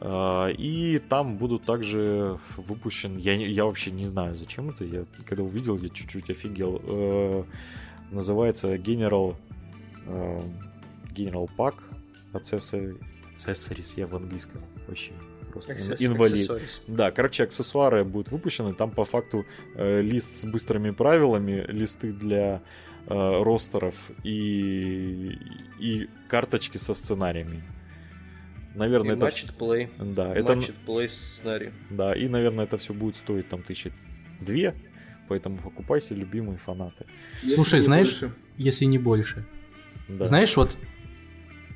[0.00, 5.42] А, и там будут также выпущен, я, я вообще не знаю, зачем это, я когда
[5.42, 7.44] увидел, я чуть-чуть офигел, э,
[8.10, 9.36] называется General,
[11.14, 11.76] General Pack
[12.32, 15.12] Accessories, я в английском вообще
[15.62, 16.50] просто инвалид.
[16.86, 22.62] Да, короче, аксессуары будут выпущены, там по факту э, лист с быстрыми правилами, листы для
[23.06, 23.94] э, ростеров
[24.24, 25.38] и,
[25.78, 27.62] и карточки со сценариями.
[28.76, 29.26] Наверное, и это...
[29.26, 29.88] Matched play.
[29.98, 30.52] Да, это...
[30.52, 31.70] Matched play сценарий.
[31.90, 33.92] Да, и, наверное, это все будет стоить там тысячи
[34.40, 34.74] две,
[35.28, 37.06] поэтому покупайте любимые фанаты.
[37.42, 38.34] Если Слушай, знаешь, больше.
[38.58, 39.46] если не больше.
[40.08, 40.26] Да.
[40.26, 40.76] Знаешь, вот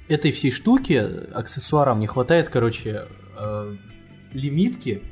[0.08, 0.92] этой всей штуки,
[1.32, 3.06] аксессуарам не хватает, короче,
[3.38, 3.76] э,
[4.32, 5.02] лимитки,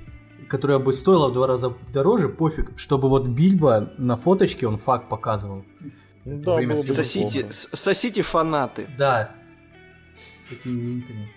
[0.49, 5.09] которая бы стоила в два раза дороже, пофиг, чтобы вот Бильбо на фоточке он факт
[5.09, 5.65] показывал.
[6.27, 8.89] Ну да, сосите, сосите фанаты.
[8.99, 9.35] Да.
[10.47, 11.31] С этими лимитами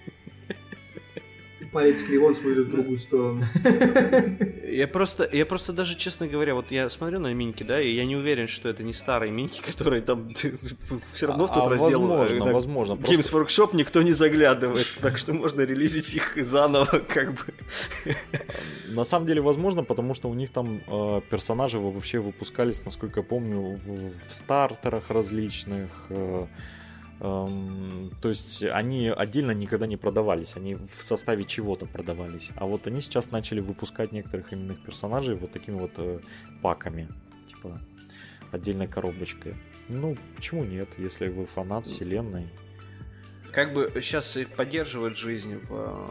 [1.72, 3.46] палец кривой смотрит в другую сторону.
[4.72, 8.06] Я просто, я просто даже, честно говоря, вот я смотрю на миньки, да, и я
[8.06, 10.30] не уверен, что это не старые миньки, которые там
[11.14, 12.08] все равно в тот а, раздел.
[12.08, 12.94] Возможно, э, возможно.
[12.94, 17.54] Games Workshop никто не заглядывает, так что можно релизить их заново, как бы.
[18.88, 23.26] На самом деле, возможно, потому что у них там э, персонажи вообще выпускались, насколько я
[23.26, 26.08] помню, в, в стартерах различных.
[26.10, 26.46] Э,
[27.24, 32.50] Эм, то есть они отдельно никогда не продавались, они в составе чего-то продавались.
[32.56, 36.20] А вот они сейчас начали выпускать некоторых именных персонажей вот такими вот э,
[36.64, 37.10] паками,
[37.46, 37.80] типа
[38.52, 39.54] отдельной коробочкой.
[39.90, 42.50] Ну, почему нет, если вы фанат вселенной?
[43.52, 46.10] Как бы сейчас поддерживать жизнь в,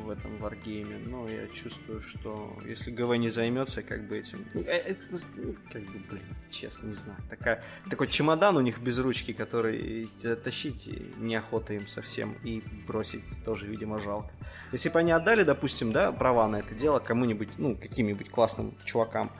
[0.00, 4.62] в этом варгейме, но я чувствую, что если ГВ не займется как бы этим, ну,
[4.62, 5.00] э, это,
[5.36, 10.08] ну, как бы, блин, честно, не знаю, такая, такой чемодан у них без ручки, который
[10.44, 14.30] тащить неохота им совсем и бросить тоже, видимо, жалко.
[14.72, 19.30] Если бы они отдали, допустим, да, права на это дело кому-нибудь, ну, каким-нибудь классным чувакам,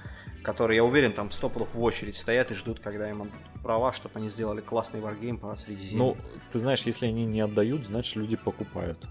[0.42, 3.92] которые, я уверен, там сто пудов в очередь стоят и ждут, когда им отдадут права,
[3.92, 5.98] чтобы они сделали классный варгейм по Средиземью.
[5.98, 6.16] Ну,
[6.50, 9.06] ты знаешь, если они не отдают, значит люди покупают.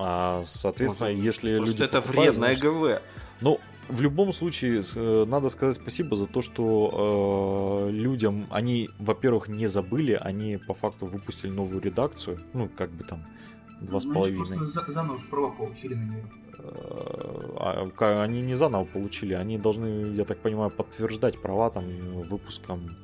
[0.00, 2.62] А, соответственно, Может, если люди это вредное значит...
[2.62, 3.02] ГВ.
[3.40, 9.48] Ну, в любом случае, э, надо сказать спасибо за то, что э, людям они, во-первых,
[9.48, 13.24] не забыли, они по факту выпустили новую редакцию, ну, как бы там,
[13.80, 14.66] два с половиной.
[14.66, 16.24] За, заново права получили на нее.
[16.58, 21.84] Э, а, они не заново получили, они должны, я так понимаю, подтверждать права там
[22.22, 22.96] выпуском.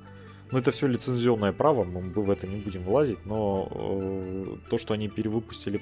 [0.53, 4.95] Ну, это все лицензионное право, мы в это не будем влазить, но э, то, что
[4.95, 5.79] они перевыпустили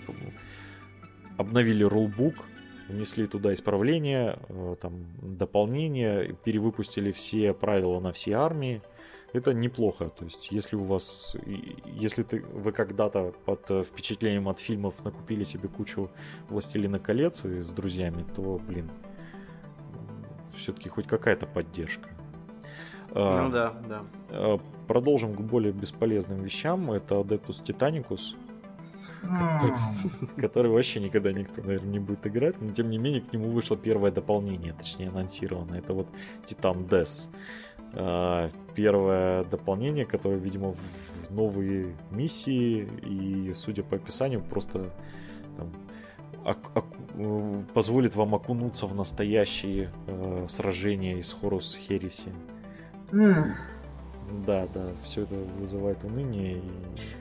[1.37, 2.35] обновили рулбук,
[2.89, 8.83] внесли туда исправления, э, там, дополнения, перевыпустили все правила на все армии.
[9.33, 10.11] Это неплохо.
[10.11, 11.37] То есть, если у вас,
[11.87, 16.11] если ты, вы когда-то под э, впечатлением от фильмов накупили себе кучу
[16.51, 18.91] Властелина колец и с друзьями, то, блин,
[20.55, 22.11] все-таки хоть какая-то поддержка.
[23.15, 24.03] А, ну да, да.
[24.31, 26.93] Э, продолжим к более бесполезным вещам.
[26.93, 28.37] Это Adeptus Titanicus
[30.37, 33.77] который вообще никогда никто, наверное, не будет играть, но тем не менее к нему вышло
[33.77, 35.75] первое дополнение, точнее анонсировано.
[35.75, 36.09] Это вот
[36.45, 37.31] Титан Дес.
[38.75, 44.91] Первое дополнение, которое, видимо, в новые миссии и, судя по описанию, просто
[45.59, 45.73] там,
[47.75, 52.31] позволит вам окунуться в настоящие э, сражения из Хорус Хереси.
[53.11, 53.53] Mm.
[54.47, 56.59] Да, да, все это вызывает уныние.
[56.59, 56.63] И...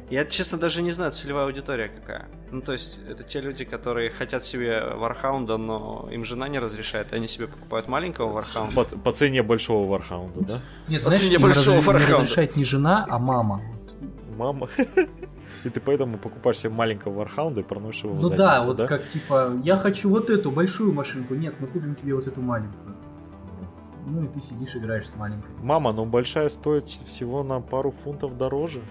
[0.09, 2.27] Я, честно, даже не знаю, целевая аудитория какая.
[2.51, 7.13] Ну, то есть, это те люди, которые хотят себе Вархаунда, но им жена не разрешает,
[7.13, 8.75] и они себе покупают маленького Вархаунда.
[8.75, 10.61] По, по цене большого Вархаунда, да?
[10.88, 12.15] Нет, по знаешь, цене большого раз, Вархаунда.
[12.15, 13.61] Не разрешает не жена, а мама.
[14.38, 14.69] Мама?
[15.63, 18.88] И ты поэтому покупаешь себе маленького Вархаунда и проносишь его в Ну да, вот да?
[18.88, 22.95] как типа, я хочу вот эту большую машинку, нет, мы купим тебе вот эту маленькую.
[24.06, 25.49] Ну и ты сидишь, играешь с маленькой.
[25.61, 28.82] Мама, но большая стоит всего на пару фунтов дороже.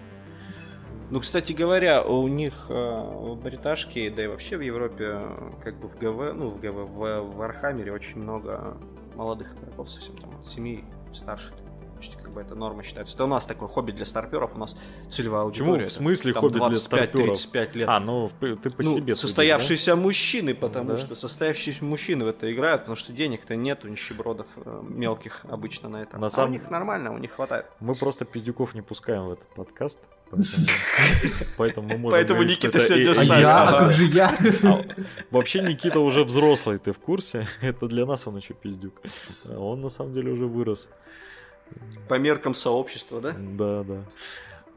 [1.11, 5.21] Ну, кстати говоря, у них э, в бриташке, да и вообще в Европе,
[5.61, 8.77] как бы в ГВ, ну, в ГВ, в, в Архамере очень много
[9.17, 11.70] молодых игроков, совсем там от 7 старше есть,
[12.31, 13.15] как бы это норма считается.
[13.15, 14.77] Это у нас такой хобби для старперов, у нас
[15.11, 15.85] целевая аудитория.
[15.85, 15.89] Почему?
[15.89, 17.39] В смысле хобби для старперов?
[17.39, 17.89] 35 лет.
[17.89, 19.97] А, ну ты по ну, себе Состоявшиеся да?
[19.97, 20.97] мужчины, потому да?
[20.97, 25.89] что состоявшиеся мужчины в это играют, потому что денег-то нет у нищебродов э, мелких обычно
[25.89, 26.19] на это.
[26.19, 26.51] На а самом...
[26.51, 27.67] у них нормально, у них хватает.
[27.81, 29.99] Мы просто пиздюков не пускаем в этот подкаст.
[31.57, 33.33] Поэтому мы можем Поэтому Никита сегодня с нами.
[33.33, 33.69] А я?
[33.69, 34.39] А как же я?
[34.63, 34.85] А,
[35.31, 37.49] вообще Никита уже взрослый, ты в курсе?
[37.61, 38.95] Это для нас он еще пиздюк.
[39.49, 40.89] Он на самом деле уже вырос.
[42.09, 43.35] По меркам сообщества, да?
[43.39, 44.05] Да, да.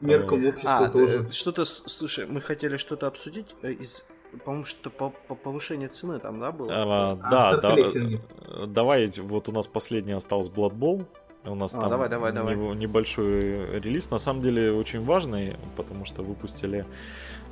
[0.02, 1.30] Меркам общества а, тоже.
[1.32, 4.06] Что-то, слушай, мы хотели что-то обсудить э, из
[4.44, 6.72] по-моему, что по, по повышение цены там, да, было?
[6.72, 7.76] А, а, да, да.
[7.76, 11.06] Э, давай, вот у нас последний остался Blood Bowl.
[11.46, 12.56] У нас а, там давай, давай, давай.
[12.56, 14.10] небольшой релиз.
[14.10, 16.86] На самом деле очень важный, потому что выпустили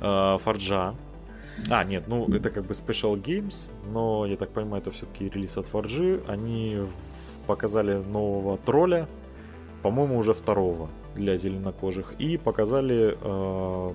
[0.00, 0.94] э, Форджа.
[1.70, 5.58] А, нет, ну это как бы Special Games, но я так понимаю, это все-таки релиз
[5.58, 6.22] от Форджи.
[6.26, 6.78] Они
[7.46, 9.08] показали нового тролля,
[9.82, 12.14] по-моему, уже второго для зеленокожих.
[12.18, 13.92] И показали э,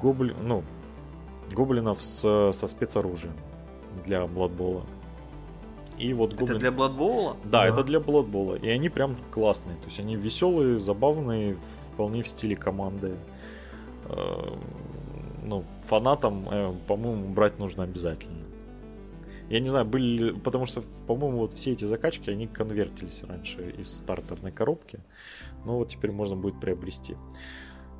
[0.00, 0.34] гобли...
[0.42, 0.62] ну,
[1.52, 3.34] гоблинов с, со спецоружием
[4.04, 4.84] для Бладбола.
[5.98, 6.50] И вот гоблин...
[6.50, 7.36] Это для Бладбола?
[7.44, 8.56] Да, да, это для Бладбола.
[8.56, 9.76] И они прям классные.
[9.76, 11.56] То есть они веселые, забавные,
[11.92, 13.16] вполне в стиле команды.
[14.08, 14.54] Э,
[15.42, 18.44] ну, фанатам, э, по-моему, брать нужно обязательно.
[19.48, 20.32] Я не знаю, были...
[20.32, 25.00] Потому что, по-моему, вот все эти закачки, они конвертились раньше из стартерной коробки.
[25.64, 27.16] Но вот теперь можно будет приобрести.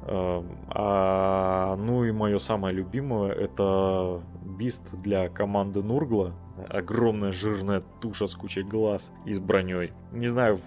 [0.02, 6.34] Эм, а, ну и мое самое любимое это бист для команды Нургла.
[6.68, 9.92] Огромная жирная туша с кучей глаз и с броней.
[10.12, 10.60] Не знаю,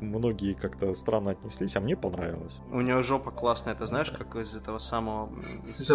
[0.00, 2.60] многие как-то странно отнеслись, а мне понравилось.
[2.70, 5.30] У него жопа классная, это знаешь, как из этого самого...
[5.66, 5.90] Из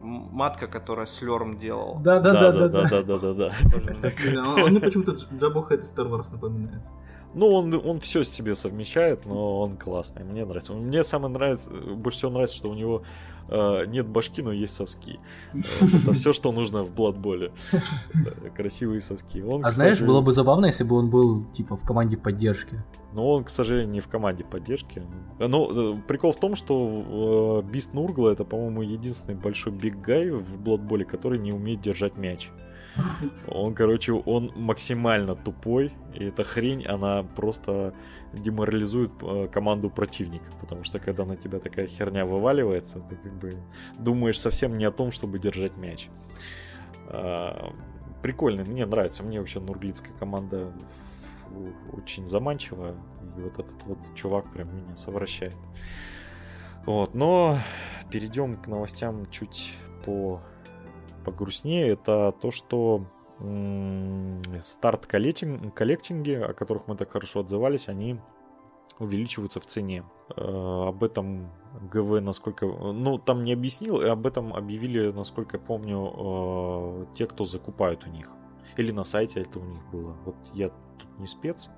[0.00, 1.98] матка, которая слерм делал.
[2.00, 3.52] Да, да, да, да, да, да, да, да, да.
[4.64, 6.82] Он мне почему-то Джабба Хэт из Star Wars напоминает.
[7.34, 10.24] Ну, он, он все себе совмещает, но он классный.
[10.24, 10.72] Мне нравится.
[10.72, 13.02] Мне самое нравится, больше всего нравится, что у него
[13.48, 15.20] э, нет башки, но есть соски.
[15.52, 17.52] Это все, что нужно в Бладболе.
[18.56, 19.44] Красивые соски.
[19.62, 22.82] а знаешь, было бы забавно, если бы он был типа в команде поддержки.
[23.12, 25.02] Но он, к сожалению, не в команде поддержки.
[25.38, 30.58] Ну, э, прикол в том, что Бист Нургла это, по-моему, единственный большой биг гай в
[30.60, 32.50] Бладболе, который не умеет держать мяч.
[33.46, 37.94] Он, короче, он максимально тупой, и эта хрень, она просто
[38.32, 43.56] деморализует э, команду противника, потому что когда на тебя такая херня вываливается, ты как бы
[43.98, 46.08] думаешь совсем не о том, чтобы держать мяч.
[47.06, 47.72] А,
[48.22, 50.72] прикольно, мне нравится, мне вообще нурглицкая команда
[51.92, 52.94] очень заманчивая,
[53.36, 55.56] и вот этот вот чувак прям меня совращает.
[56.86, 57.58] Вот, но
[58.10, 60.40] перейдем к новостям чуть по
[61.24, 63.04] погрустнее, это то, что
[64.62, 68.18] старт коллектинги, о которых мы так хорошо отзывались, они
[68.98, 70.04] увеличиваются в цене.
[70.36, 71.50] Э, об этом
[71.92, 72.66] ГВ, насколько...
[72.66, 78.10] Ну, там не объяснил, об этом объявили, насколько я помню, э, те, кто закупают у
[78.10, 78.30] них.
[78.76, 80.16] Или на сайте это у них было.
[80.24, 81.70] Вот я тут не спец.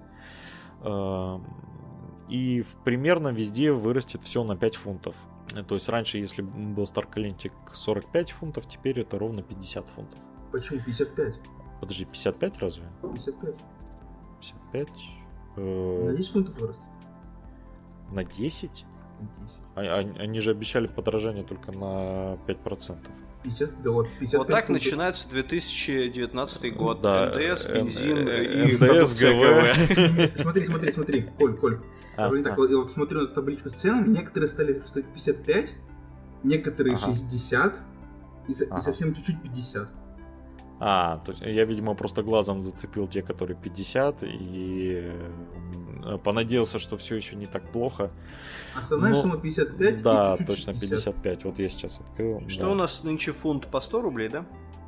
[2.28, 5.16] И примерно везде вырастет все на 5 фунтов.
[5.66, 10.20] То есть раньше, если был Старкалентик 45 фунтов, теперь это ровно 50 фунтов.
[10.52, 11.34] Почему 55?
[11.80, 12.84] Подожди, 55 разве?
[13.02, 13.54] 55.
[14.40, 14.88] 55?
[15.56, 16.04] Э...
[16.06, 16.76] На 10 фунтов вырос.
[18.12, 18.86] На 10?
[19.74, 22.98] А, а, они же обещали подорожание только на 5%.
[23.42, 24.84] 50, да вот, 55 вот так фунтов.
[24.84, 27.00] начинается 2019 год.
[27.00, 30.40] Да, НДС, бензин э, и НДС, ГВ.
[30.42, 31.78] Смотри, смотри, смотри, Коль, Коль.
[32.16, 32.42] А, а.
[32.42, 35.70] Так, я вот смотрю на табличку с ценами, некоторые стали стоить 55,
[36.42, 37.14] некоторые ага.
[37.14, 37.74] 60
[38.48, 38.78] и, ага.
[38.78, 39.88] и совсем чуть-чуть 50.
[40.82, 45.12] А, то есть я, видимо, просто глазом зацепил те, которые 50, и
[46.04, 48.10] э, понадеялся, что все еще не так плохо.
[48.74, 49.20] Основная Но...
[49.20, 50.00] сумма 55?
[50.00, 51.14] Да, чуть-чуть точно 50.
[51.14, 51.44] 55.
[51.44, 52.40] Вот я сейчас открыл.
[52.48, 52.70] Что да.
[52.70, 54.46] у нас нынче фунт по 100 рублей, да?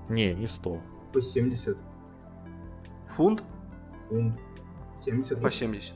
[0.09, 0.81] Не, не 100.
[1.13, 1.77] По 70.
[3.09, 3.45] Фунт?
[4.09, 4.41] Фунт.
[5.05, 5.43] 70.
[5.43, 5.93] По 70.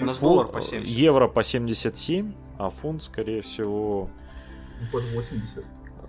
[0.00, 0.88] У нас доллар по 70.
[0.88, 4.08] Евро по 77, а фунт, скорее всего...
[4.92, 5.64] Под 80.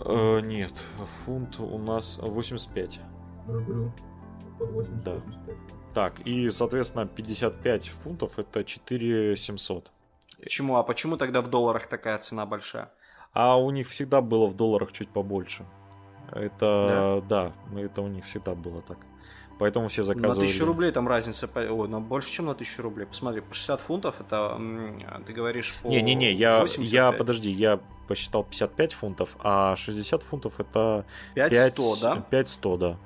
[0.06, 0.84] Э, нет,
[1.26, 3.00] фунт у нас 85.
[3.48, 3.92] Рублю.
[4.60, 5.14] Под 80, да.
[5.14, 5.58] 85.
[5.94, 9.92] Так, и, соответственно, 55 фунтов это 4700.
[10.42, 10.78] Почему?
[10.78, 12.92] А почему тогда в долларах такая цена большая?
[13.34, 15.66] А у них всегда было в долларах чуть побольше.
[16.32, 18.98] Это, да, да это у них всегда было так.
[19.60, 20.40] Поэтому все заказывали.
[20.40, 23.06] На тысячу рублей там разница, о, на больше, чем на тысячу рублей.
[23.06, 24.60] Посмотри, по 60 фунтов это,
[25.26, 31.06] ты говоришь, по Не-не-не, я, я, подожди, я посчитал 55 фунтов, а 60 фунтов это
[31.36, 32.16] 5100, 5, да?
[32.30, 33.00] 5100, да.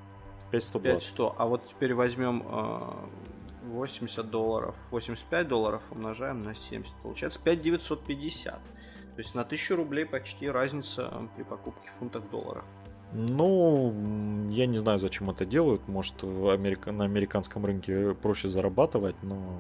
[0.52, 1.15] 5120.
[1.15, 2.44] 5100, а вот теперь возьмем
[3.64, 8.53] 80 э, долларов, 85 долларов умножаем на 70, получается 5950.
[8.53, 12.64] То есть на 1000 рублей почти разница при покупке фунтов в долларах.
[13.14, 13.94] Ну,
[14.49, 15.88] я не знаю, зачем это делают.
[15.88, 16.91] Может, америка...
[16.91, 19.60] на американском рынке проще зарабатывать, но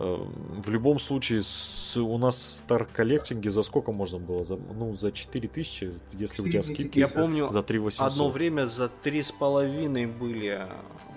[0.00, 1.96] в любом случае с...
[1.96, 4.44] у нас Star коллектинги за сколько можно было?
[4.44, 8.06] За, ну, за 4000, если у тебя скидки Я помню, за 3 800.
[8.06, 10.66] одно время за 3,5 были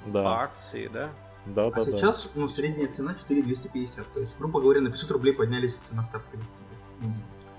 [0.07, 0.23] да.
[0.23, 1.09] по акции, да?
[1.45, 2.41] Да, а да, сейчас, да.
[2.41, 4.13] ну, средняя цена 4250.
[4.13, 6.37] То есть, грубо говоря, на 500 рублей поднялись цена ставки.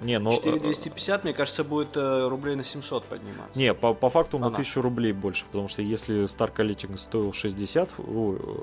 [0.03, 0.33] Не, но...
[0.33, 3.59] 4250, мне кажется, будет э, рублей на 700 подниматься.
[3.59, 4.49] Не, по, по факту Она.
[4.49, 7.91] на 1000 рублей больше, потому что если Star Collecting стоил 60,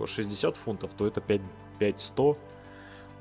[0.06, 1.42] 60 фунтов, то это 5,
[1.82, 2.38] 5100.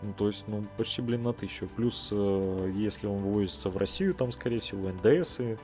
[0.02, 1.66] Ну, то есть, ну, почти, блин, на 1000.
[1.66, 5.58] Плюс, э, если он вывозится в Россию, там, скорее всего, НДСы.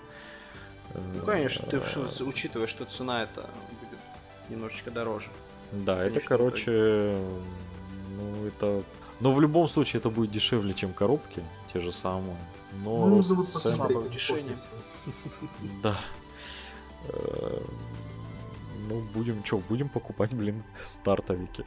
[0.95, 1.81] Ну, конечно, ты
[2.25, 3.49] учитывая, что цена это
[3.81, 3.99] будет
[4.49, 5.31] немножечко дороже.
[5.73, 7.17] Да, это, короче,
[8.17, 8.83] ну, это...
[9.21, 11.43] Но в любом случае это будет дешевле, чем коробки,
[11.73, 12.37] те же самые.
[12.85, 13.73] Но ну, ну цен...
[13.73, 14.11] слабое.
[15.83, 15.99] Да.
[18.87, 21.65] Э, ну, будем, что, будем покупать, блин, стартовики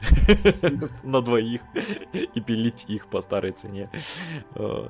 [1.02, 1.60] на двоих
[2.12, 3.90] и пилить их по старой цене.
[4.54, 4.88] Э,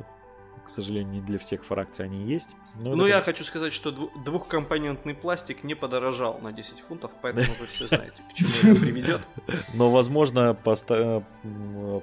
[0.64, 2.54] к сожалению, не для всех фракций они есть.
[2.76, 7.86] Ну, я хочу сказать, что двухкомпонентный пластик не подорожал на 10 фунтов, поэтому вы все
[7.88, 9.20] знаете, к чему это приведет.
[9.74, 10.54] Но, возможно,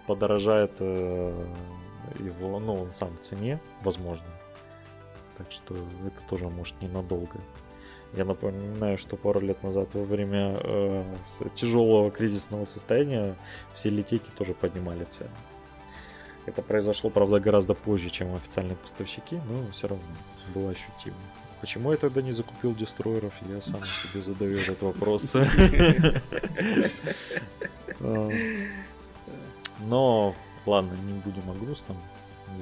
[0.08, 1.54] подорожает э,
[2.20, 4.28] его, ну, сам в цене, возможно.
[5.38, 7.40] Так что это тоже может ненадолго.
[8.14, 11.04] Я напоминаю, что пару лет назад во время э,
[11.56, 13.36] тяжелого кризисного состояния
[13.74, 15.30] все литейки тоже поднимали цены.
[16.46, 20.06] Это произошло, правда, гораздо позже, чем официальные поставщики, но все равно
[20.56, 21.18] было ощутимо.
[21.60, 25.36] Почему я тогда не закупил дестройеров, я сам себе задаю этот вопрос.
[28.00, 28.30] А,
[29.90, 30.36] но,
[30.66, 31.98] ладно, не будем о грустном.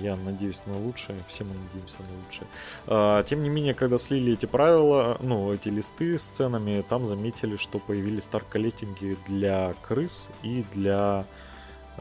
[0.01, 2.47] Я надеюсь на лучшее, все мы надеемся на лучшее.
[2.87, 7.55] А, тем не менее, когда слили эти правила, ну, эти листы с ценами, там заметили,
[7.55, 11.25] что появились старколетинги для крыс и для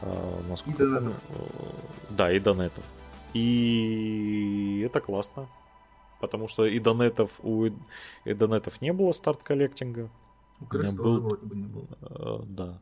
[0.01, 1.13] Э, насколько и помню.
[1.29, 1.43] Э,
[2.09, 2.83] да, и донетов.
[3.33, 5.47] И это классно.
[6.19, 7.65] Потому что и донетов у
[8.25, 10.09] и донетов не было старт коллектинга.
[10.59, 11.37] У меня был...
[11.43, 11.87] не было.
[12.01, 12.81] Э, да.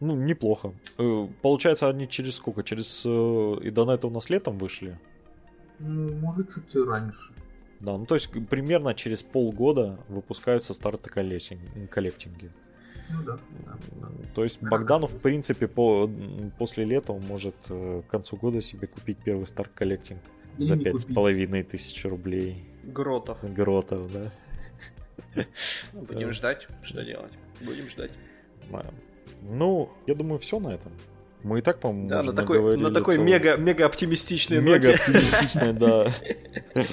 [0.00, 0.72] Ну, неплохо.
[1.42, 2.62] Получается, они через сколько?
[2.62, 4.98] Через и донеты у нас летом вышли?
[5.78, 7.32] Ну, может, чуть раньше.
[7.80, 12.50] Да, ну то есть примерно через полгода выпускаются старты коллектинги.
[13.08, 13.38] Ну да.
[14.34, 16.08] То есть Богдану, в принципе, по,
[16.58, 20.18] после лета он может э, к концу года себе купить первый Star Collecting
[20.58, 22.64] за пять с половиной тысяч рублей.
[22.84, 23.38] Гротов.
[23.54, 24.32] Гротов, да.
[25.92, 27.32] Ну, будем ждать, что делать.
[27.60, 28.12] Будем ждать.
[29.42, 30.92] Ну, я думаю, все на этом.
[31.42, 33.26] Мы и так, по-моему, да, на такой, на такой целый...
[33.26, 36.12] мега, мега оптимистичной Мега оптимистичной, да.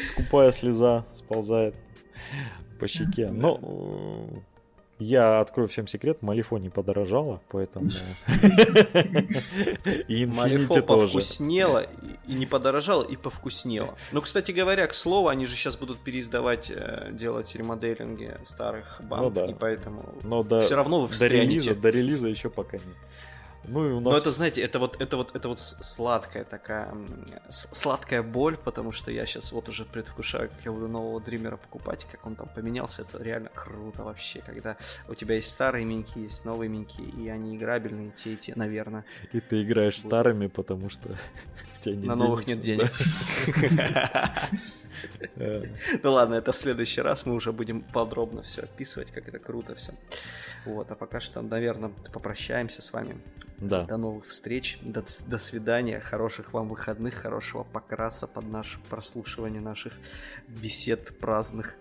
[0.00, 1.74] Скупая слеза сползает
[2.78, 3.28] по щеке.
[3.30, 4.42] Но
[5.00, 7.88] я открою всем секрет, Малифо не подорожало, поэтому...
[10.08, 10.82] И Инфинити тоже.
[10.82, 11.86] повкуснело,
[12.26, 13.96] и не подорожало, и повкуснело.
[14.12, 19.34] Ну, кстати говоря, к слову, они же сейчас будут переиздавать, э, делать ремоделинги старых банк,
[19.34, 20.14] ну и поэтому
[20.62, 21.74] все равно вы встрянете.
[21.74, 22.96] До релиза еще пока нет.
[23.64, 24.12] Ну и у нас...
[24.12, 26.94] Но это, знаете, это вот, это вот, это вот сладкая такая,
[27.50, 32.06] сладкая боль, потому что я сейчас вот уже предвкушаю, как я буду нового Дримера покупать,
[32.10, 34.76] как он там поменялся, это реально круто вообще, когда
[35.08, 39.04] у тебя есть старые миньки, есть новые миньки, и они играбельные, те и те, наверное.
[39.32, 40.06] И ты играешь вот.
[40.06, 41.08] старыми, потому что
[41.78, 42.90] у тебя нет На новых нет денег.
[46.02, 49.74] Ну ладно, это в следующий раз мы уже будем подробно все описывать, как это круто
[49.74, 49.92] все.
[50.64, 53.16] Вот, а пока что, наверное, попрощаемся с вами.
[53.60, 53.84] Да.
[53.84, 59.92] До новых встреч, до, до свидания, хороших вам выходных, хорошего покраса под наше прослушивание наших
[60.48, 61.74] бесед праздных.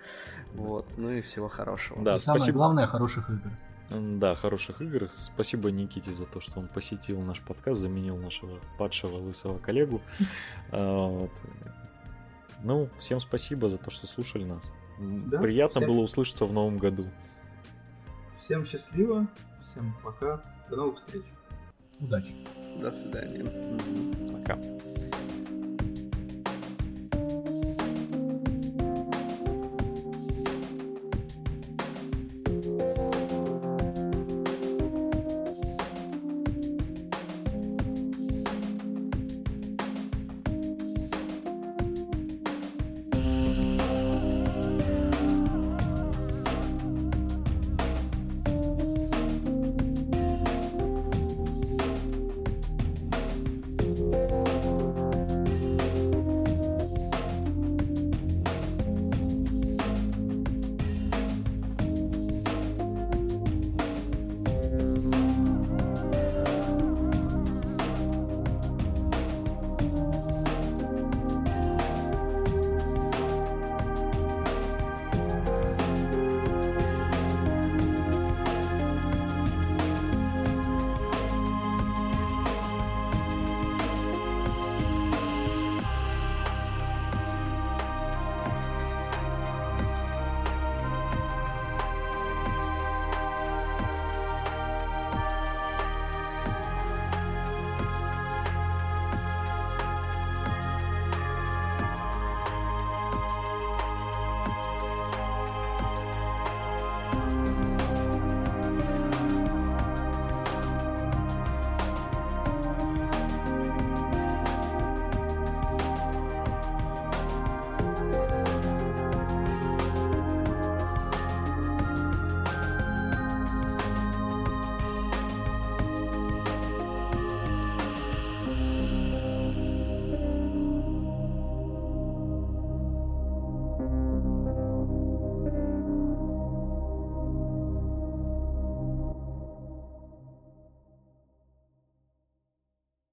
[0.54, 2.04] Вот, ну и всего хорошего.
[2.04, 2.58] Да, и самое спасибо.
[2.58, 3.50] главное, хороших игр.
[3.92, 5.10] Да, хороших игр.
[5.14, 10.02] Спасибо Никите за то, что он посетил наш подкаст, заменил нашего падшего лысого коллегу.
[10.72, 11.28] А,
[12.62, 14.74] ну, всем спасибо за то, что слушали нас.
[15.42, 17.06] Приятно было услышаться в новом году.
[18.38, 19.28] Всем счастливо,
[19.66, 21.24] всем пока, до новых встреч.
[22.02, 22.34] Удачи.
[22.80, 23.46] До свидания.
[24.32, 24.58] Пока.